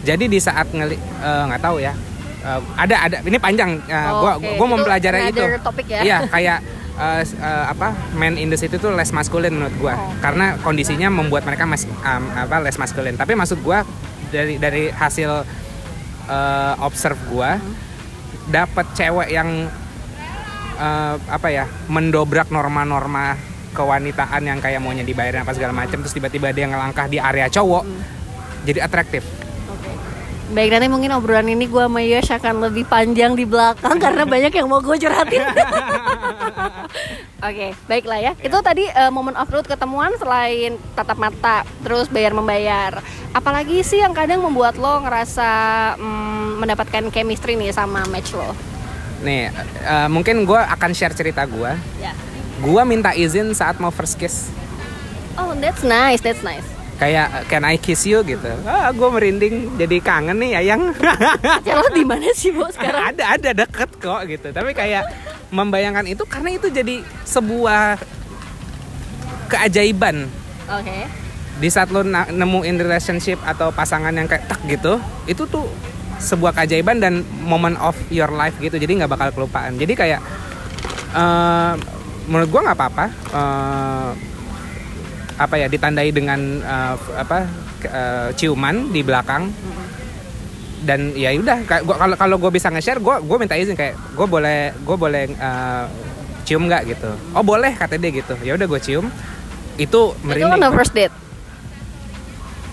jadi 0.00 0.24
di 0.24 0.38
saat 0.38 0.64
ngeli 0.66 0.96
eh, 0.96 1.42
nggak 1.46 1.60
tahu 1.60 1.76
ya 1.76 1.92
eh, 2.40 2.60
ada 2.74 2.96
ada 3.02 3.16
ini 3.20 3.36
panjang 3.36 3.76
eh, 3.84 3.96
Oh, 4.08 4.20
gue 4.22 4.32
oke. 4.38 4.48
gue 4.56 4.66
mempelajari 4.70 5.18
itu 5.28 5.42
ya. 5.86 6.00
iya 6.02 6.18
kayak 6.26 6.58
s- 6.94 7.32
eh, 7.32 7.64
apa 7.66 7.90
man 8.12 8.34
in 8.34 8.46
the 8.46 8.56
city 8.56 8.74
itu 8.74 8.88
less 8.88 9.10
maskulin 9.10 9.50
menurut 9.50 9.72
gue 9.74 9.90
Oh. 9.90 10.12
karena 10.18 10.58
kondisinya 10.58 11.08
membuat 11.08 11.42
mereka 11.42 11.64
mas 11.64 11.84
um, 11.84 12.24
apa 12.30 12.60
less 12.60 12.76
maskulin 12.76 13.14
tapi 13.14 13.32
maksud 13.32 13.58
gue 13.58 13.78
dari 14.28 14.56
dari 14.56 14.88
hasil 14.88 15.44
eh, 16.26 16.74
observe 16.78 17.18
gue 17.26 17.50
Hmm. 17.52 17.74
dapat 18.44 18.86
cewek 18.92 19.28
yang 19.28 19.48
eh, 20.74 21.14
apa 21.18 21.48
ya 21.48 21.64
mendobrak 21.86 22.48
norma-norma 22.48 23.36
kewanitaan 23.72 24.42
yang 24.42 24.58
kayak 24.58 24.78
maunya 24.78 25.00
dibayarin 25.00 25.40
apa 25.40 25.52
segala 25.52 25.72
macam 25.72 25.96
terus 25.98 26.12
tiba-tiba 26.12 26.50
dia 26.50 26.66
ngelangkah 26.66 27.06
di 27.06 27.16
area 27.16 27.48
cowok 27.48 27.82
Hmm. 27.82 28.00
jadi 28.62 28.84
atraktif 28.84 29.24
Baik 30.52 30.76
nanti 30.76 30.88
mungkin 30.92 31.10
obrolan 31.16 31.48
ini 31.48 31.64
gue 31.64 31.80
sama 31.80 32.04
Yash 32.04 32.36
akan 32.36 32.68
lebih 32.68 32.84
panjang 32.84 33.32
di 33.32 33.48
belakang 33.48 33.96
karena 34.04 34.28
banyak 34.28 34.52
yang 34.52 34.68
mau 34.68 34.78
gue 34.78 34.96
curhatin. 35.00 35.42
Oke, 37.48 37.74
baiklah 37.88 38.20
ya. 38.20 38.32
Itu 38.38 38.60
tadi 38.60 38.86
uh, 38.86 39.08
momen 39.08 39.34
off 39.34 39.48
road 39.48 39.66
ketemuan 39.66 40.14
selain 40.14 40.78
tatap 40.94 41.18
mata, 41.18 41.66
terus 41.82 42.06
bayar 42.06 42.30
membayar. 42.30 43.02
Apalagi 43.32 43.82
sih 43.82 43.98
yang 43.98 44.12
kadang 44.12 44.44
membuat 44.44 44.76
lo 44.76 45.00
ngerasa 45.02 45.48
mm, 45.96 46.60
mendapatkan 46.60 47.08
chemistry 47.08 47.56
nih 47.56 47.72
sama 47.72 48.04
match 48.06 48.36
lo? 48.36 48.52
nih 49.22 49.54
eh, 49.86 50.08
mungkin 50.10 50.42
gue 50.42 50.58
akan 50.58 50.90
share 50.92 51.14
cerita 51.14 51.46
gue 51.46 51.70
Ya. 52.02 52.10
gue 52.58 52.82
minta 52.82 53.14
izin 53.14 53.54
saat 53.54 53.78
mau 53.78 53.94
first 53.94 54.18
kiss 54.18 54.50
Oh, 55.32 55.56
that's 55.56 55.80
nice, 55.80 56.20
that's 56.20 56.44
nice. 56.44 56.66
Kayak 57.02 57.50
can 57.50 57.66
I 57.66 57.82
kiss 57.82 58.06
you 58.06 58.22
gitu. 58.22 58.46
Ah, 58.62 58.94
gue 58.94 59.08
merinding 59.10 59.74
jadi 59.74 59.98
kangen 59.98 60.38
nih 60.38 60.62
ayang. 60.62 60.94
Lo 61.82 61.90
di 61.90 62.06
mana 62.06 62.30
sih, 62.30 62.54
Bu, 62.54 62.62
sekarang? 62.70 63.10
ada 63.10 63.34
ada 63.34 63.50
deket 63.50 63.90
kok 63.98 64.22
gitu. 64.30 64.54
Tapi 64.54 64.70
kayak 64.70 65.10
membayangkan 65.50 66.06
itu 66.06 66.22
karena 66.30 66.54
itu 66.54 66.70
jadi 66.70 67.02
sebuah 67.26 67.98
keajaiban 69.52 70.32
Oke. 70.64 70.98
di 71.60 71.68
saat 71.68 71.92
lo 71.92 72.00
nemuin 72.08 72.80
relationship 72.80 73.36
atau 73.44 73.68
pasangan 73.68 74.16
yang 74.16 74.24
kayak 74.24 74.48
tak 74.48 74.64
gitu 74.64 74.96
itu 75.28 75.44
tuh 75.44 75.68
sebuah 76.16 76.56
keajaiban 76.56 77.04
dan 77.04 77.20
moment 77.44 77.76
of 77.84 77.92
your 78.08 78.32
life 78.32 78.56
gitu 78.64 78.80
jadi 78.80 79.04
nggak 79.04 79.12
bakal 79.12 79.28
kelupaan 79.36 79.76
jadi 79.76 79.92
kayak 79.92 80.20
eh, 81.12 81.72
menurut 82.32 82.48
gua 82.48 82.72
nggak 82.72 82.78
apa-apa 82.80 83.06
eh, 83.12 84.10
apa 85.42 85.54
ya 85.56 85.66
ditandai 85.66 86.08
dengan 86.08 86.40
f- 86.94 87.14
apa 87.16 87.38
eh, 87.82 88.28
ciuman 88.32 88.88
di 88.88 89.00
belakang 89.00 89.50
dan 90.82 91.14
ya 91.14 91.30
udah 91.32 91.62
kalau 91.62 92.16
kalau 92.16 92.36
gue 92.38 92.50
bisa 92.50 92.66
nge-share 92.66 92.98
gue 92.98 93.14
gue 93.20 93.36
minta 93.36 93.54
izin 93.54 93.72
kayak 93.72 93.94
gue 93.94 94.26
boleh 94.26 94.58
gue 94.76 94.96
boleh 94.96 95.22
eh, 95.28 95.84
cium 96.42 96.66
nggak 96.66 96.82
gitu 96.88 97.10
oh 97.32 97.42
boleh 97.42 97.70
kata 97.72 97.94
dia 97.96 98.10
gitu 98.12 98.34
ya 98.40 98.54
udah 98.54 98.66
gue 98.66 98.80
cium 98.80 99.06
itu 99.72 99.86
Itu 100.10 100.18
merinding 100.20 100.58
lo 100.58 100.70
first 100.72 100.92
date. 100.92 101.14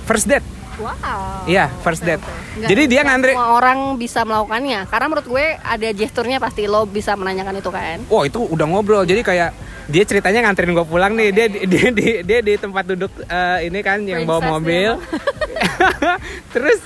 first 0.05 0.25
date 0.25 0.45
Wow. 0.79 1.43
Iya, 1.43 1.67
first 1.83 1.99
date. 1.99 2.23
Nggak- 2.55 2.69
Jadi 2.71 2.83
dia 2.87 3.01
ngantri. 3.03 3.35
Semua 3.35 3.51
orang 3.51 3.99
bisa 3.99 4.23
melakukannya. 4.23 4.87
Karena 4.87 5.05
menurut 5.11 5.27
gue 5.27 5.45
ada 5.59 5.87
gesturnya 5.91 6.39
pasti 6.39 6.71
lo 6.71 6.87
bisa 6.87 7.19
menanyakan 7.19 7.59
itu 7.59 7.67
kan. 7.67 7.99
Oh 8.07 8.23
itu 8.23 8.39
udah 8.39 8.63
ngobrol. 8.63 9.03
Jadi 9.03 9.19
kayak 9.19 9.51
dia 9.89 10.03
ceritanya 10.05 10.45
nganterin 10.45 10.71
gue 10.71 10.85
pulang 10.85 11.13
nih. 11.13 11.29
Dia 11.29 11.45
dia 11.49 11.89
di 11.89 12.07
dia 12.21 12.39
di 12.39 12.53
tempat 12.55 12.85
duduk 12.85 13.09
eh, 13.19 13.65
ini 13.65 13.81
kan 13.81 13.99
yang 14.01 14.23
bawa 14.23 14.37
Princess 14.39 14.53
mobil. 14.55 14.91
terus 16.53 16.79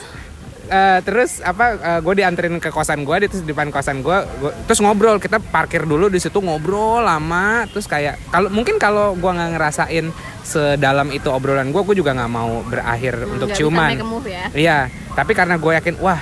eh, 0.66 1.00
terus 1.04 1.32
apa 1.40 1.66
gue 2.00 2.14
dianterin 2.16 2.58
ke 2.58 2.72
kosan 2.72 3.04
gue, 3.04 3.28
terus 3.28 3.44
di 3.44 3.52
depan 3.52 3.70
kosan 3.70 4.00
gue, 4.00 4.18
terus 4.66 4.80
ngobrol. 4.80 5.20
Kita 5.20 5.38
parkir 5.40 5.84
dulu 5.84 6.08
di 6.08 6.18
situ 6.18 6.40
ngobrol 6.40 7.04
lama. 7.04 7.68
Terus 7.70 7.86
kayak 7.86 8.32
kalau 8.32 8.48
mungkin 8.48 8.80
kalau 8.80 9.14
gue 9.14 9.28
nggak 9.30 9.52
ngerasain 9.54 10.06
sedalam 10.42 11.08
itu 11.10 11.28
obrolan 11.28 11.70
gue, 11.70 11.82
gue 11.84 11.96
juga 11.96 12.12
nggak 12.14 12.32
mau 12.32 12.64
berakhir 12.64 13.16
untuk 13.26 13.52
Nggak 13.52 13.60
bisa 13.60 13.64
ciuman. 13.64 13.90
move 14.02 14.28
ya. 14.28 14.46
Iya, 14.52 14.78
tapi 15.14 15.32
karena 15.32 15.56
gue 15.56 15.72
yakin, 15.74 15.96
wah 16.00 16.20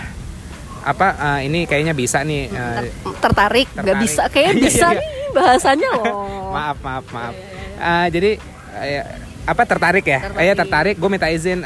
apa 0.81 1.07
eh, 1.37 1.45
ini 1.45 1.69
kayaknya 1.69 1.93
bisa 1.93 2.25
nih. 2.25 2.49
eh, 2.49 2.89
Ter- 2.89 3.17
tertarik, 3.21 3.69
nggak 3.71 3.97
bisa 4.01 4.23
kayaknya 4.29 4.53
Iya, 4.57 4.65
bisa 4.65 4.87
iya. 4.87 4.97
nih 4.97 5.20
bahasanya 5.31 5.89
loh. 5.97 6.51
maaf 6.51 6.77
maaf 6.79 7.05
maaf 7.09 7.35
Eh, 7.81 8.07
jadi 8.13 8.31
eh, 8.77 9.03
apa 9.41 9.65
tertarik 9.65 10.05
ya 10.05 10.21
Tertarik. 10.21 10.45
Iya 10.45 10.53
tertarik 10.53 10.95
gue 10.95 11.09
minta 11.09 11.27
izin 11.27 11.65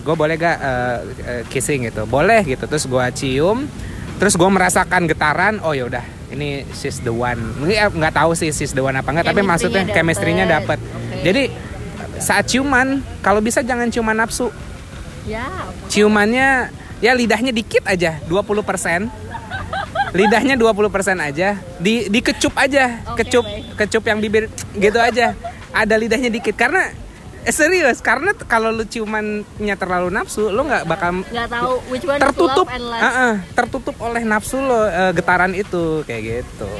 gue 0.00 0.14
boleh 0.14 0.34
gak 0.34 0.56
eh, 0.56 0.98
kissing 1.46 1.84
gitu 1.84 2.04
boleh 2.04 2.40
gitu 2.42 2.64
terus 2.64 2.84
gue 2.84 3.04
cium 3.12 3.68
terus 4.16 4.34
gue 4.34 4.48
merasakan 4.48 5.04
getaran 5.04 5.60
oh 5.60 5.70
ya 5.70 5.84
udah 5.84 6.00
ini 6.30 6.64
she's 6.72 6.96
the 6.98 7.12
one 7.12 7.36
nggak 7.60 8.14
tahu 8.14 8.32
sih 8.32 8.48
she's 8.48 8.70
the 8.70 8.80
one 8.80 8.94
apa 8.94 9.04
enggak 9.06 9.28
tapi 9.28 9.42
maksudnya 9.42 9.84
Chemistry-nya 9.84 10.46
chemistry-nya 10.46 10.46
dapet. 10.46 10.78
dapet 10.78 10.96
Oke. 10.96 11.16
jadi 11.20 11.42
saat 12.16 12.44
ciuman 12.46 12.88
kalau 13.18 13.40
bisa 13.40 13.60
jangan 13.60 13.88
ciuman 13.88 14.16
nafsu 14.16 14.48
Ya. 15.28 15.44
ciumannya 15.86 16.72
ya 16.98 17.12
lidahnya 17.12 17.50
dikit 17.50 17.84
aja 17.84 18.16
20% 18.24 19.08
lidahnya 20.10 20.58
20% 20.58 20.90
aja 21.16 21.58
di 21.78 22.10
dikecup 22.10 22.54
aja 22.58 22.98
Oke, 23.10 23.22
kecup 23.22 23.44
baik. 23.46 23.62
kecup 23.78 24.02
yang 24.06 24.18
bibir 24.18 24.44
gitu 24.74 24.98
aja 24.98 25.34
ada 25.70 25.94
lidahnya 25.94 26.28
dikit 26.28 26.58
karena 26.58 26.90
eh, 27.40 27.54
serius 27.54 28.02
karena 28.02 28.34
kalau 28.34 28.74
lu 28.74 28.82
ciumannya 28.82 29.74
terlalu 29.78 30.10
nafsu 30.10 30.50
lu 30.50 30.66
nggak 30.66 30.84
bakal 30.84 31.22
Nggak 31.24 31.48
tahu 31.48 31.72
which 31.88 32.04
one 32.04 32.18
tertutup 32.18 32.66
is 32.66 32.74
love 32.74 32.76
and 32.76 32.84
lust. 32.90 33.02
Ah, 33.02 33.14
ah, 33.14 33.34
tertutup 33.54 33.96
oleh 34.02 34.22
nafsu 34.26 34.58
lo 34.58 34.84
eh, 34.84 35.12
getaran 35.14 35.54
itu 35.54 36.02
kayak 36.04 36.22
gitu 36.42 36.70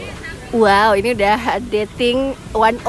Wow, 0.50 0.98
ini 0.98 1.14
udah 1.14 1.62
dating 1.70 2.34
101. 2.58 2.82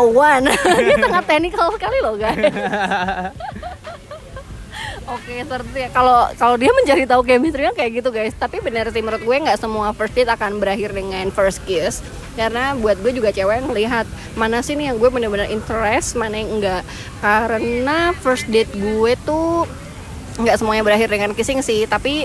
ini 0.82 0.94
tengah 0.98 1.22
technical 1.30 1.70
sekali 1.70 2.02
loh, 2.02 2.18
guys. 2.18 2.42
Oke, 5.12 5.44
seperti 5.44 5.78
ya. 5.84 5.90
Kalau 5.92 6.32
kalau 6.40 6.56
dia 6.56 6.72
mencari 6.72 7.04
tahu 7.04 7.22
chemistry-nya 7.28 7.76
kayak 7.76 7.92
gitu, 8.00 8.10
guys. 8.16 8.32
Tapi 8.32 8.64
benar 8.64 8.88
sih 8.96 9.04
menurut 9.04 9.20
gue 9.20 9.36
nggak 9.44 9.60
semua 9.60 9.92
first 9.92 10.16
date 10.16 10.32
akan 10.32 10.64
berakhir 10.64 10.96
dengan 10.96 11.28
first 11.36 11.60
kiss. 11.68 12.00
Karena 12.40 12.72
buat 12.80 12.96
gue 13.04 13.12
juga 13.12 13.36
cewek 13.36 13.60
yang 13.60 13.68
melihat 13.68 14.06
mana 14.40 14.64
sih 14.64 14.80
nih 14.80 14.96
yang 14.96 14.98
gue 15.04 15.10
benar-benar 15.12 15.52
interest, 15.52 16.16
mana 16.16 16.40
yang 16.40 16.50
enggak. 16.56 16.88
Karena 17.20 18.16
first 18.24 18.48
date 18.48 18.72
gue 18.72 19.12
tuh 19.28 19.68
nggak 20.40 20.56
semuanya 20.56 20.88
berakhir 20.88 21.12
dengan 21.12 21.36
kissing 21.36 21.60
sih, 21.60 21.84
tapi 21.92 22.24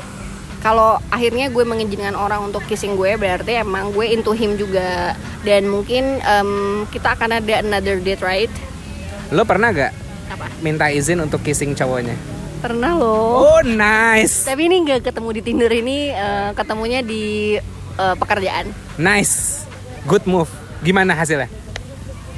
kalau 0.62 0.98
akhirnya 1.10 1.50
gue 1.50 1.64
mengizinkan 1.66 2.14
orang 2.14 2.50
untuk 2.50 2.62
kissing 2.66 2.98
gue 2.98 3.14
berarti 3.14 3.62
emang 3.62 3.94
gue 3.94 4.06
into 4.10 4.34
him 4.34 4.58
juga 4.58 5.14
dan 5.46 5.70
mungkin 5.70 6.18
em, 6.22 6.82
kita 6.90 7.14
akan 7.14 7.38
ada 7.38 7.62
another 7.62 8.02
date 8.02 8.18
right 8.18 8.50
lo 9.30 9.46
pernah 9.46 9.70
gak 9.70 9.94
apa 10.26 10.50
minta 10.66 10.90
izin 10.90 11.22
untuk 11.22 11.38
kissing 11.46 11.70
cowoknya 11.78 12.35
pernah 12.58 12.92
loh. 12.94 13.44
Oh 13.44 13.60
nice. 13.62 14.44
Tapi 14.44 14.66
ini 14.66 14.82
nggak 14.82 15.00
ketemu 15.04 15.28
di 15.32 15.40
tinder 15.40 15.72
ini 15.72 15.98
eh, 16.10 16.50
ketemunya 16.52 17.00
di 17.00 17.56
eh, 17.94 18.14
pekerjaan. 18.16 18.72
Nice. 18.96 19.66
Good 20.04 20.24
move. 20.24 20.48
Gimana 20.80 21.12
hasilnya? 21.12 21.48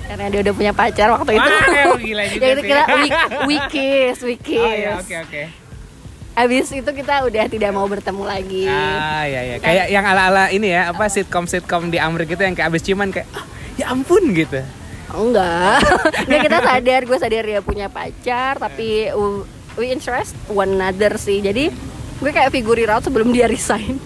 Karena 0.09 0.33
dia 0.33 0.41
udah 0.41 0.55
punya 0.57 0.73
pacar 0.73 1.13
waktu 1.13 1.37
itu. 1.37 1.51
Wah, 1.53 1.99
gila 2.01 2.25
juga 2.33 2.45
ya 2.49 2.55
kira 2.57 2.83
we, 2.89 3.09
we 3.45 3.57
kiss 3.69 4.17
we 4.25 4.35
kiss 4.41 4.65
oh 4.65 4.73
ya 4.73 4.91
oke 4.97 5.15
oke. 5.29 5.43
Abis 6.33 6.71
itu 6.71 6.91
kita 6.95 7.27
udah 7.27 7.45
tidak 7.51 7.71
mau 7.75 7.85
bertemu 7.85 8.23
lagi. 8.25 8.65
Ah 8.71 9.27
ya 9.27 9.41
ya 9.45 9.57
kayak 9.59 9.87
yang 9.91 10.07
ala-ala 10.07 10.49
ini 10.49 10.71
ya 10.71 10.95
apa 10.95 11.11
sitcom 11.11 11.45
sitcom 11.45 11.91
di 11.91 11.99
Amerika 11.99 12.33
gitu 12.33 12.43
yang 12.47 12.55
kayak 12.55 12.71
abis 12.71 12.83
ciuman 12.87 13.11
kayak 13.11 13.27
"Ah, 13.35 13.45
ya 13.77 13.91
ampun 13.93 14.33
gitu. 14.33 14.63
Enggak. 15.13 15.83
Enggak 16.25 16.41
kita 16.47 16.59
sadar, 16.69 17.01
gue 17.05 17.19
sadar 17.19 17.45
dia 17.45 17.61
punya 17.61 17.87
pacar 17.91 18.57
tapi 18.57 19.11
uh, 19.11 19.43
we 19.79 19.95
interest 19.95 20.35
one 20.51 20.77
another 20.77 21.15
sih. 21.17 21.39
Jadi 21.39 21.71
gue 22.19 22.31
kayak 22.35 22.51
figure 22.51 22.83
it 22.83 22.91
out 22.91 23.07
sebelum 23.07 23.31
dia 23.31 23.47
resign. 23.47 23.97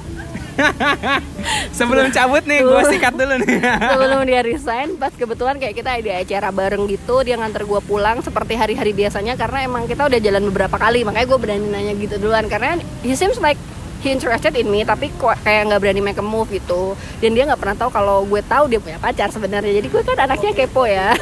Sebelum 1.73 2.12
cabut 2.12 2.45
nih 2.45 2.61
gue 2.61 2.83
sikat 2.93 3.16
dulu 3.16 3.41
nih. 3.41 3.57
sebelum 3.97 4.20
dia 4.29 4.45
resign, 4.45 5.01
pas 5.01 5.09
kebetulan 5.09 5.57
kayak 5.57 5.75
kita 5.81 5.97
ada 5.97 6.12
acara 6.20 6.49
bareng 6.53 6.85
gitu, 6.93 7.25
dia 7.25 7.41
nganter 7.41 7.64
gue 7.64 7.81
pulang 7.81 8.20
seperti 8.20 8.53
hari-hari 8.55 8.93
biasanya 8.93 9.35
karena 9.41 9.64
emang 9.64 9.89
kita 9.89 10.07
udah 10.12 10.20
jalan 10.20 10.45
beberapa 10.53 10.77
kali, 10.77 11.09
makanya 11.09 11.27
gue 11.27 11.39
berani 11.41 11.66
nanya 11.73 11.97
gitu 11.97 12.20
duluan 12.20 12.47
karena 12.53 12.77
he 13.01 13.16
seems 13.16 13.41
like 13.41 13.57
he 14.03 14.11
interested 14.11 14.53
in 14.59 14.66
me 14.66 14.83
tapi 14.83 15.14
kok 15.14 15.39
kayak 15.47 15.70
nggak 15.70 15.81
berani 15.81 16.03
make 16.03 16.18
a 16.18 16.27
move 16.27 16.51
gitu 16.51 16.99
dan 17.23 17.39
dia 17.39 17.47
nggak 17.47 17.61
pernah 17.62 17.77
tahu 17.79 17.91
kalau 17.95 18.27
gue 18.27 18.43
tahu 18.43 18.66
dia 18.66 18.83
punya 18.83 18.99
pacar 18.99 19.31
sebenarnya 19.31 19.79
jadi 19.79 19.89
gue 19.89 20.03
kan 20.03 20.18
anaknya 20.27 20.51
kepo 20.59 20.91
ya 20.91 21.14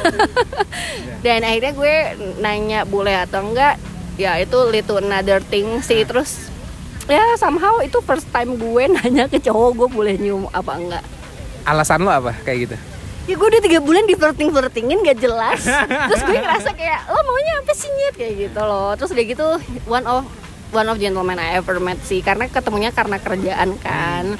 dan 1.25 1.45
akhirnya 1.45 1.77
gue 1.77 1.95
nanya 2.41 2.81
boleh 2.89 3.21
atau 3.21 3.45
enggak 3.45 3.77
ya 4.19 4.39
itu 4.39 4.57
little 4.67 4.99
another 4.99 5.39
thing 5.43 5.79
sih. 5.83 6.03
Terus 6.03 6.49
ya 7.05 7.21
somehow 7.35 7.79
itu 7.83 7.99
first 8.03 8.27
time 8.31 8.55
gue 8.55 8.83
nanya 8.95 9.27
ke 9.27 9.39
cowok 9.39 9.69
gue 9.75 9.87
boleh 9.91 10.13
nyium 10.17 10.47
apa 10.51 10.71
enggak? 10.75 11.05
Alasan 11.67 12.03
lo 12.03 12.11
apa 12.11 12.33
kayak 12.41 12.59
gitu? 12.67 12.77
ya 13.29 13.37
gue 13.37 13.47
udah 13.53 13.61
tiga 13.61 13.79
bulan 13.79 14.09
di 14.09 14.17
flirting 14.17 14.49
flirtingin 14.49 15.05
gak 15.05 15.21
jelas. 15.21 15.61
Terus 16.09 16.21
gue 16.25 16.37
ngerasa 16.41 16.73
kayak 16.73 17.05
lo 17.05 17.21
maunya 17.21 17.53
apa 17.61 17.71
sih 17.77 17.89
nyet? 17.93 18.15
Kayak 18.17 18.33
gitu 18.49 18.61
loh. 18.65 18.91
Terus 18.97 19.09
udah 19.13 19.25
gitu 19.29 19.47
one 19.85 20.05
of 20.09 20.25
one 20.73 20.87
of 20.89 20.97
gentleman 20.97 21.37
I 21.37 21.55
ever 21.61 21.77
met 21.77 22.01
sih. 22.01 22.25
Karena 22.25 22.49
ketemunya 22.49 22.89
karena 22.89 23.21
kerjaan 23.21 23.77
kan. 23.77 24.35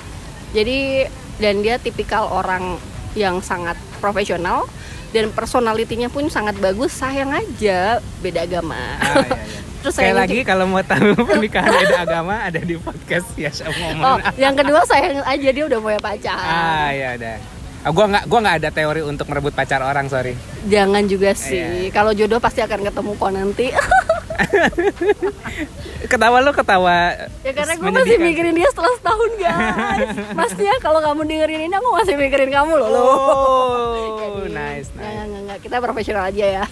Jadi 0.51 1.07
dan 1.38 1.61
dia 1.61 1.78
tipikal 1.78 2.28
orang 2.28 2.82
yang 3.13 3.43
sangat 3.43 3.78
profesional 3.99 4.65
dan 5.12 5.28
personalitinya 5.30 6.07
pun 6.07 6.28
sangat 6.28 6.55
bagus 6.57 6.91
sayang 6.93 7.30
aja 7.30 7.99
beda 8.20 8.43
agama 8.43 8.80
Ah, 8.97 9.22
iya, 9.28 9.36
iya. 9.38 9.59
terus 9.80 9.93
sayang 9.93 10.18
lagi 10.18 10.39
kalau 10.41 10.66
mau 10.66 10.80
tahu 10.82 11.14
pernikahan 11.30 11.68
beda 11.70 11.97
agama 12.01 12.36
ada 12.41 12.59
di 12.59 12.76
podcast 12.76 13.28
ya 13.36 13.51
oh 13.62 13.72
ngomong. 13.74 14.20
yang 14.36 14.53
kedua 14.53 14.82
sayang 14.84 15.20
aja 15.22 15.49
dia 15.49 15.66
udah 15.66 15.80
punya 15.80 15.99
pacar 15.99 16.38
Ah 16.38 16.89
ya 16.91 17.16
udah. 17.16 17.38
Ah, 17.82 17.89
gua 17.89 18.05
nggak 18.07 18.24
gua 18.26 18.39
nggak 18.39 18.57
ada 18.57 18.70
teori 18.70 19.01
untuk 19.01 19.26
merebut 19.26 19.51
pacar 19.51 19.82
orang 19.82 20.05
sorry. 20.05 20.38
jangan 20.64 21.01
juga 21.03 21.34
sih 21.34 21.57
Iya. 21.57 21.89
kalau 21.89 22.14
jodoh 22.14 22.38
pasti 22.38 22.59
akan 22.59 22.84
ketemu 22.84 23.12
kok 23.14 23.32
nanti 23.32 23.68
Ketawa 26.03 26.38
lo 26.39 26.51
ketawa. 26.51 27.13
Ya 27.41 27.51
karena 27.51 27.73
gue 27.73 27.86
masih 27.86 27.93
menyedihkan. 28.17 28.25
mikirin 28.25 28.53
dia 28.53 28.67
setelah 28.67 28.91
setahun 28.93 29.32
guys 29.34 30.07
Masnya 30.34 30.73
kalau 30.79 30.99
kamu 30.99 31.21
dengerin 31.23 31.61
ini 31.63 31.73
aku 31.73 31.89
masih 31.93 32.15
mikirin 32.15 32.49
kamu 32.49 32.73
loh 32.75 32.89
lo 32.89 33.01
Oh, 33.01 34.43
nice, 34.43 34.89
Nggak, 34.89 34.97
nice. 34.97 35.13
nggak, 35.13 35.25
nggak, 35.25 35.41
nggak. 35.43 35.59
Kita 35.61 35.75
profesional 35.77 36.23
aja 36.25 36.45
ya 36.59 36.63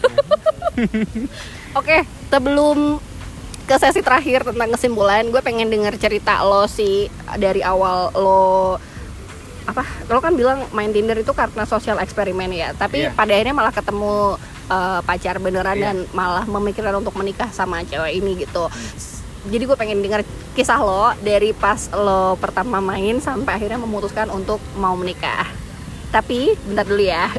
Oke, 1.79 1.97
sebelum 2.27 2.97
ke 3.63 3.75
sesi 3.77 4.01
terakhir 4.01 4.41
tentang 4.43 4.69
kesimpulan 4.71 5.29
Gue 5.29 5.39
pengen 5.39 5.69
denger 5.69 5.95
cerita 5.95 6.41
lo 6.41 6.65
sih 6.65 7.05
Dari 7.35 7.61
awal 7.61 8.11
lo 8.13 8.75
apa 9.61 9.85
lo 10.09 10.17
kan 10.17 10.33
bilang 10.33 10.65
main 10.71 10.89
Tinder 10.89 11.13
itu 11.13 11.29
karena 11.29 11.61
sosial 11.61 12.01
eksperimen 12.01 12.49
ya 12.49 12.73
tapi 12.73 13.05
Iya. 13.05 13.13
pada 13.13 13.29
akhirnya 13.29 13.53
malah 13.53 13.69
ketemu 13.69 14.33
uh, 14.69 15.01
pacar 15.01 15.37
beneran 15.37 15.75
Iya. 15.75 15.83
dan 15.91 15.97
malah 16.13 16.45
memikirkan 16.45 16.95
untuk 16.95 17.13
menikah 17.13 17.49
sama 17.49 17.83
cewek 17.83 18.13
ini 18.15 18.45
gitu 18.45 18.69
jadi 19.45 19.63
gue 19.65 19.77
pengen 19.77 19.99
denger 19.99 20.21
kisah 20.51 20.77
lo 20.77 21.15
dari 21.19 21.51
pas 21.51 21.87
lo 21.91 22.35
pertama 22.35 22.79
main 22.79 23.17
sampai 23.17 23.55
akhirnya 23.55 23.79
memutuskan 23.79 24.27
untuk 24.29 24.59
mau 24.75 24.93
menikah 24.93 25.47
tapi 26.09 26.57
bentar 26.65 26.83
dulu 26.83 27.01
ya 27.01 27.29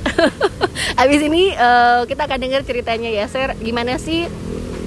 abis 1.03 1.20
ini 1.20 1.53
uh, 1.53 2.07
kita 2.07 2.24
akan 2.24 2.39
dengar 2.39 2.62
ceritanya 2.62 3.11
ya 3.11 3.26
Ser 3.26 3.59
gimana 3.59 3.99
sih 3.99 4.31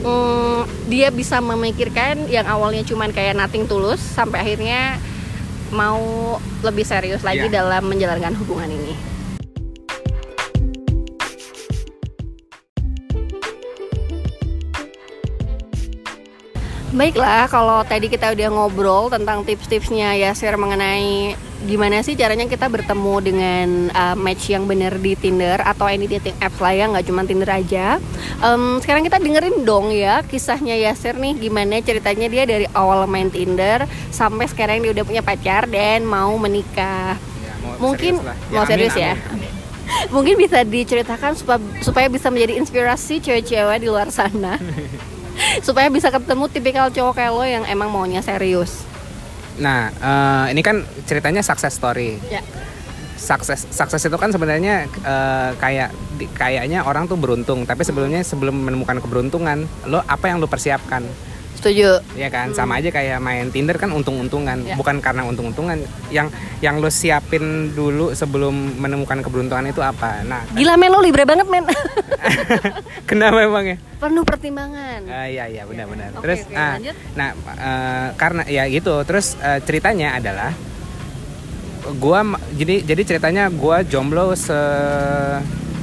mm, 0.01 0.87
dia 0.87 1.11
bisa 1.11 1.37
memikirkan 1.37 2.25
yang 2.27 2.47
awalnya 2.47 2.81
cuman 2.81 3.11
kayak 3.11 3.35
nothing 3.35 3.67
tulus 3.67 3.99
sampai 3.99 4.39
akhirnya 4.39 4.97
mau 5.69 6.37
lebih 6.61 6.85
serius 6.85 7.21
lagi 7.21 7.49
Iya. 7.49 7.59
dalam 7.59 7.89
menjalankan 7.89 8.37
hubungan 8.37 8.69
ini. 8.69 8.93
Baiklah, 16.93 17.49
kalau 17.49 17.81
tadi 17.81 18.05
kita 18.05 18.37
udah 18.37 18.53
ngobrol 18.53 19.09
tentang 19.09 19.41
tips-tipsnya 19.41 20.13
ya 20.13 20.29
share 20.37 20.61
mengenai 20.61 21.33
gimana 21.65 22.05
sih 22.05 22.13
caranya 22.13 22.45
kita 22.45 22.69
bertemu 22.69 23.15
dengan 23.17 23.67
uh, 23.97 24.13
match 24.13 24.53
yang 24.53 24.69
benar 24.69 25.01
di 25.01 25.17
Tinder 25.17 25.57
atau 25.65 25.89
any 25.89 26.05
dating 26.05 26.37
apps 26.37 26.61
lah 26.61 26.69
ya, 26.69 26.85
nggak 26.93 27.09
cuma 27.09 27.25
Tinder 27.25 27.49
aja. 27.49 27.97
Em, 28.45 28.77
sekarang 28.77 29.01
kita 29.01 29.17
dengerin 29.17 29.65
dong 29.65 29.89
ya 29.89 30.21
kisahnya 30.21 30.77
Yasir 30.77 31.17
nih, 31.17 31.33
gimana 31.49 31.81
ceritanya 31.81 32.29
dia 32.29 32.43
dari 32.45 32.69
awal 32.77 33.09
main 33.09 33.33
Tinder 33.33 33.89
sampai 34.13 34.45
sekarang 34.45 34.85
dia 34.85 34.93
udah 34.93 35.01
punya 35.07 35.25
pacar 35.25 35.65
dan 35.65 36.05
mau 36.05 36.37
menikah. 36.37 37.17
Ya, 37.17 37.53
mau 37.63 37.89
Mungkin 37.89 38.21
serius 38.21 38.29
lah. 38.29 38.37
mau 38.53 38.61
amin, 38.61 38.69
serius 38.69 38.93
ya. 38.93 39.13
amin. 39.33 39.51
Mungkin 40.13 40.35
bisa 40.37 40.61
diceritakan 40.61 41.33
supaya, 41.33 41.57
supaya 41.81 42.05
bisa 42.05 42.29
menjadi 42.29 42.53
inspirasi 42.61 43.17
cewek-cewek 43.17 43.81
di 43.81 43.87
luar 43.89 44.13
sana. 44.13 44.61
supaya 45.67 45.87
bisa 45.89 46.09
ketemu 46.09 46.45
tipikal 46.49 46.87
cowok 46.89 47.13
kayak 47.17 47.31
lo 47.33 47.43
yang 47.45 47.65
emang 47.67 47.89
maunya 47.89 48.21
serius. 48.21 48.85
Nah, 49.61 49.93
eh, 49.93 50.45
ini 50.57 50.61
kan 50.65 50.81
ceritanya 51.05 51.45
success 51.45 51.77
story. 51.77 52.17
Ya. 52.29 52.41
Sukses 53.13 53.69
sukses 53.71 54.01
itu 54.03 54.17
kan 54.17 54.33
sebenarnya 54.33 54.89
eh, 54.89 55.51
kayak 55.61 55.93
kayaknya 56.33 56.83
orang 56.83 57.05
tuh 57.05 57.15
beruntung, 57.15 57.63
tapi 57.63 57.85
sebelumnya 57.85 58.25
sebelum 58.25 58.65
menemukan 58.65 58.97
keberuntungan, 58.99 59.69
lo 59.87 60.01
apa 60.05 60.29
yang 60.29 60.41
lo 60.41 60.49
persiapkan? 60.49 61.05
Setuju. 61.63 62.03
Ya 62.13 62.27
kan, 62.27 62.51
sama 62.51 62.75
aja 62.77 62.91
kayak 62.91 63.17
main 63.17 63.47
Tinder 63.47 63.79
kan 63.79 63.87
untung-untungan, 63.89 64.59
Ya. 64.61 64.75
bukan 64.75 64.99
karena 64.99 65.23
untung-untungan. 65.23 65.79
Yang 66.11 66.27
yang 66.59 66.75
lo 66.77 66.91
siapin 66.91 67.71
dulu 67.71 68.11
sebelum 68.11 68.51
menemukan 68.75 69.23
keberuntungan 69.23 69.63
itu 69.65 69.79
apa? 69.79 70.27
Nah, 70.27 70.43
Gila 70.51 70.75
men 70.75 70.91
lo 70.91 70.99
libra 70.99 71.23
banget 71.23 71.47
men. 71.47 71.63
kenapa 73.09 73.39
emang 73.39 73.63
ya? 73.65 73.77
Penuh 73.95 74.23
pertimbangan. 74.23 75.07
Ah, 75.07 75.23
iya 75.25 75.47
iya 75.47 75.63
benar-benar. 75.63 76.11
Oke, 76.13 76.21
Terus 76.21 76.39
oke, 76.43 76.53
ah, 76.53 76.75
lanjut. 76.75 76.95
nah 77.15 77.29
eh, 77.47 78.07
karena 78.13 78.41
ya 78.43 78.63
gitu. 78.67 78.99
Terus 79.07 79.39
eh, 79.39 79.63
ceritanya 79.63 80.19
adalah 80.19 80.51
gua 81.95 82.23
jadi 82.51 82.83
jadi 82.83 83.01
ceritanya 83.05 83.47
gua 83.47 83.83
jomblo 83.83 84.35
se 84.35 84.55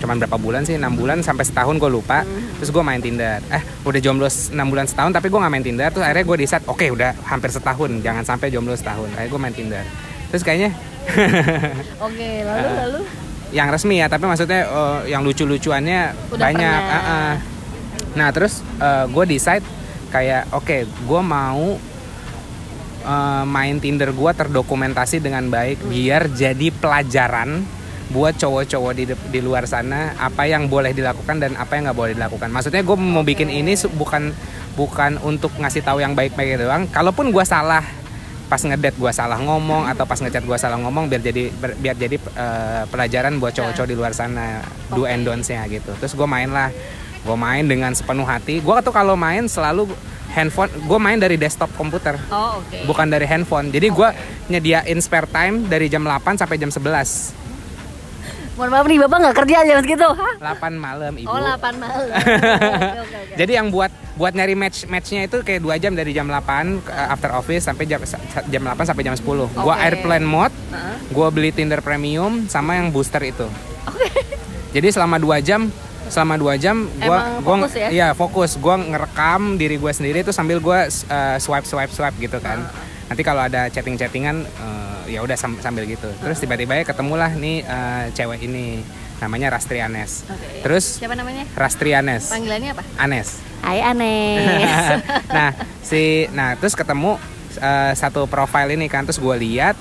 cuman 0.00 0.16
berapa 0.16 0.34
bulan 0.34 0.64
sih 0.64 0.74
enam 0.74 0.92
bulan 0.92 1.20
sampai 1.20 1.44
setahun 1.44 1.76
gue 1.76 1.86
lupa 1.88 2.22
Hmm. 2.22 2.56
terus 2.56 2.68
gue 2.68 2.80
main 2.80 2.98
Tinder 2.98 3.38
eh 3.46 3.62
udah 3.82 4.00
jomblo 4.00 4.24
enam 4.26 4.66
bulan 4.66 4.84
setahun 4.84 5.12
tapi 5.12 5.28
gue 5.28 5.36
nggak 5.36 5.52
main 5.52 5.62
Tinder 5.62 5.88
terus 5.88 6.02
akhirnya 6.02 6.24
gue 6.24 6.36
decide 6.38 6.64
oke 6.64 6.86
udah 6.90 7.10
hampir 7.24 7.50
setahun 7.50 7.90
jangan 7.98 8.24
sampai 8.24 8.48
jomblo 8.48 8.72
setahun 8.72 9.08
akhirnya 9.10 9.28
gue 9.28 9.40
main 9.40 9.52
Tinder 9.52 9.84
terus 10.28 10.40
kayaknya 10.40 10.72
Oke, 12.06 12.28
lalu 12.40 12.60
Ah. 12.62 12.76
lalu 12.82 13.00
yang 13.50 13.66
resmi 13.66 13.98
ya 13.98 14.06
tapi 14.06 14.24
maksudnya 14.24 14.62
eh, 14.62 15.00
yang 15.08 15.20
lucu-lucuannya 15.20 16.00
Udah 16.30 16.38
banyak 16.40 16.80
pernah. 16.80 17.00
Ah, 17.02 17.10
ah. 17.10 17.32
nah 18.12 18.28
terus 18.30 18.62
gue 19.06 19.24
decide 19.26 19.64
kayak 20.08 20.50
oke 20.50 20.76
gue 20.86 21.20
mau 21.20 21.74
eh, 23.02 23.44
main 23.44 23.76
Tinder 23.76 24.10
gue 24.10 24.30
terdokumentasi 24.32 25.18
dengan 25.18 25.46
baik 25.46 25.82
biar 25.82 26.28
jadi 26.28 26.68
pelajaran 26.72 27.64
buat 28.10 28.34
cowok-cowok 28.34 28.92
di 28.98 29.04
di 29.30 29.40
luar 29.40 29.70
sana 29.70 30.18
apa 30.18 30.42
yang 30.42 30.66
boleh 30.66 30.90
dilakukan 30.90 31.38
dan 31.38 31.54
apa 31.54 31.78
yang 31.78 31.90
nggak 31.90 31.98
boleh 31.98 32.12
dilakukan. 32.18 32.50
Maksudnya 32.50 32.82
gue 32.82 32.96
mau 32.98 33.22
bikin 33.22 33.46
ini 33.46 33.78
bukan 33.94 34.34
bukan 34.74 35.22
untuk 35.22 35.54
ngasih 35.54 35.86
tahu 35.86 36.02
yang 36.02 36.18
baik-baik 36.18 36.58
doang. 36.58 36.90
Kalaupun 36.90 37.30
gue 37.30 37.44
salah 37.46 37.86
pas 38.50 38.58
ngedate 38.58 38.98
gue 38.98 39.12
salah 39.14 39.38
ngomong 39.38 39.86
atau 39.86 40.02
pas 40.10 40.18
ngechat 40.18 40.42
gue 40.42 40.58
salah 40.58 40.74
ngomong 40.82 41.06
biar 41.06 41.22
jadi 41.22 41.54
biar 41.54 41.94
jadi 41.94 42.18
eh, 42.18 42.82
pelajaran 42.90 43.38
buat 43.38 43.54
cowok-cowok 43.54 43.88
di 43.88 43.94
luar 43.94 44.10
sana. 44.10 44.58
Do 44.90 45.06
and 45.06 45.22
don'ts-nya 45.22 45.70
gitu. 45.70 45.94
Terus 46.02 46.18
gue 46.18 46.26
main 46.26 46.50
lah. 46.50 46.74
Gue 47.22 47.36
main 47.38 47.62
dengan 47.62 47.94
sepenuh 47.94 48.26
hati. 48.26 48.58
Gue 48.58 48.74
tuh 48.82 48.90
kalau 48.90 49.14
main 49.14 49.46
selalu 49.46 49.86
handphone 50.34 50.70
gue 50.82 50.98
main 50.98 51.18
dari 51.18 51.38
desktop 51.38 51.70
komputer. 51.78 52.18
Oh, 52.34 52.58
oke. 52.58 52.90
bukan 52.90 53.06
dari 53.06 53.30
handphone. 53.30 53.70
Jadi 53.70 53.86
gue 53.86 54.08
nyediain 54.50 54.98
spare 54.98 55.30
time 55.30 55.70
dari 55.70 55.86
jam 55.86 56.02
8 56.02 56.42
sampai 56.42 56.58
jam 56.58 56.74
11 56.74 57.38
Mohon 58.60 58.70
maaf 58.70 58.86
nih 58.86 58.98
Bapak 59.00 59.18
nggak 59.18 59.36
kerja 59.40 59.56
jam 59.64 59.78
segitu. 59.80 60.04
Hah? 60.04 60.34
8 60.52 60.76
malam 60.76 61.12
ibu 61.16 61.24
Oh, 61.26 61.40
8 61.40 61.56
malam. 61.74 62.12
Oke, 62.12 62.28
oke, 63.00 63.16
oke. 63.16 63.34
Jadi 63.34 63.52
yang 63.56 63.72
buat 63.72 63.88
buat 64.14 64.36
nyari 64.36 64.52
match 64.52 64.84
matchnya 64.84 65.24
itu 65.24 65.40
kayak 65.40 65.64
dua 65.64 65.80
jam 65.80 65.96
dari 65.96 66.12
jam 66.12 66.28
8 66.28 66.44
ke- 66.78 66.92
after 66.92 67.32
office 67.32 67.64
sampai 67.64 67.88
jam 67.88 68.04
jam 68.44 68.60
8 68.62 68.76
sampai 68.84 69.00
jam 69.02 69.16
10. 69.16 69.24
Gua 69.24 69.48
Oke. 69.48 69.80
airplane 69.80 70.22
mode, 70.22 70.52
Heeh. 70.68 70.96
gua 71.08 71.32
beli 71.32 71.50
Tinder 71.50 71.80
premium 71.80 72.44
sama 72.44 72.76
yang 72.76 72.92
booster 72.92 73.24
itu. 73.24 73.48
Jadi 74.70 74.88
selama 74.90 75.16
dua 75.16 75.40
jam 75.40 75.72
selama 76.06 76.36
dua 76.36 76.54
jam 76.54 76.84
gua 76.98 77.16
Emang 77.32 77.40
gua 77.40 77.56
fokus 77.56 77.72
ya? 77.72 77.88
iya 77.88 78.08
fokus 78.12 78.50
gua 78.56 78.76
ngerekam 78.76 79.54
diri 79.54 79.78
gue 79.78 79.88
sendiri 79.88 80.20
itu 80.20 80.30
sambil 80.30 80.58
gua 80.58 80.84
uh, 80.84 81.36
swipe 81.38 81.64
swipe 81.64 81.88
swipe 81.88 82.18
gitu 82.18 82.36
kan 82.38 82.66
nanti 83.06 83.22
kalau 83.22 83.40
ada 83.40 83.66
chatting 83.66 83.94
chattingan 83.94 84.42
ya 85.10 85.20
udah 85.26 85.34
sam- 85.34 85.58
sambil 85.58 85.84
gitu. 85.90 86.06
Terus 86.22 86.38
tiba-tiba 86.38 86.78
ya 86.78 86.84
ketemulah 86.86 87.34
nih 87.34 87.66
uh, 87.66 88.08
cewek 88.14 88.46
ini 88.46 88.80
namanya 89.20 89.52
Rastrianes 89.52 90.24
Oke. 90.32 90.64
terus 90.64 90.96
Siapa 90.96 91.12
namanya? 91.12 91.44
Rastrianes 91.52 92.32
Panggilannya 92.32 92.72
apa? 92.72 92.82
Anes. 92.96 93.36
Hai 93.60 93.84
Anes. 93.84 95.04
nah 95.36 95.52
si 95.84 96.24
nah 96.32 96.56
terus 96.56 96.72
ketemu 96.72 97.20
eh, 97.60 97.92
satu 97.92 98.24
profile 98.24 98.72
ini 98.74 98.88
kan. 98.88 99.04
Terus 99.04 99.20
gue 99.20 99.36
lihat 99.36 99.76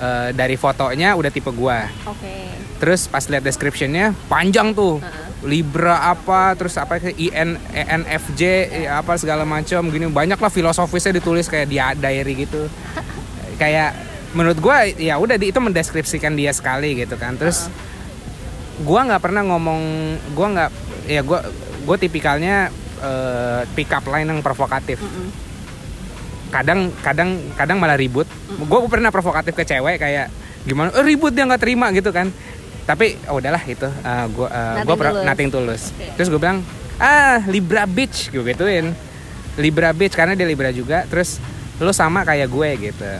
eh, 0.00 0.32
dari 0.32 0.56
fotonya 0.56 1.12
udah 1.12 1.28
tipe 1.28 1.52
gue 1.52 1.78
Oke. 2.08 2.34
terus 2.80 3.06
pas 3.06 3.22
lihat 3.28 3.44
descriptionnya 3.44 4.16
panjang 4.32 4.72
tuh. 4.72 5.04
Libra 5.42 6.06
apa 6.08 6.54
terus 6.54 6.78
apa 6.78 7.02
ke 7.02 7.12
IN 7.18 7.58
ENFJ 7.74 8.42
apa 8.88 9.20
segala 9.20 9.44
macam 9.44 9.84
gini. 9.92 10.08
Banyak 10.08 10.40
lah 10.40 10.48
filosofisnya 10.48 11.20
ditulis 11.20 11.44
kayak 11.44 11.68
di 11.68 11.76
diary 11.76 12.48
gitu. 12.48 12.72
Kayak 13.60 13.94
menurut 14.32 14.58
gue 14.58 14.76
ya 15.00 15.20
udah 15.20 15.36
itu 15.36 15.60
mendeskripsikan 15.60 16.32
dia 16.32 16.52
sekali 16.52 16.96
gitu 16.96 17.16
kan. 17.20 17.36
Terus 17.36 17.68
gua 18.82 19.04
nggak 19.04 19.22
pernah 19.22 19.42
ngomong 19.44 19.80
gua 20.32 20.46
nggak 20.56 20.70
ya 21.06 21.20
gua 21.20 21.44
gue 21.82 21.96
tipikalnya 21.98 22.72
eh, 23.02 23.60
pick 23.76 23.92
up 23.92 24.04
line 24.08 24.28
yang 24.28 24.40
provokatif. 24.40 25.02
Kadang 26.52 26.92
kadang 27.00 27.40
kadang 27.56 27.76
malah 27.80 27.96
ribut. 27.96 28.28
Gue 28.68 28.78
pernah 28.88 29.08
provokatif 29.08 29.56
ke 29.56 29.64
cewek 29.64 29.96
kayak 30.00 30.28
gimana? 30.68 30.92
"Eh, 30.92 31.04
ribut 31.04 31.32
dia 31.32 31.48
nggak 31.48 31.62
terima 31.62 31.88
gitu 31.92 32.12
kan. 32.12 32.28
Tapi 32.82 33.16
oh, 33.30 33.38
udahlah 33.38 33.62
itu 33.64 33.86
uh, 33.88 34.26
gue 34.28 34.48
Nothing 34.48 34.84
gue 34.84 34.96
tulus. 34.96 35.24
nating 35.24 35.48
tulus. 35.48 35.82
Oke. 35.94 36.06
terus 36.18 36.28
gue 36.28 36.40
bilang 36.40 36.58
ah 37.00 37.40
libra 37.48 37.84
bitch 37.88 38.32
gue 38.32 38.42
gituin. 38.52 38.92
Libra 39.60 39.92
bitch 39.92 40.16
karena 40.16 40.32
dia 40.32 40.48
libra 40.48 40.72
juga. 40.72 41.04
Terus 41.08 41.40
lu 41.82 41.90
sama 41.90 42.22
kayak 42.22 42.46
gue 42.46 42.68
gitu 42.90 43.10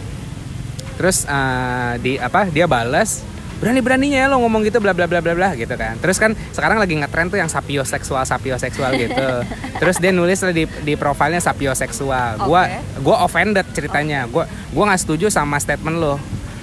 terus 1.03 1.27
uh, 1.27 1.99
di 1.99 2.15
apa 2.23 2.47
dia 2.47 2.71
balas 2.71 3.27
berani 3.63 3.79
beraninya 3.79 4.27
lo 4.27 4.43
ngomong 4.43 4.67
gitu 4.67 4.79
bla 4.83 4.91
bla 4.91 5.07
bla 5.07 5.23
bla 5.23 5.39
bla 5.39 5.55
gitu 5.55 5.71
kan. 5.79 5.95
Terus 6.03 6.19
kan 6.19 6.35
sekarang 6.51 6.83
lagi 6.83 6.99
ngetren 6.99 7.31
tuh 7.31 7.39
yang 7.39 7.47
sapioseksual 7.47 8.27
sapioseksual 8.27 8.91
gitu. 8.99 9.27
Terus 9.83 10.03
dia 10.03 10.11
nulis 10.11 10.43
di 10.51 10.67
di 10.83 10.95
profilnya 10.99 11.39
sapioseksual 11.39 12.43
gua 12.43 12.67
gua 12.99 13.23
offended 13.23 13.63
ceritanya. 13.71 14.27
Gua 14.27 14.51
gua 14.75 14.91
nggak 14.91 15.07
setuju 15.07 15.31
sama 15.31 15.63
statement 15.63 16.03
lo 16.03 16.19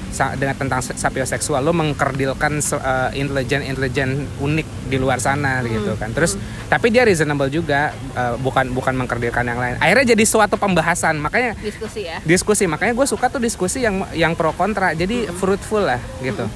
dengan 0.10 0.56
tentang 0.58 0.82
sapioseksual 0.82 1.62
lo 1.62 1.72
mengkerdilkan 1.72 2.60
eh, 2.60 3.10
intelijen 3.22 3.62
intelijen 3.64 4.26
unik 4.42 4.68
di 4.90 4.98
luar 4.98 5.22
sana 5.22 5.62
gitu 5.64 5.96
kan 5.96 6.12
terus 6.12 6.36
tapi 6.68 6.90
dia 6.90 7.06
reasonable 7.06 7.48
juga 7.48 7.94
eh, 8.18 8.36
bukan 8.42 8.74
bukan 8.74 8.94
mengkerdilkan 9.00 9.46
yang 9.46 9.60
lain 9.62 9.76
akhirnya 9.78 10.18
jadi 10.18 10.24
suatu 10.26 10.58
pembahasan 10.58 11.22
makanya 11.22 11.54
Diskusi 11.62 12.10
ya. 12.10 12.18
diskusi 12.26 12.64
makanya 12.66 12.94
gue 12.98 13.08
suka 13.08 13.30
tuh 13.30 13.42
diskusi 13.42 13.86
yang 13.86 14.04
yang 14.18 14.34
pro 14.34 14.52
kontra 14.52 14.98
jadi 14.98 15.30
fruitful 15.30 15.86
lah 15.86 16.02
gitu 16.26 16.50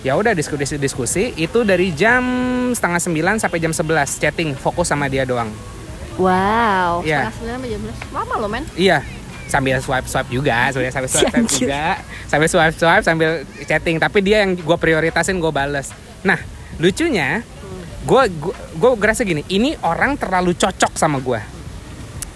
ya 0.00 0.16
udah 0.16 0.32
diskusi 0.32 0.80
diskusi 0.80 1.36
itu 1.36 1.60
dari 1.60 1.92
jam 1.92 2.24
setengah 2.72 3.00
sembilan 3.02 3.34
sampai 3.36 3.58
jam 3.60 3.72
11 3.74 4.22
chatting 4.22 4.56
fokus 4.56 4.88
sama 4.88 5.10
dia 5.12 5.28
doang 5.28 5.52
Wow. 6.20 7.00
Iya. 7.00 7.32
Setengah 7.32 7.32
sembilan 7.32 7.54
sampai 7.56 7.70
jam 7.72 7.80
11. 7.80 8.12
Lama 8.12 8.34
loh 8.36 8.50
men. 8.52 8.64
iya 8.76 8.98
sambil 9.50 9.76
swipe 9.82 10.06
swipe 10.06 10.30
juga 10.30 10.70
sebenarnya 10.70 10.94
sambil 10.94 11.10
swipe 11.10 11.28
swipe 11.34 11.50
juga. 11.50 11.84
Sambil 12.30 12.48
swipe 12.48 12.76
swipe 12.78 13.04
sambil 13.04 13.30
chatting. 13.66 13.98
Tapi 13.98 14.18
dia 14.22 14.46
yang 14.46 14.54
gue 14.54 14.76
prioritasin 14.78 15.36
gue 15.42 15.52
bales. 15.52 15.90
Nah 16.22 16.38
lucunya 16.78 17.42
gue 18.06 18.22
gue 18.78 18.90
ngerasa 18.96 19.26
gini 19.28 19.44
ini 19.52 19.76
orang 19.84 20.16
terlalu 20.16 20.56
cocok 20.56 20.96
sama 20.96 21.20
gue 21.20 21.36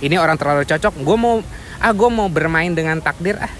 ini 0.04 0.20
orang 0.20 0.36
terlalu 0.36 0.68
cocok 0.68 0.92
gue 1.00 1.16
mau 1.16 1.40
ah 1.80 1.92
gue 1.96 2.10
mau 2.12 2.28
bermain 2.28 2.68
dengan 2.68 3.00
takdir 3.00 3.40
ah. 3.40 3.52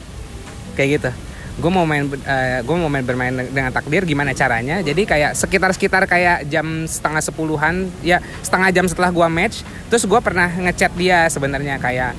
Kayak 0.75 0.89
gitu. 0.99 1.11
Gue 1.55 1.71
mau 1.71 1.87
main 1.87 2.03
uh, 2.11 2.59
gue 2.67 2.77
mau 2.77 2.91
main 2.91 3.07
bermain 3.07 3.31
dengan 3.31 3.71
takdir 3.71 4.03
gimana 4.03 4.35
caranya? 4.35 4.83
Jadi 4.83 5.07
kayak 5.07 5.39
sekitar 5.39 5.71
sekitar 5.71 6.03
kayak 6.11 6.51
jam 6.51 6.83
setengah 6.91 7.23
sepuluhan 7.23 7.87
ya 8.03 8.19
setengah 8.43 8.75
jam 8.75 8.91
setelah 8.91 9.15
gue 9.15 9.29
match 9.31 9.63
terus 9.87 10.03
gue 10.03 10.19
pernah 10.19 10.51
ngechat 10.51 10.93
dia 10.99 11.31
sebenarnya 11.31 11.79
kayak 11.79 12.19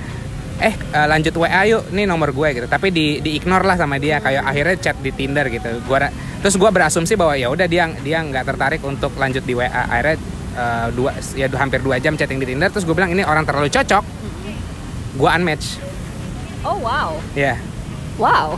eh 0.55 0.71
uh, 0.71 1.07
lanjut 1.11 1.35
WA 1.35 1.67
yuk 1.67 1.91
nih 1.91 2.07
nomor 2.07 2.31
gue 2.31 2.47
gitu. 2.61 2.67
Tapi 2.71 2.87
di 2.91 3.19
di 3.19 3.35
ignore 3.35 3.67
lah 3.67 3.75
sama 3.75 3.99
dia 3.99 4.23
kayak 4.23 4.43
akhirnya 4.47 4.75
chat 4.79 4.97
di 5.03 5.11
Tinder 5.11 5.51
gitu. 5.51 5.83
Gua 5.83 6.07
terus 6.39 6.55
gue 6.55 6.69
berasumsi 6.71 7.19
bahwa 7.19 7.35
ya 7.35 7.51
udah 7.51 7.67
dia 7.67 7.91
dia 7.99 8.23
nggak 8.23 8.45
tertarik 8.55 8.81
untuk 8.85 9.11
lanjut 9.19 9.43
di 9.43 9.51
WA 9.51 9.67
akhirnya 9.67 10.15
uh, 10.55 10.87
dua 10.95 11.11
ya 11.35 11.51
hampir 11.59 11.83
dua 11.83 11.99
jam 11.99 12.15
chatting 12.15 12.39
di 12.39 12.47
Tinder 12.47 12.71
terus 12.71 12.87
gue 12.87 12.95
bilang 12.95 13.11
ini 13.11 13.27
orang 13.27 13.43
terlalu 13.43 13.67
cocok. 13.67 14.03
Gue 15.15 15.29
unmatch. 15.31 15.79
Oh 16.63 16.79
wow. 16.79 17.19
Ya. 17.35 17.55
Yeah. 17.55 17.57
wow. 18.15 18.55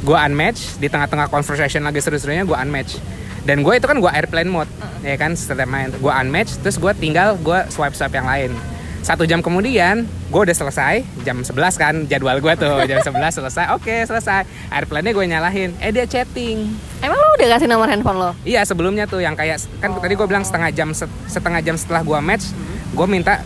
Gue 0.00 0.16
unmatch 0.16 0.80
di 0.80 0.88
tengah-tengah 0.88 1.28
conversation 1.28 1.84
lagi 1.84 2.04
seru-serunya 2.04 2.44
gue 2.44 2.56
unmatch. 2.56 3.00
Dan 3.40 3.64
gue 3.64 3.72
itu 3.72 3.88
kan 3.88 3.96
gue 3.96 4.12
airplane 4.12 4.52
mode 4.52 4.68
uh 4.76 4.84
-uh. 4.84 5.00
ya 5.00 5.16
kan 5.16 5.32
setelah 5.32 5.64
main. 5.64 5.88
Gue 5.96 6.12
unmatch 6.12 6.60
terus 6.60 6.76
gue 6.76 6.92
tinggal 7.00 7.40
gue 7.40 7.64
swipe 7.72 7.96
swipe 7.96 8.12
yang 8.12 8.28
lain 8.28 8.52
satu 9.00 9.24
jam 9.24 9.40
kemudian 9.40 10.04
gue 10.04 10.40
udah 10.40 10.52
selesai 10.52 11.00
jam 11.24 11.40
11 11.40 11.56
kan 11.80 11.94
jadwal 12.04 12.36
gue 12.36 12.52
tuh 12.56 12.76
jam 12.90 13.00
11 13.00 13.16
selesai. 13.32 13.64
Oke 13.72 13.88
okay, 13.88 14.00
selesai 14.04 14.44
airplane-nya 14.68 15.12
gue 15.16 15.24
nyalahin. 15.24 15.70
Eh 15.80 15.90
dia 15.90 16.04
chatting. 16.04 16.68
Emang 17.00 17.16
lo 17.16 17.28
udah 17.40 17.48
kasih 17.56 17.68
nomor 17.68 17.88
handphone 17.88 18.18
lo? 18.20 18.30
Iya 18.44 18.60
sebelumnya 18.68 19.08
tuh 19.08 19.24
yang 19.24 19.32
kayak 19.32 19.64
kan 19.80 19.96
oh. 19.96 20.00
tadi 20.04 20.14
gue 20.14 20.26
bilang 20.28 20.44
setengah 20.44 20.68
jam 20.72 20.92
setengah 21.26 21.60
jam 21.64 21.76
setelah 21.80 22.04
gue 22.04 22.18
match 22.20 22.52
hmm. 22.52 22.96
gue 22.96 23.06
minta 23.08 23.40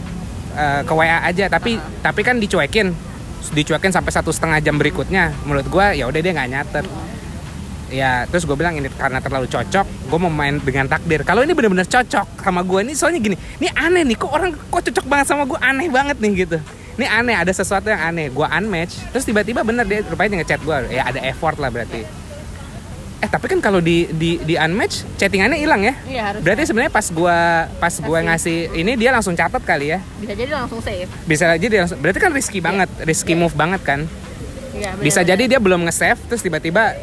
uh, 0.59 0.83
ke 0.83 0.93
WA 0.93 1.19
aja. 1.23 1.47
Tapi 1.47 1.79
uh 1.79 1.83
-huh. 1.83 2.03
tapi 2.03 2.21
kan 2.27 2.37
dicuekin. 2.43 2.91
Dicuekin 3.55 3.93
sampai 3.95 4.11
satu 4.11 4.35
setengah 4.35 4.59
jam 4.59 4.75
berikutnya. 4.75 5.31
Menurut 5.47 5.71
gue 5.71 5.87
ya 6.03 6.11
udah 6.11 6.19
dia 6.19 6.33
nggak 6.35 6.51
nyatet 6.51 6.87
ya 7.93 8.25
terus 8.31 8.49
gue 8.49 8.57
bilang 8.57 8.77
ini 8.77 8.89
karena 8.93 9.21
terlalu 9.21 9.49
cocok 9.51 9.87
gue 9.87 10.19
mau 10.19 10.33
main 10.33 10.57
dengan 10.61 10.89
takdir. 10.89 11.25
Kalau 11.27 11.45
ini 11.45 11.53
benar-benar 11.53 11.89
cocok 11.89 12.41
sama 12.41 12.61
gue 12.65 12.81
ini 12.85 12.93
soalnya 12.97 13.21
gini 13.21 13.37
ini 13.61 13.69
aneh 13.75 14.03
nih 14.07 14.17
kok 14.17 14.31
orang 14.33 14.53
kok 14.55 14.83
cocok 14.91 15.07
banget 15.09 15.27
sama 15.29 15.45
gue 15.45 15.59
aneh 15.61 15.89
banget 15.91 16.17
nih 16.21 16.31
gitu. 16.47 16.59
Ini 16.95 17.07
aneh 17.11 17.35
ada 17.35 17.51
sesuatu 17.51 17.91
yang 17.91 17.99
aneh. 17.99 18.31
Gue 18.31 18.47
unmatch 18.47 19.11
terus 19.11 19.25
tiba-tiba 19.27 19.67
bener 19.67 19.85
dia 19.85 20.01
rupanya 20.07 20.41
ngechat 20.41 20.61
gue 20.63 20.77
ya 20.95 21.09
ada 21.09 21.21
effort 21.27 21.59
lah 21.59 21.69
berarti. 21.69 22.07
Eh 23.25 23.29
tapi 23.33 23.49
kan 23.49 23.57
kalau 23.65 23.81
di 23.81 24.05
di 24.13 24.37
di 24.45 24.55
unmatch 24.61 25.17
chattingannya 25.17 25.57
hilang 25.57 25.81
ya? 25.81 25.95
Iya, 26.05 26.23
harus 26.29 26.41
berarti 26.45 26.63
sebenarnya 26.69 26.93
pas 26.93 27.07
gue 27.09 27.39
pas 27.81 27.95
gue 27.97 28.19
ngasih 28.29 28.59
ini 28.77 28.93
dia 29.01 29.11
langsung 29.17 29.33
catat 29.33 29.65
kali 29.65 29.97
ya? 29.97 29.99
Bisa 30.21 30.33
jadi 30.37 30.51
langsung 30.53 30.85
save. 30.85 31.09
Bisa 31.25 31.49
aja 31.49 31.67
dia 31.67 31.81
langsung 31.89 31.99
berarti 32.05 32.21
kan 32.21 32.33
risky 32.37 32.61
yeah. 32.61 32.67
banget 32.69 32.89
risky 33.09 33.33
yeah. 33.33 33.41
move 33.41 33.57
banget 33.57 33.81
kan? 33.81 34.01
Yeah, 34.75 34.93
bener, 34.99 35.07
bisa 35.07 35.21
bener. 35.23 35.31
jadi 35.31 35.43
dia 35.55 35.61
belum 35.63 35.87
nge-save 35.87 36.21
terus 36.27 36.43
tiba-tiba 36.43 36.99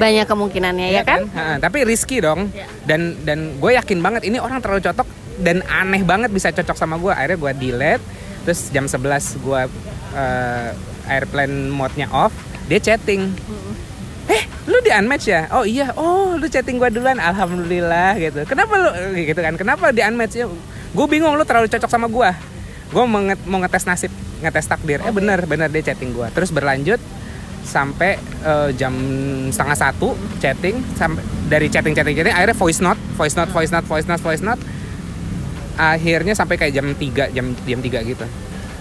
banyak 0.00 0.24
kemungkinannya 0.24 0.88
ya, 0.88 1.00
ya 1.00 1.02
kan, 1.04 1.20
kan? 1.28 1.36
Ha, 1.36 1.54
tapi 1.60 1.84
risky 1.84 2.24
dong. 2.24 2.48
Ya. 2.56 2.64
dan 2.88 3.20
dan 3.28 3.60
gue 3.60 3.70
yakin 3.76 4.00
banget 4.00 4.24
ini 4.24 4.40
orang 4.40 4.64
terlalu 4.64 4.80
cocok 4.80 5.04
dan 5.44 5.60
aneh 5.68 6.00
banget 6.00 6.32
bisa 6.32 6.48
cocok 6.48 6.76
sama 6.80 6.96
gue. 6.96 7.12
Akhirnya 7.12 7.36
gue 7.36 7.52
delete 7.60 8.04
terus 8.48 8.72
jam 8.72 8.88
11 8.88 9.44
gue 9.44 9.60
uh, 10.16 10.68
airplane 11.12 11.68
mode-nya 11.68 12.08
off 12.08 12.32
dia 12.70 12.80
chatting. 12.80 13.34
Eh 14.30 14.42
lu 14.70 14.78
di 14.78 14.94
unmatch 14.94 15.26
ya? 15.26 15.50
Oh 15.50 15.66
iya 15.66 15.90
oh 15.98 16.38
lu 16.38 16.46
chatting 16.46 16.78
gue 16.78 16.88
duluan. 16.94 17.18
Alhamdulillah 17.18 18.14
gitu. 18.16 18.46
Kenapa 18.46 18.78
lu 18.78 18.90
gitu 19.18 19.40
kan? 19.42 19.58
Kenapa 19.58 19.90
di 19.90 20.00
unmatch 20.06 20.34
ya? 20.38 20.46
Gue 20.94 21.06
bingung 21.10 21.34
lu 21.34 21.42
terlalu 21.42 21.66
cocok 21.66 21.90
sama 21.90 22.06
gue. 22.06 22.30
Gue 22.90 23.04
mau, 23.06 23.22
ngetes 23.58 23.84
nasib 23.86 24.10
ngetes 24.40 24.66
takdir. 24.70 25.02
Eh 25.02 25.12
bener 25.12 25.44
bener 25.50 25.66
dia 25.66 25.92
chatting 25.92 26.14
gue. 26.14 26.30
Terus 26.30 26.54
berlanjut 26.54 27.02
sampai 27.64 28.16
uh, 28.42 28.68
jam 28.74 28.92
setengah 29.52 29.78
satu 29.78 30.16
chatting 30.42 30.80
sampai 30.96 31.22
dari 31.46 31.66
chatting 31.70 31.94
chatting 31.94 32.16
chatting 32.16 32.34
akhirnya 32.34 32.56
voice 32.56 32.80
note 32.82 33.00
voice 33.14 33.34
note 33.36 33.50
voice 33.52 33.70
note 33.70 33.86
voice 33.86 34.06
note 34.08 34.22
voice 34.22 34.42
note 34.42 34.62
akhirnya 35.80 36.36
sampai 36.36 36.60
kayak 36.60 36.72
jam 36.76 36.86
3 36.92 37.32
jam 37.32 37.46
jam 37.56 37.80
3 37.80 38.10
gitu 38.12 38.26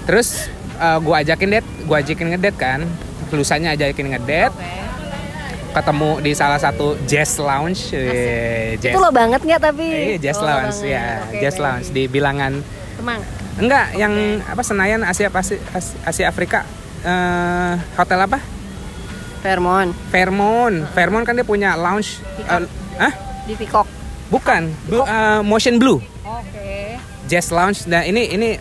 terus 0.04 0.52
uh, 0.80 0.96
eh, 0.96 0.98
gue 1.00 1.16
ajakin 1.16 1.50
date 1.56 1.68
gue 1.88 1.96
ajakin 1.96 2.28
ngedet 2.36 2.56
kan 2.60 2.84
lusanya 3.30 3.78
ajakin 3.78 4.16
ngedet 4.16 4.52
okay. 4.52 4.84
ketemu 5.80 6.12
di 6.26 6.32
salah 6.34 6.60
satu 6.60 6.98
jazz 7.06 7.38
lounge 7.38 7.94
eh, 7.94 8.76
jazz. 8.82 8.92
itu 8.92 9.00
lo 9.00 9.14
banget 9.14 9.46
nggak 9.46 9.62
tapi 9.62 9.86
eh, 9.86 10.20
jazz 10.20 10.42
oh, 10.42 10.50
lounge 10.50 10.82
banget. 10.82 10.96
ya 10.98 11.06
okay, 11.30 11.40
jazz 11.46 11.56
okay. 11.56 11.64
lounge 11.64 11.88
di 11.94 12.04
bilangan 12.10 12.54
Kemang 13.00 13.22
enggak 13.60 13.86
okay. 13.94 14.02
yang 14.02 14.14
apa 14.44 14.62
Senayan 14.66 15.02
Asia 15.06 15.30
Pasif 15.32 15.62
Asia 16.04 16.26
Afrika 16.28 16.66
uh, 17.06 17.80
hotel 17.96 18.20
apa 18.28 18.59
Fairmont. 19.40 19.92
Fairmont. 20.12 20.76
Uh. 20.84 20.92
Fairmont 20.92 21.24
kan 21.24 21.34
dia 21.36 21.48
punya 21.48 21.76
lounge. 21.80 22.20
Uh, 22.46 22.68
ah? 23.00 23.14
Di 23.48 23.56
Peacock. 23.56 23.88
Bukan. 24.30 24.70
Uh, 24.92 25.42
Motion 25.42 25.82
Blue. 25.82 26.00
Oke. 26.24 26.54
Okay. 26.54 27.00
Jazz 27.30 27.54
Lounge. 27.54 27.86
Nah 27.86 28.06
ini 28.06 28.30
ini 28.34 28.58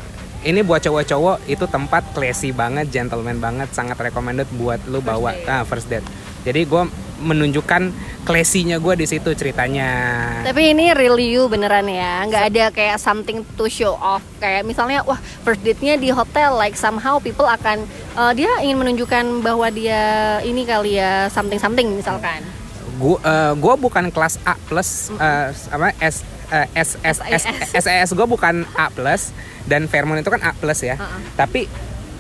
ini 0.47 0.61
buat 0.63 0.79
cowok-cowok 0.85 1.51
itu 1.51 1.65
tempat 1.67 2.15
classy 2.15 2.55
banget, 2.55 2.93
gentleman 2.95 3.43
banget, 3.43 3.75
sangat 3.75 3.99
recommended 3.99 4.47
buat 4.55 4.79
lu 4.87 5.03
bawa 5.03 5.35
first 5.35 5.51
ah, 5.51 5.65
first 5.67 5.87
date. 5.91 6.07
Jadi 6.47 6.63
gue 6.63 6.83
menunjukkan 7.19 7.91
classy-nya 8.23 8.79
gue 8.79 8.95
di 8.99 9.07
situ 9.07 9.31
ceritanya. 9.35 9.91
Tapi 10.45 10.77
ini 10.77 10.95
really 10.95 11.35
you 11.35 11.51
beneran 11.51 11.87
ya, 11.91 12.23
nggak 12.27 12.45
ada 12.55 12.65
kayak 12.71 12.99
something 13.01 13.43
to 13.59 13.67
show 13.67 13.99
off. 13.99 14.23
Kayak 14.39 14.67
misalnya, 14.69 15.03
wah 15.03 15.19
first 15.43 15.63
date-nya 15.67 15.99
di 15.99 16.15
hotel, 16.15 16.55
like 16.55 16.79
somehow 16.79 17.19
people 17.19 17.47
akan 17.47 17.83
uh, 18.15 18.31
dia 18.35 18.51
ingin 18.63 18.79
menunjukkan 18.79 19.43
bahwa 19.43 19.67
dia 19.73 20.39
ini 20.47 20.63
kali 20.63 21.01
ya 21.01 21.27
something 21.33 21.59
something 21.59 21.91
misalkan. 21.91 22.43
Gue 22.99 23.19
uh, 23.23 23.55
gua 23.55 23.79
bukan 23.79 24.11
kelas 24.11 24.43
A 24.43 24.59
plus 24.67 25.15
uh, 25.19 25.55
apa 25.55 25.95
S 26.03 26.27
uh, 26.51 26.67
S 26.75 26.99
S 27.03 27.19
S 27.23 27.45
S 27.75 27.87
S 27.87 28.09
gue 28.11 28.27
bukan 28.27 28.67
A 28.75 28.91
plus 28.91 29.31
dan 29.71 29.87
Fairmont 29.87 30.19
itu 30.19 30.31
kan 30.31 30.43
A 30.43 30.53
plus 30.55 30.83
ya. 30.83 30.99
Uh 30.99 31.07
-uh. 31.07 31.21
Tapi 31.39 31.71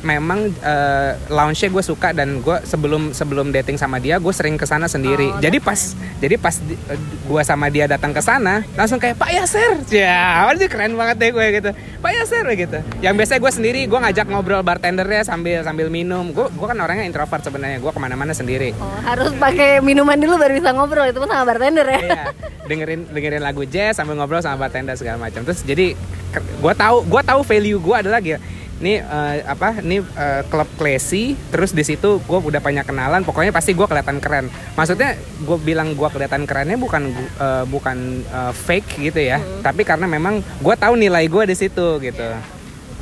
memang 0.02 0.54
uh, 0.62 1.18
lounge-nya 1.26 1.74
gue 1.74 1.82
suka 1.82 2.14
dan 2.14 2.38
gue 2.38 2.56
sebelum 2.62 3.10
sebelum 3.10 3.50
dating 3.50 3.74
sama 3.74 3.98
dia 3.98 4.22
gue 4.22 4.30
sering 4.30 4.54
ke 4.54 4.62
sana 4.62 4.86
sendiri. 4.86 5.34
Oh, 5.34 5.42
jadi 5.42 5.58
pas 5.58 5.98
jadi 6.22 6.38
pas 6.38 6.54
gue 7.02 7.42
sama 7.42 7.66
dia 7.66 7.90
datang 7.90 8.14
ke 8.14 8.22
sana 8.22 8.62
langsung 8.78 9.02
kayak 9.02 9.18
Pak 9.18 9.30
Yaser, 9.34 9.72
ya 9.90 10.46
sih 10.54 10.68
keren 10.70 10.94
banget 10.94 11.16
deh 11.18 11.30
gue 11.34 11.46
gitu. 11.58 11.70
Pak 11.98 12.12
Yaser 12.14 12.46
gitu. 12.54 12.78
Yang 13.02 13.14
biasa 13.18 13.32
gue 13.42 13.52
sendiri 13.52 13.80
gue 13.90 13.98
ngajak 13.98 14.26
ngobrol 14.30 14.62
bartendernya 14.62 15.26
sambil 15.26 15.66
sambil 15.66 15.90
minum. 15.90 16.30
Gue 16.30 16.46
gue 16.46 16.66
kan 16.66 16.78
orangnya 16.78 17.02
introvert 17.06 17.42
sebenarnya. 17.42 17.82
Gue 17.82 17.90
ke 17.90 17.98
mana-mana 17.98 18.30
sendiri. 18.30 18.74
Oh, 18.78 18.98
harus 19.02 19.34
pakai 19.34 19.82
minuman 19.82 20.18
dulu 20.18 20.38
baru 20.38 20.54
bisa 20.58 20.70
ngobrol 20.74 21.10
itu 21.10 21.18
sama 21.18 21.42
bartender 21.42 21.86
ya. 21.86 21.98
Iya, 21.98 22.24
dengerin 22.70 23.00
dengerin 23.10 23.42
lagu 23.42 23.66
jazz 23.66 23.98
sambil 23.98 24.14
ngobrol 24.14 24.42
sama 24.42 24.66
bartender 24.66 24.94
segala 24.94 25.18
macam. 25.18 25.42
Terus 25.42 25.66
jadi 25.66 25.98
gue 26.38 26.74
tahu 26.78 27.02
gue 27.08 27.22
tahu 27.24 27.40
value 27.42 27.80
gue 27.82 27.96
adalah 27.98 28.20
gitu 28.22 28.38
ini 28.78 29.02
uh, 29.02 29.42
apa 29.42 29.82
ini 29.82 29.98
uh, 29.98 30.46
klub 30.46 30.70
classy 30.78 31.34
terus 31.50 31.74
di 31.74 31.82
situ 31.82 32.22
gue 32.22 32.38
udah 32.38 32.62
banyak 32.62 32.86
kenalan 32.86 33.26
pokoknya 33.26 33.50
pasti 33.50 33.74
gue 33.74 33.86
kelihatan 33.90 34.22
keren. 34.22 34.46
Maksudnya 34.78 35.18
gue 35.18 35.58
bilang 35.58 35.98
gue 35.98 36.06
kelihatan 36.06 36.46
kerennya 36.46 36.78
bukan 36.78 37.10
uh, 37.42 37.66
bukan 37.66 38.22
uh, 38.30 38.54
fake 38.54 39.02
gitu 39.02 39.18
ya 39.18 39.42
hmm. 39.42 39.66
tapi 39.66 39.82
karena 39.82 40.06
memang 40.06 40.38
gue 40.62 40.74
tahu 40.78 40.94
nilai 40.94 41.26
gue 41.26 41.42
di 41.50 41.56
situ 41.58 41.98
gitu. 41.98 42.28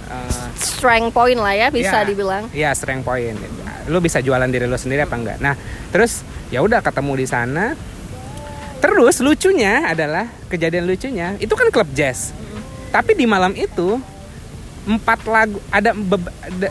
Uh, 0.07 0.49
strength 0.57 1.13
point 1.13 1.37
lah 1.37 1.53
ya 1.53 1.69
bisa 1.69 2.01
ya, 2.01 2.09
dibilang. 2.09 2.49
Iya 2.57 2.73
strength 2.73 3.05
point. 3.05 3.37
Lu 3.93 4.01
bisa 4.01 4.25
jualan 4.25 4.49
diri 4.49 4.65
lu 4.65 4.81
sendiri 4.81 5.05
apa 5.05 5.13
enggak? 5.13 5.39
Nah 5.45 5.53
terus 5.93 6.25
ya 6.49 6.65
udah 6.65 6.81
ketemu 6.81 7.13
di 7.21 7.27
sana. 7.29 7.77
Terus 8.81 9.21
lucunya 9.21 9.93
adalah 9.93 10.29
kejadian 10.49 10.89
lucunya 10.89 11.37
itu 11.37 11.53
kan 11.53 11.69
klub 11.69 11.89
jazz. 11.93 12.33
Hmm. 12.33 12.63
tapi 12.95 13.13
di 13.13 13.29
malam 13.29 13.53
itu 13.53 14.01
empat 14.87 15.19
lagu 15.27 15.59
ada 15.75 15.91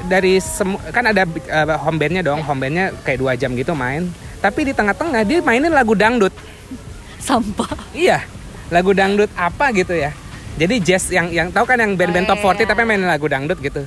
dari 0.07 0.39
semu, 0.39 0.79
kan 0.95 1.03
ada 1.11 1.27
uh, 1.27 1.75
home 1.83 1.99
bandnya 1.99 2.23
dong 2.23 2.39
home 2.39 2.63
bandnya 2.63 2.95
kayak 3.03 3.19
dua 3.19 3.35
jam 3.35 3.51
gitu 3.53 3.75
main. 3.75 4.07
Tapi 4.39 4.71
di 4.71 4.73
tengah-tengah 4.73 5.27
dia 5.27 5.43
mainin 5.43 5.75
lagu 5.75 5.93
dangdut. 5.93 6.31
Sampah. 7.19 7.75
Iya 7.91 8.23
lagu 8.73 8.91
dangdut 8.95 9.29
apa 9.35 9.69
gitu 9.75 9.93
ya. 9.93 10.09
Jadi 10.55 10.79
jazz 10.79 11.11
yang 11.11 11.27
yang 11.35 11.51
tahu 11.51 11.67
kan 11.67 11.75
yang 11.75 11.99
band-band 11.99 12.31
top 12.31 12.39
40 12.39 12.63
tapi 12.63 12.81
mainin 12.87 13.05
lagu 13.05 13.27
dangdut 13.27 13.59
gitu. 13.59 13.83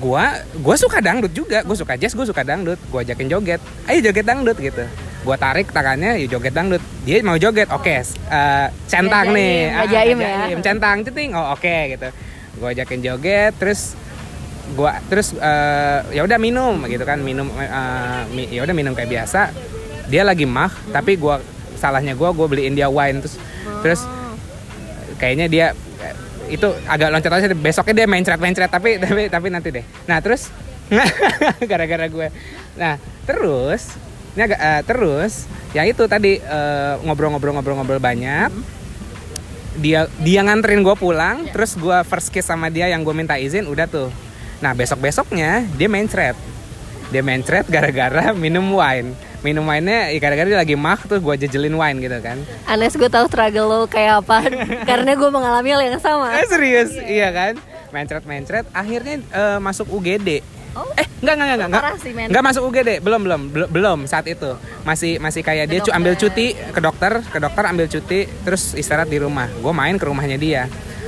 Gua 0.00 0.40
gua 0.62 0.74
suka 0.78 1.02
dangdut 1.02 1.34
juga 1.34 1.60
gua 1.66 1.76
suka 1.76 1.94
jazz 2.00 2.16
gua 2.16 2.24
suka 2.24 2.40
dangdut. 2.40 2.80
Gua 2.88 3.04
ajakin 3.04 3.28
joget 3.28 3.60
ayo 3.86 3.98
joget 4.00 4.24
dangdut 4.24 4.56
gitu. 4.56 4.88
Gua 5.20 5.36
tarik 5.36 5.68
tangannya 5.68 6.16
ya 6.24 6.26
joget 6.26 6.56
dangdut. 6.56 6.82
Dia 7.04 7.20
mau 7.20 7.36
joget 7.36 7.68
oke 7.68 7.84
okay. 7.84 8.00
uh, 8.32 8.72
centang 8.88 9.36
nih. 9.36 9.68
Ah, 9.76 9.86
jaim 9.86 10.16
ya. 10.16 10.56
centang 10.64 11.04
ceting 11.04 11.36
oh 11.36 11.52
oke 11.52 11.60
okay, 11.60 11.94
gitu 11.94 12.08
gue 12.60 12.68
ajakin 12.76 13.00
joget 13.00 13.56
terus 13.56 13.96
gue 14.70 14.92
terus 15.10 15.34
uh, 15.34 16.06
ya 16.14 16.22
udah 16.22 16.38
minum 16.38 16.78
gitu 16.86 17.02
kan 17.02 17.18
minum 17.18 17.50
uh, 17.50 18.22
mi, 18.30 18.46
ya 18.52 18.62
udah 18.62 18.74
minum 18.76 18.92
kayak 18.94 19.10
biasa 19.10 19.50
dia 20.06 20.22
lagi 20.22 20.46
mah 20.46 20.70
hmm. 20.70 20.92
tapi 20.94 21.18
gue 21.18 21.36
salahnya 21.80 22.14
gue 22.14 22.28
gue 22.28 22.46
beliin 22.46 22.76
dia 22.76 22.86
wine 22.86 23.24
terus 23.24 23.34
oh. 23.40 23.80
terus 23.82 24.00
kayaknya 25.16 25.46
dia 25.48 25.66
eh, 26.04 26.14
itu 26.54 26.68
agak 26.86 27.08
loncat 27.10 27.32
aja 27.40 27.46
besoknya 27.56 28.04
dia 28.04 28.06
mencret 28.06 28.38
mencret 28.38 28.70
tapi 28.70 29.00
tapi 29.00 29.26
tapi 29.32 29.46
nanti 29.48 29.68
deh 29.74 29.84
nah 30.06 30.20
terus 30.20 30.52
gara-gara 31.70 32.06
gue 32.06 32.28
nah 32.76 33.00
terus 33.24 33.96
ini 34.36 34.42
agak 34.46 34.60
eh, 34.60 34.82
terus 34.86 35.32
ya 35.74 35.82
itu 35.86 36.04
tadi 36.06 36.38
ngobrol-ngobrol-ngobrol-ngobrol 37.06 38.02
banyak 38.02 38.50
dia 39.80 40.06
dia 40.20 40.40
nganterin 40.44 40.84
gue 40.84 40.96
pulang 41.00 41.48
terus 41.50 41.74
gue 41.74 41.96
first 42.04 42.28
kiss 42.28 42.46
sama 42.46 42.68
dia 42.68 42.86
yang 42.92 43.00
gue 43.00 43.16
minta 43.16 43.40
izin 43.40 43.64
udah 43.66 43.88
tuh. 43.88 44.12
Nah 44.60 44.76
besok 44.76 45.00
besoknya 45.00 45.64
dia 45.74 45.88
mencret 45.88 46.36
dia 47.10 47.26
mencret 47.26 47.66
gara-gara 47.66 48.30
minum 48.30 48.62
wine. 48.70 49.12
Minum 49.40 49.64
wine-nya 49.66 50.12
ya 50.14 50.18
gara-gara 50.22 50.46
dia 50.46 50.60
lagi 50.60 50.76
mah 50.78 51.00
tuh 51.00 51.18
gue 51.18 51.34
jejelin 51.42 51.74
wine 51.74 51.98
gitu 51.98 52.18
kan. 52.22 52.38
Anes 52.70 52.94
gue 52.94 53.10
tahu 53.10 53.26
struggle 53.26 53.66
lo 53.66 53.78
kayak 53.90 54.22
apa. 54.24 54.46
Karena 54.88 55.18
gue 55.18 55.30
mengalami 55.32 55.68
hal 55.74 55.82
yang 55.90 55.98
sama. 55.98 56.30
Eh 56.38 56.46
serius, 56.46 56.92
iya. 57.08 57.32
Kan? 57.32 57.58
Mencret-mencret, 57.90 58.68
akhirnya 58.70 59.18
eh, 59.18 59.58
masuk 59.58 59.90
UGD. 59.90 60.44
Oh. 60.72 60.86
Eh, 60.94 61.06
enggak 61.20 61.34
enggak 61.34 61.48
enggak 61.50 61.68
enggak. 61.68 61.82
Sih. 61.98 62.12
Enggak 62.12 62.42
masuk 62.42 62.62
UGD, 62.64 62.90
belum 62.98 63.20
belum 63.20 63.40
belum, 63.50 63.68
belum 63.68 63.98
saat 64.04 64.24
itu. 64.24 64.54
Masih 64.80 65.18
masih 65.18 65.40
kayak 65.40 65.66
Ke 65.66 65.70
dia 65.70 65.80
cu- 65.80 65.90
ambil 65.90 66.12
dokter. 66.12 66.28
cuti 66.28 66.46
ke 66.54 66.80
dokter, 66.80 67.12
ke 67.24 67.38
dokter 67.38 67.62
ambil 67.64 67.86
cuti, 67.86 68.20
terus 68.40 68.62
istirahat 68.72 69.06
di 69.06 69.18
rumah. 69.18 69.50
Gue 69.52 69.72
main 69.72 69.94
ke 69.94 70.04
rumahnya 70.04 70.36
dia. 70.36 70.62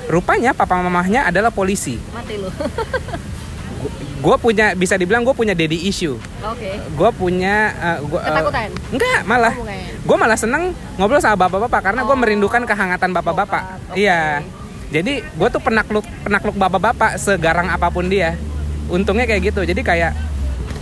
Rupanya 0.05 0.51
papa 0.51 0.77
mamahnya 0.77 1.25
adalah 1.25 1.49
polisi. 1.49 1.95
Mati 2.11 2.35
lu. 2.37 2.51
Gue 4.19 4.37
punya 4.37 4.71
bisa 4.73 4.95
dibilang 4.95 5.23
gue 5.23 5.33
punya 5.33 5.51
daddy 5.51 5.83
issue. 5.85 6.15
Oke. 6.41 6.79
Gue 6.93 7.11
punya 7.13 7.55
eh, 7.73 7.99
gua, 8.05 8.21
eh, 8.21 8.27
Ketakutan? 8.29 8.71
enggak, 8.91 9.21
malah. 9.25 9.51
Oh, 9.53 9.67
gue 10.03 10.17
malah 10.17 10.39
seneng 10.39 10.63
ngobrol 10.95 11.19
sama 11.19 11.35
bapak-bapak 11.41 11.81
karena 11.83 12.03
gue 12.03 12.11
Oh. 12.11 12.19
merindukan 12.19 12.63
kehangatan 12.63 13.11
bapak-bapak. 13.11 13.63
Oke. 13.91 13.99
Iya. 13.99 14.43
Jadi 14.93 15.23
gue 15.23 15.49
tuh 15.49 15.59
penakluk 15.59 16.05
penakluk 16.23 16.55
bapak-bapak 16.55 17.17
segarang 17.17 17.67
apa 17.67 17.89
pun 17.89 18.07
dia. 18.07 18.39
Untungnya 18.93 19.25
kayak 19.25 19.49
gitu. 19.49 19.65
Jadi 19.65 19.81
kayak 19.81 20.13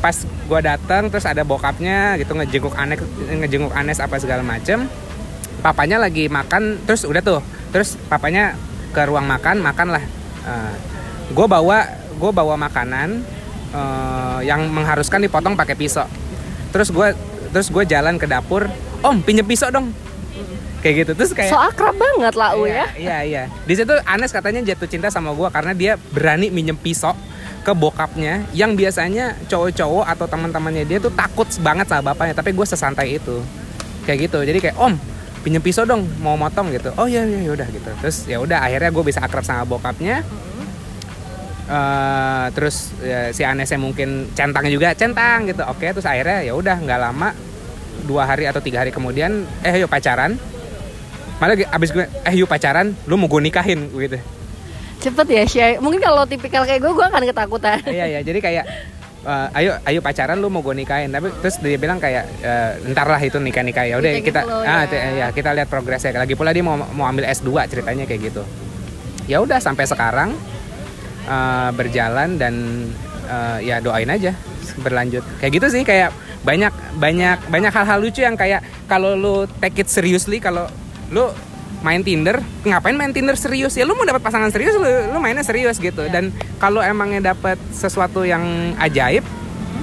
pas 0.02 0.16
gue 0.26 0.60
datang 0.64 1.12
terus 1.12 1.28
ada 1.28 1.44
bokapnya 1.44 2.16
gitu 2.16 2.32
ngejenguk 2.32 2.72
Anes 2.72 2.98
ngejenguk 3.30 3.70
Anes 3.70 4.02
apa 4.02 4.18
segala 4.18 4.42
macem. 4.42 4.90
Papanya 5.62 6.02
lagi 6.02 6.26
makan 6.26 6.82
terus 6.82 7.06
udah 7.06 7.22
tuh. 7.22 7.40
Terus 7.70 7.94
papanya 8.10 8.58
ke 8.90 9.00
ruang 9.06 9.30
makan 9.30 9.62
makan 9.62 9.94
lah. 9.94 10.04
gue 11.30 11.46
bawa 11.46 11.86
gue 12.18 12.30
bawa 12.34 12.58
makanan 12.58 13.22
eh, 13.70 14.38
yang 14.42 14.66
mengharuskan 14.66 15.22
dipotong 15.22 15.54
pakai 15.54 15.78
pisau. 15.78 16.10
Terus 16.74 16.90
gue 16.90 17.14
terus 17.54 17.70
gue 17.70 17.84
jalan 17.86 18.18
ke 18.18 18.26
dapur. 18.26 18.66
Om 19.00 19.22
pinjem 19.22 19.46
pisau 19.46 19.70
dong. 19.70 19.94
Kayak 20.80 20.94
gitu 21.04 21.12
terus 21.12 21.32
kayak 21.36 21.52
So 21.52 21.60
akrab 21.60 21.92
banget 21.92 22.34
lah 22.40 22.56
U 22.56 22.64
Iya, 22.64 22.72
ya. 22.72 22.86
Iya 22.96 23.18
iya. 23.28 23.42
Di 23.68 23.76
situ 23.76 23.92
Anes 24.08 24.32
katanya 24.32 24.64
jatuh 24.64 24.88
cinta 24.88 25.12
sama 25.12 25.36
gue 25.36 25.48
karena 25.52 25.76
dia 25.76 25.92
berani 26.10 26.48
minjem 26.48 26.74
pisau 26.74 27.12
ke 27.60 27.72
bokapnya 27.76 28.48
yang 28.56 28.72
biasanya 28.72 29.36
cowok-cowok 29.46 30.04
atau 30.08 30.26
teman-temannya 30.26 30.84
dia 30.88 30.98
tuh 30.98 31.12
takut 31.12 31.46
banget 31.60 31.86
sama 31.92 32.12
bapaknya. 32.12 32.34
Tapi 32.34 32.56
gue 32.56 32.66
sesantai 32.66 33.20
itu. 33.20 33.40
Kayak 34.08 34.30
gitu. 34.30 34.38
Jadi 34.40 34.58
kayak 34.58 34.76
om 34.80 34.96
pinjem 35.40 35.60
pisau 35.64 35.84
dong 35.84 36.04
mau 36.20 36.36
motong 36.36 36.72
gitu. 36.72 36.92
Oh 36.96 37.04
iya 37.08 37.24
iya 37.24 37.52
udah 37.52 37.68
gitu. 37.68 37.90
Terus 38.00 38.16
ya 38.24 38.40
udah 38.40 38.64
akhirnya 38.64 38.90
gue 38.92 39.04
bisa 39.04 39.20
akrab 39.20 39.44
sama 39.44 39.68
bokapnya. 39.68 40.24
Eh, 41.70 42.46
terus 42.56 42.90
ya, 42.98 43.30
si 43.30 43.46
Anesnya 43.46 43.78
mungkin 43.78 44.32
centang 44.34 44.66
juga 44.72 44.96
centang 44.96 45.46
gitu. 45.46 45.62
Oke 45.68 45.92
terus 45.92 46.08
akhirnya 46.08 46.42
ya 46.42 46.56
udah 46.56 46.76
nggak 46.80 47.00
lama 47.00 47.30
dua 48.08 48.24
hari 48.24 48.48
atau 48.48 48.64
tiga 48.64 48.80
hari 48.80 48.90
kemudian 48.90 49.44
eh 49.60 49.76
yuk 49.78 49.92
pacaran. 49.92 50.40
Malah 51.40 51.56
abis 51.76 51.92
gue 51.92 52.04
eh 52.04 52.34
yuk 52.36 52.48
pacaran 52.48 52.92
lu 53.04 53.20
mau 53.20 53.28
gue 53.28 53.40
nikahin 53.40 53.88
gitu 53.92 54.39
Cepet 55.00 55.26
ya 55.32 55.44
Shay. 55.48 55.72
Mungkin 55.80 56.00
kalau 56.00 56.28
tipikal 56.28 56.68
kayak 56.68 56.80
gue, 56.84 56.92
gue 56.92 57.06
akan 57.08 57.22
ketakutan. 57.24 57.80
iya 57.96 58.04
iya 58.06 58.20
jadi 58.20 58.38
kayak 58.38 58.64
eh, 59.24 59.58
ayo 59.60 59.70
ayo 59.84 60.00
pacaran 60.00 60.36
lu 60.40 60.48
mau 60.48 60.64
gue 60.64 60.76
nikahin 60.76 61.12
tapi 61.12 61.28
terus 61.40 61.60
dia 61.60 61.76
bilang 61.76 62.00
kayak 62.00 62.24
eh, 62.40 62.92
ntar 62.92 63.08
lah 63.08 63.20
itu 63.20 63.36
nikah 63.36 63.64
nikah 63.64 63.84
ya 63.84 64.00
udah 64.00 64.10
kita 64.20 64.40
ah 64.44 64.84
ya. 64.88 65.10
ya 65.12 65.26
kita 65.32 65.52
lihat 65.52 65.68
progresnya 65.68 66.16
lagi 66.16 66.32
pula 66.36 66.56
dia 66.56 66.64
mau 66.64 66.76
mau 66.76 67.04
ambil 67.08 67.28
S2 67.28 67.52
ceritanya 67.68 68.04
kayak 68.08 68.32
gitu 68.32 68.42
ya 69.28 69.40
udah 69.44 69.60
sampai 69.60 69.84
sekarang 69.84 70.32
eh, 71.28 71.70
berjalan 71.76 72.40
dan 72.40 72.54
eh, 73.28 73.58
ya 73.68 73.76
doain 73.84 74.08
aja 74.08 74.32
berlanjut 74.80 75.24
kayak 75.42 75.52
gitu 75.60 75.66
sih 75.68 75.82
kayak 75.84 76.14
banyak 76.40 76.72
banyak 76.96 77.38
banyak 77.52 77.72
hal-hal 77.72 77.98
lucu 78.00 78.24
yang 78.24 78.36
kayak 78.38 78.64
kalau 78.88 79.12
lu 79.12 79.44
take 79.60 79.84
it 79.84 79.88
seriously 79.92 80.40
kalau 80.40 80.64
lu 81.12 81.28
main 81.80 82.04
Tinder 82.04 82.44
ngapain 82.64 82.96
main 82.96 83.12
Tinder 83.12 83.36
serius 83.36 83.72
ya 83.76 83.88
lu 83.88 83.96
mau 83.96 84.04
dapat 84.04 84.20
pasangan 84.20 84.52
serius 84.52 84.76
lu, 84.76 84.84
lu 84.84 85.18
mainnya 85.18 85.44
serius 85.44 85.80
gitu 85.80 86.04
dan 86.12 86.28
kalau 86.60 86.84
emangnya 86.84 87.32
dapat 87.32 87.56
sesuatu 87.72 88.24
yang 88.24 88.76
ajaib 88.76 89.24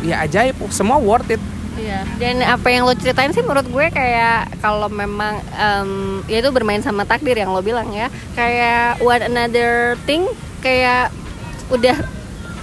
ya 0.05 0.21
ajaib 0.25 0.53
semua 0.69 1.01
worth 1.01 1.33
it 1.33 1.41
Iya. 1.77 2.01
Dan 2.17 2.41
apa 2.41 2.73
yang 2.73 2.89
lo 2.89 2.97
ceritain 2.97 3.29
sih 3.29 3.45
menurut 3.45 3.69
gue 3.69 3.85
kayak 3.93 4.49
kalau 4.65 4.89
memang 4.89 5.37
em, 5.53 6.25
ya 6.25 6.41
itu 6.41 6.49
bermain 6.49 6.81
sama 6.81 7.05
takdir 7.05 7.37
yang 7.37 7.53
lo 7.53 7.61
bilang 7.61 7.93
ya. 7.93 8.09
Kayak 8.33 8.97
one 8.97 9.21
another 9.21 9.93
thing 10.09 10.25
kayak 10.65 11.13
udah 11.69 11.93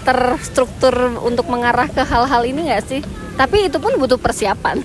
terstruktur 0.02 1.14
untuk 1.22 1.46
mengarah 1.46 1.86
ke 1.86 2.02
hal-hal 2.02 2.42
ini 2.42 2.74
gak 2.74 2.90
sih? 2.90 3.00
Tapi 3.38 3.70
itu 3.70 3.78
pun 3.78 3.94
butuh 4.02 4.18
persiapan. 4.18 4.82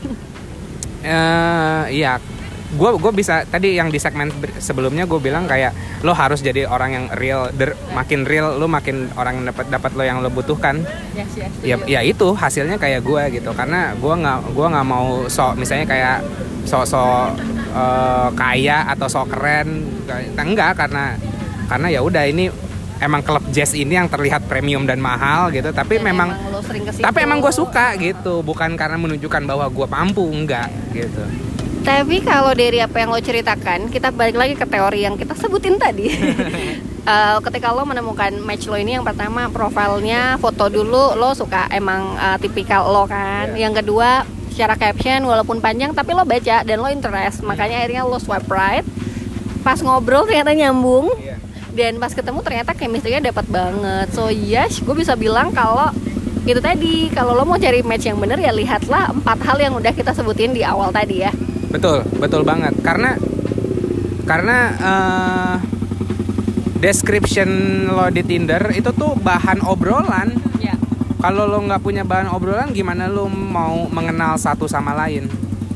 eh 1.00 1.84
iya 1.90 2.22
gue 2.70 2.92
gue 3.02 3.12
bisa 3.18 3.42
tadi 3.50 3.82
yang 3.82 3.90
di 3.90 3.98
segmen 3.98 4.30
sebelumnya 4.62 5.10
gue 5.10 5.18
bilang 5.18 5.50
kayak 5.50 5.74
lo 6.06 6.14
harus 6.14 6.46
jadi 6.46 6.70
orang 6.70 6.90
yang 6.94 7.06
real 7.18 7.50
der- 7.50 7.74
makin 7.98 8.30
real 8.30 8.62
lo 8.62 8.70
makin 8.70 9.10
orang 9.18 9.42
yang 9.42 9.46
dapat 9.50 9.66
dapat 9.74 9.92
lo 9.98 10.04
yang 10.06 10.22
lo 10.22 10.30
butuhkan. 10.30 10.86
Yes, 11.18 11.34
yes, 11.34 11.52
ya 11.66 11.76
ya 11.90 12.06
itu 12.06 12.30
hasilnya 12.38 12.78
kayak 12.78 13.02
gue 13.02 13.42
gitu. 13.42 13.50
Karena 13.58 13.98
gue 13.98 14.14
nggak 14.14 14.54
gua 14.54 14.68
nggak 14.70 14.86
mau 14.86 15.26
sok 15.26 15.58
misalnya 15.58 15.90
kayak 15.90 16.22
sok 16.70 16.86
sok 16.86 17.42
eh, 17.74 18.30
kaya 18.38 18.86
atau 18.94 19.08
sok 19.10 19.34
keren 19.34 19.90
enggak. 20.38 20.78
Karena 20.78 21.18
karena 21.66 21.88
ya 21.90 22.06
udah 22.06 22.22
ini 22.30 22.54
emang 23.02 23.26
klub 23.26 23.42
jazz 23.50 23.74
ini 23.74 23.98
yang 23.98 24.06
terlihat 24.06 24.46
premium 24.46 24.86
dan 24.86 25.02
mahal 25.02 25.50
gitu. 25.50 25.74
Tapi 25.74 25.98
Dan 25.98 26.14
memang 26.14 26.38
emang 26.38 27.02
tapi 27.02 27.18
emang 27.26 27.42
gue 27.42 27.50
suka 27.50 27.98
gitu. 27.98 28.46
Bukan 28.46 28.78
karena 28.78 29.02
menunjukkan 29.02 29.42
bahwa 29.50 29.66
gue 29.74 29.88
mampu 29.90 30.22
enggak 30.30 30.70
gitu 30.94 31.49
Tapi 31.90 32.22
kalau 32.22 32.54
dari 32.54 32.78
apa 32.86 33.02
yang 33.02 33.10
lo 33.10 33.18
ceritakan, 33.18 33.90
kita 33.90 34.14
balik 34.14 34.38
lagi 34.38 34.54
ke 34.54 34.62
teori 34.70 35.10
yang 35.10 35.18
kita 35.18 35.34
sebutin 35.34 35.82
tadi. 35.82 36.08
Eh, 37.10 37.38
ketika 37.42 37.74
lo 37.74 37.90
menemukan 37.90 38.30
match 38.46 38.70
lo 38.70 38.78
ini 38.78 38.94
yang 38.94 39.02
pertama 39.02 39.50
profilnya 39.50 40.38
foto 40.38 40.70
dulu 40.70 41.18
lo 41.18 41.34
suka 41.34 41.66
emang 41.74 42.14
eh, 42.14 42.38
tipikal 42.38 42.86
lo 42.86 43.10
kan. 43.10 43.50
Iya. 43.58 43.66
Yang 43.66 43.82
kedua 43.82 44.30
secara 44.54 44.78
caption 44.78 45.26
walaupun 45.26 45.58
panjang 45.58 45.90
tapi 45.98 46.14
lo 46.14 46.22
baca 46.22 46.62
dan 46.62 46.78
lo 46.78 46.86
interest. 46.86 47.42
Makanya 47.42 47.82
akhirnya 47.82 48.06
lo 48.06 48.22
swipe 48.22 48.46
right. 48.54 48.86
Pas 49.66 49.82
ngobrol 49.82 50.30
ternyata 50.30 50.54
nyambung 50.54 51.10
dan 51.74 51.98
pas 51.98 52.14
ketemu 52.14 52.46
ternyata 52.46 52.78
chemistry-nya 52.78 53.34
dapat 53.34 53.48
banget. 53.50 54.14
So 54.14 54.30
yes, 54.30 54.78
gue 54.78 54.94
bisa 54.94 55.18
bilang 55.18 55.50
kalau 55.50 55.90
itu 56.46 56.62
tadi 56.62 57.10
kalau 57.10 57.34
lo 57.34 57.42
mau 57.42 57.58
cari 57.58 57.82
match 57.82 58.06
yang 58.06 58.22
bener 58.22 58.38
ya 58.38 58.54
lihatlah 58.54 59.18
empat 59.18 59.40
hal 59.50 59.58
yang 59.58 59.74
udah 59.74 59.98
kita 59.98 60.14
sebutin 60.14 60.54
di 60.54 60.62
awal 60.62 60.94
tadi 60.94 61.26
ya. 61.26 61.34
Betul, 61.70 62.06
betul 62.18 62.42
banget. 62.42 62.74
Karena 62.82 63.14
karena 64.26 64.58
eh, 64.78 65.56
description 66.78 67.50
lo 67.90 68.10
di 68.14 68.22
Tinder 68.22 68.62
itu 68.74 68.90
tuh 68.94 69.18
bahan 69.18 69.66
obrolan. 69.66 70.34
Ya. 70.62 70.78
Kalau 71.18 71.50
lo 71.50 71.60
nggak 71.66 71.82
punya 71.82 72.06
bahan 72.06 72.30
obrolan, 72.30 72.72
gimana 72.74 73.10
lo 73.10 73.30
mau 73.30 73.90
mengenal 73.90 74.38
satu 74.38 74.70
sama 74.70 74.94
lain? 74.94 75.26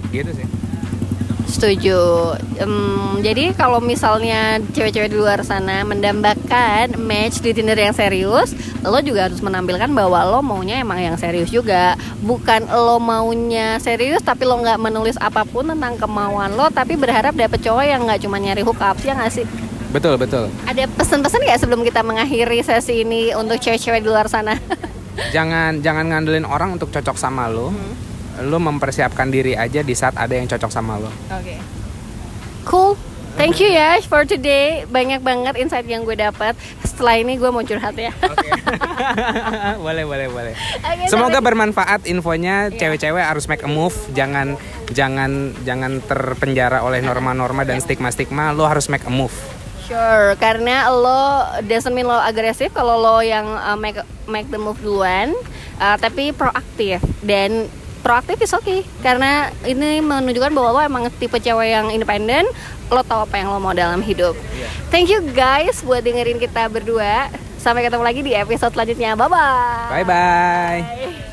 Gitu 0.10 0.30
sih. 0.34 0.53
Setuju. 1.54 2.34
Em, 2.58 3.22
jadi 3.22 3.54
kalau 3.54 3.78
misalnya 3.78 4.58
cewek-cewek 4.74 5.14
di 5.14 5.18
luar 5.22 5.46
sana 5.46 5.86
mendambakan 5.86 6.98
match 6.98 7.46
di 7.46 7.54
Tinder 7.54 7.78
yang 7.78 7.94
serius, 7.94 8.58
lo 8.82 8.98
juga 9.06 9.30
harus 9.30 9.38
menampilkan 9.38 9.86
bahwa 9.94 10.26
lo 10.26 10.42
maunya 10.42 10.82
emang 10.82 10.98
yang 10.98 11.14
serius 11.14 11.54
juga. 11.54 11.94
Bukan 12.26 12.66
lo 12.74 12.98
maunya 12.98 13.78
serius 13.78 14.26
tapi 14.26 14.50
lo 14.50 14.58
nggak 14.66 14.82
menulis 14.82 15.14
apa 15.22 15.46
pun 15.46 15.70
tentang 15.70 15.94
kemauan 16.02 16.58
lo, 16.58 16.74
tapi 16.74 16.98
berharap 16.98 17.38
dapet 17.38 17.62
cowok 17.62 17.86
yang 17.86 18.02
nggak 18.02 18.26
cuma 18.26 18.42
nyari 18.42 18.66
hookups 18.66 19.06
ya 19.06 19.14
nggak 19.14 19.34
sih? 19.38 19.46
Betul, 19.94 20.18
betul. 20.18 20.50
Ada 20.66 20.90
pesan-pesan 20.90 21.38
nggak 21.38 21.60
sebelum 21.62 21.86
kita 21.86 22.02
mengakhiri 22.02 22.66
sesi 22.66 23.06
ini 23.06 23.30
untuk 23.38 23.62
cewek-cewek 23.62 24.02
di 24.02 24.10
luar 24.10 24.26
sana? 24.26 24.58
Jangan 25.36 25.86
jangan 25.86 26.10
ngandelin 26.10 26.42
orang 26.42 26.74
untuk 26.74 26.90
cocok 26.90 27.14
sama 27.14 27.46
lo. 27.46 27.70
Lo 28.42 28.58
mempersiapkan 28.58 29.30
diri 29.30 29.54
aja 29.54 29.86
di 29.86 29.94
saat 29.94 30.18
ada 30.18 30.34
yang 30.34 30.50
cocok 30.50 30.72
sama 30.74 30.98
lo. 30.98 31.12
Oke. 31.30 31.62
Cool. 32.66 32.96
Thank 33.34 33.58
you 33.58 33.70
ya 33.74 33.98
for 34.06 34.30
today. 34.30 34.86
Banyak 34.86 35.26
banget 35.26 35.58
insight 35.58 35.90
yang 35.90 36.06
gue 36.06 36.14
dapat. 36.14 36.54
Setelah 36.86 37.18
ini 37.18 37.42
gue 37.42 37.50
mau 37.50 37.66
curhat 37.66 37.98
ya. 37.98 38.14
boleh, 39.86 40.06
boleh, 40.06 40.28
boleh. 40.30 40.54
Oke, 40.54 41.10
Semoga 41.10 41.42
sampai- 41.42 41.48
bermanfaat 41.50 42.02
infonya. 42.06 42.70
Iya. 42.70 42.78
Cewek-cewek 42.78 43.24
harus 43.26 43.50
make 43.50 43.66
a 43.66 43.70
move. 43.70 43.98
Jangan 44.14 44.54
jangan 44.94 45.58
jangan 45.66 45.98
terpenjara 46.06 46.86
oleh 46.86 47.02
norma-norma 47.02 47.66
dan 47.66 47.82
stigma-stigma. 47.82 48.54
Lo 48.54 48.70
harus 48.70 48.86
make 48.86 49.06
a 49.10 49.14
move. 49.14 49.34
Sure, 49.84 50.38
karena 50.40 50.88
lo 50.94 51.44
doesn't 51.68 51.92
mean 51.92 52.08
lo 52.08 52.16
agresif 52.16 52.72
kalau 52.72 53.02
lo 53.02 53.20
yang 53.20 53.44
uh, 53.44 53.76
make 53.76 54.00
make 54.32 54.48
the 54.48 54.56
move 54.56 54.80
duluan, 54.80 55.36
uh, 55.76 56.00
tapi 56.00 56.32
proaktif 56.32 57.04
dan 57.20 57.68
proaktif 58.04 58.38
is 58.44 58.52
okay 58.52 58.84
karena 59.00 59.50
ini 59.64 60.04
menunjukkan 60.04 60.52
bahwa 60.52 60.70
lo 60.76 60.82
emang 60.84 61.04
tipe 61.18 61.40
cewek 61.40 61.72
yang 61.72 61.88
independen, 61.90 62.44
lo 62.92 63.02
tahu 63.02 63.24
apa 63.24 63.40
yang 63.40 63.50
lo 63.50 63.58
mau 63.64 63.72
dalam 63.72 64.04
hidup. 64.04 64.36
Iya. 64.36 64.68
Thank 64.92 65.08
you 65.10 65.24
guys 65.32 65.80
buat 65.82 66.04
dengerin 66.04 66.38
kita 66.38 66.68
berdua. 66.68 67.32
Sampai 67.64 67.88
ketemu 67.88 68.04
lagi 68.04 68.20
di 68.20 68.36
episode 68.36 68.76
selanjutnya. 68.76 69.16
Bye. 69.16 69.32
Bye 69.32 70.04
bye. 70.04 70.84
Bye. 70.84 71.33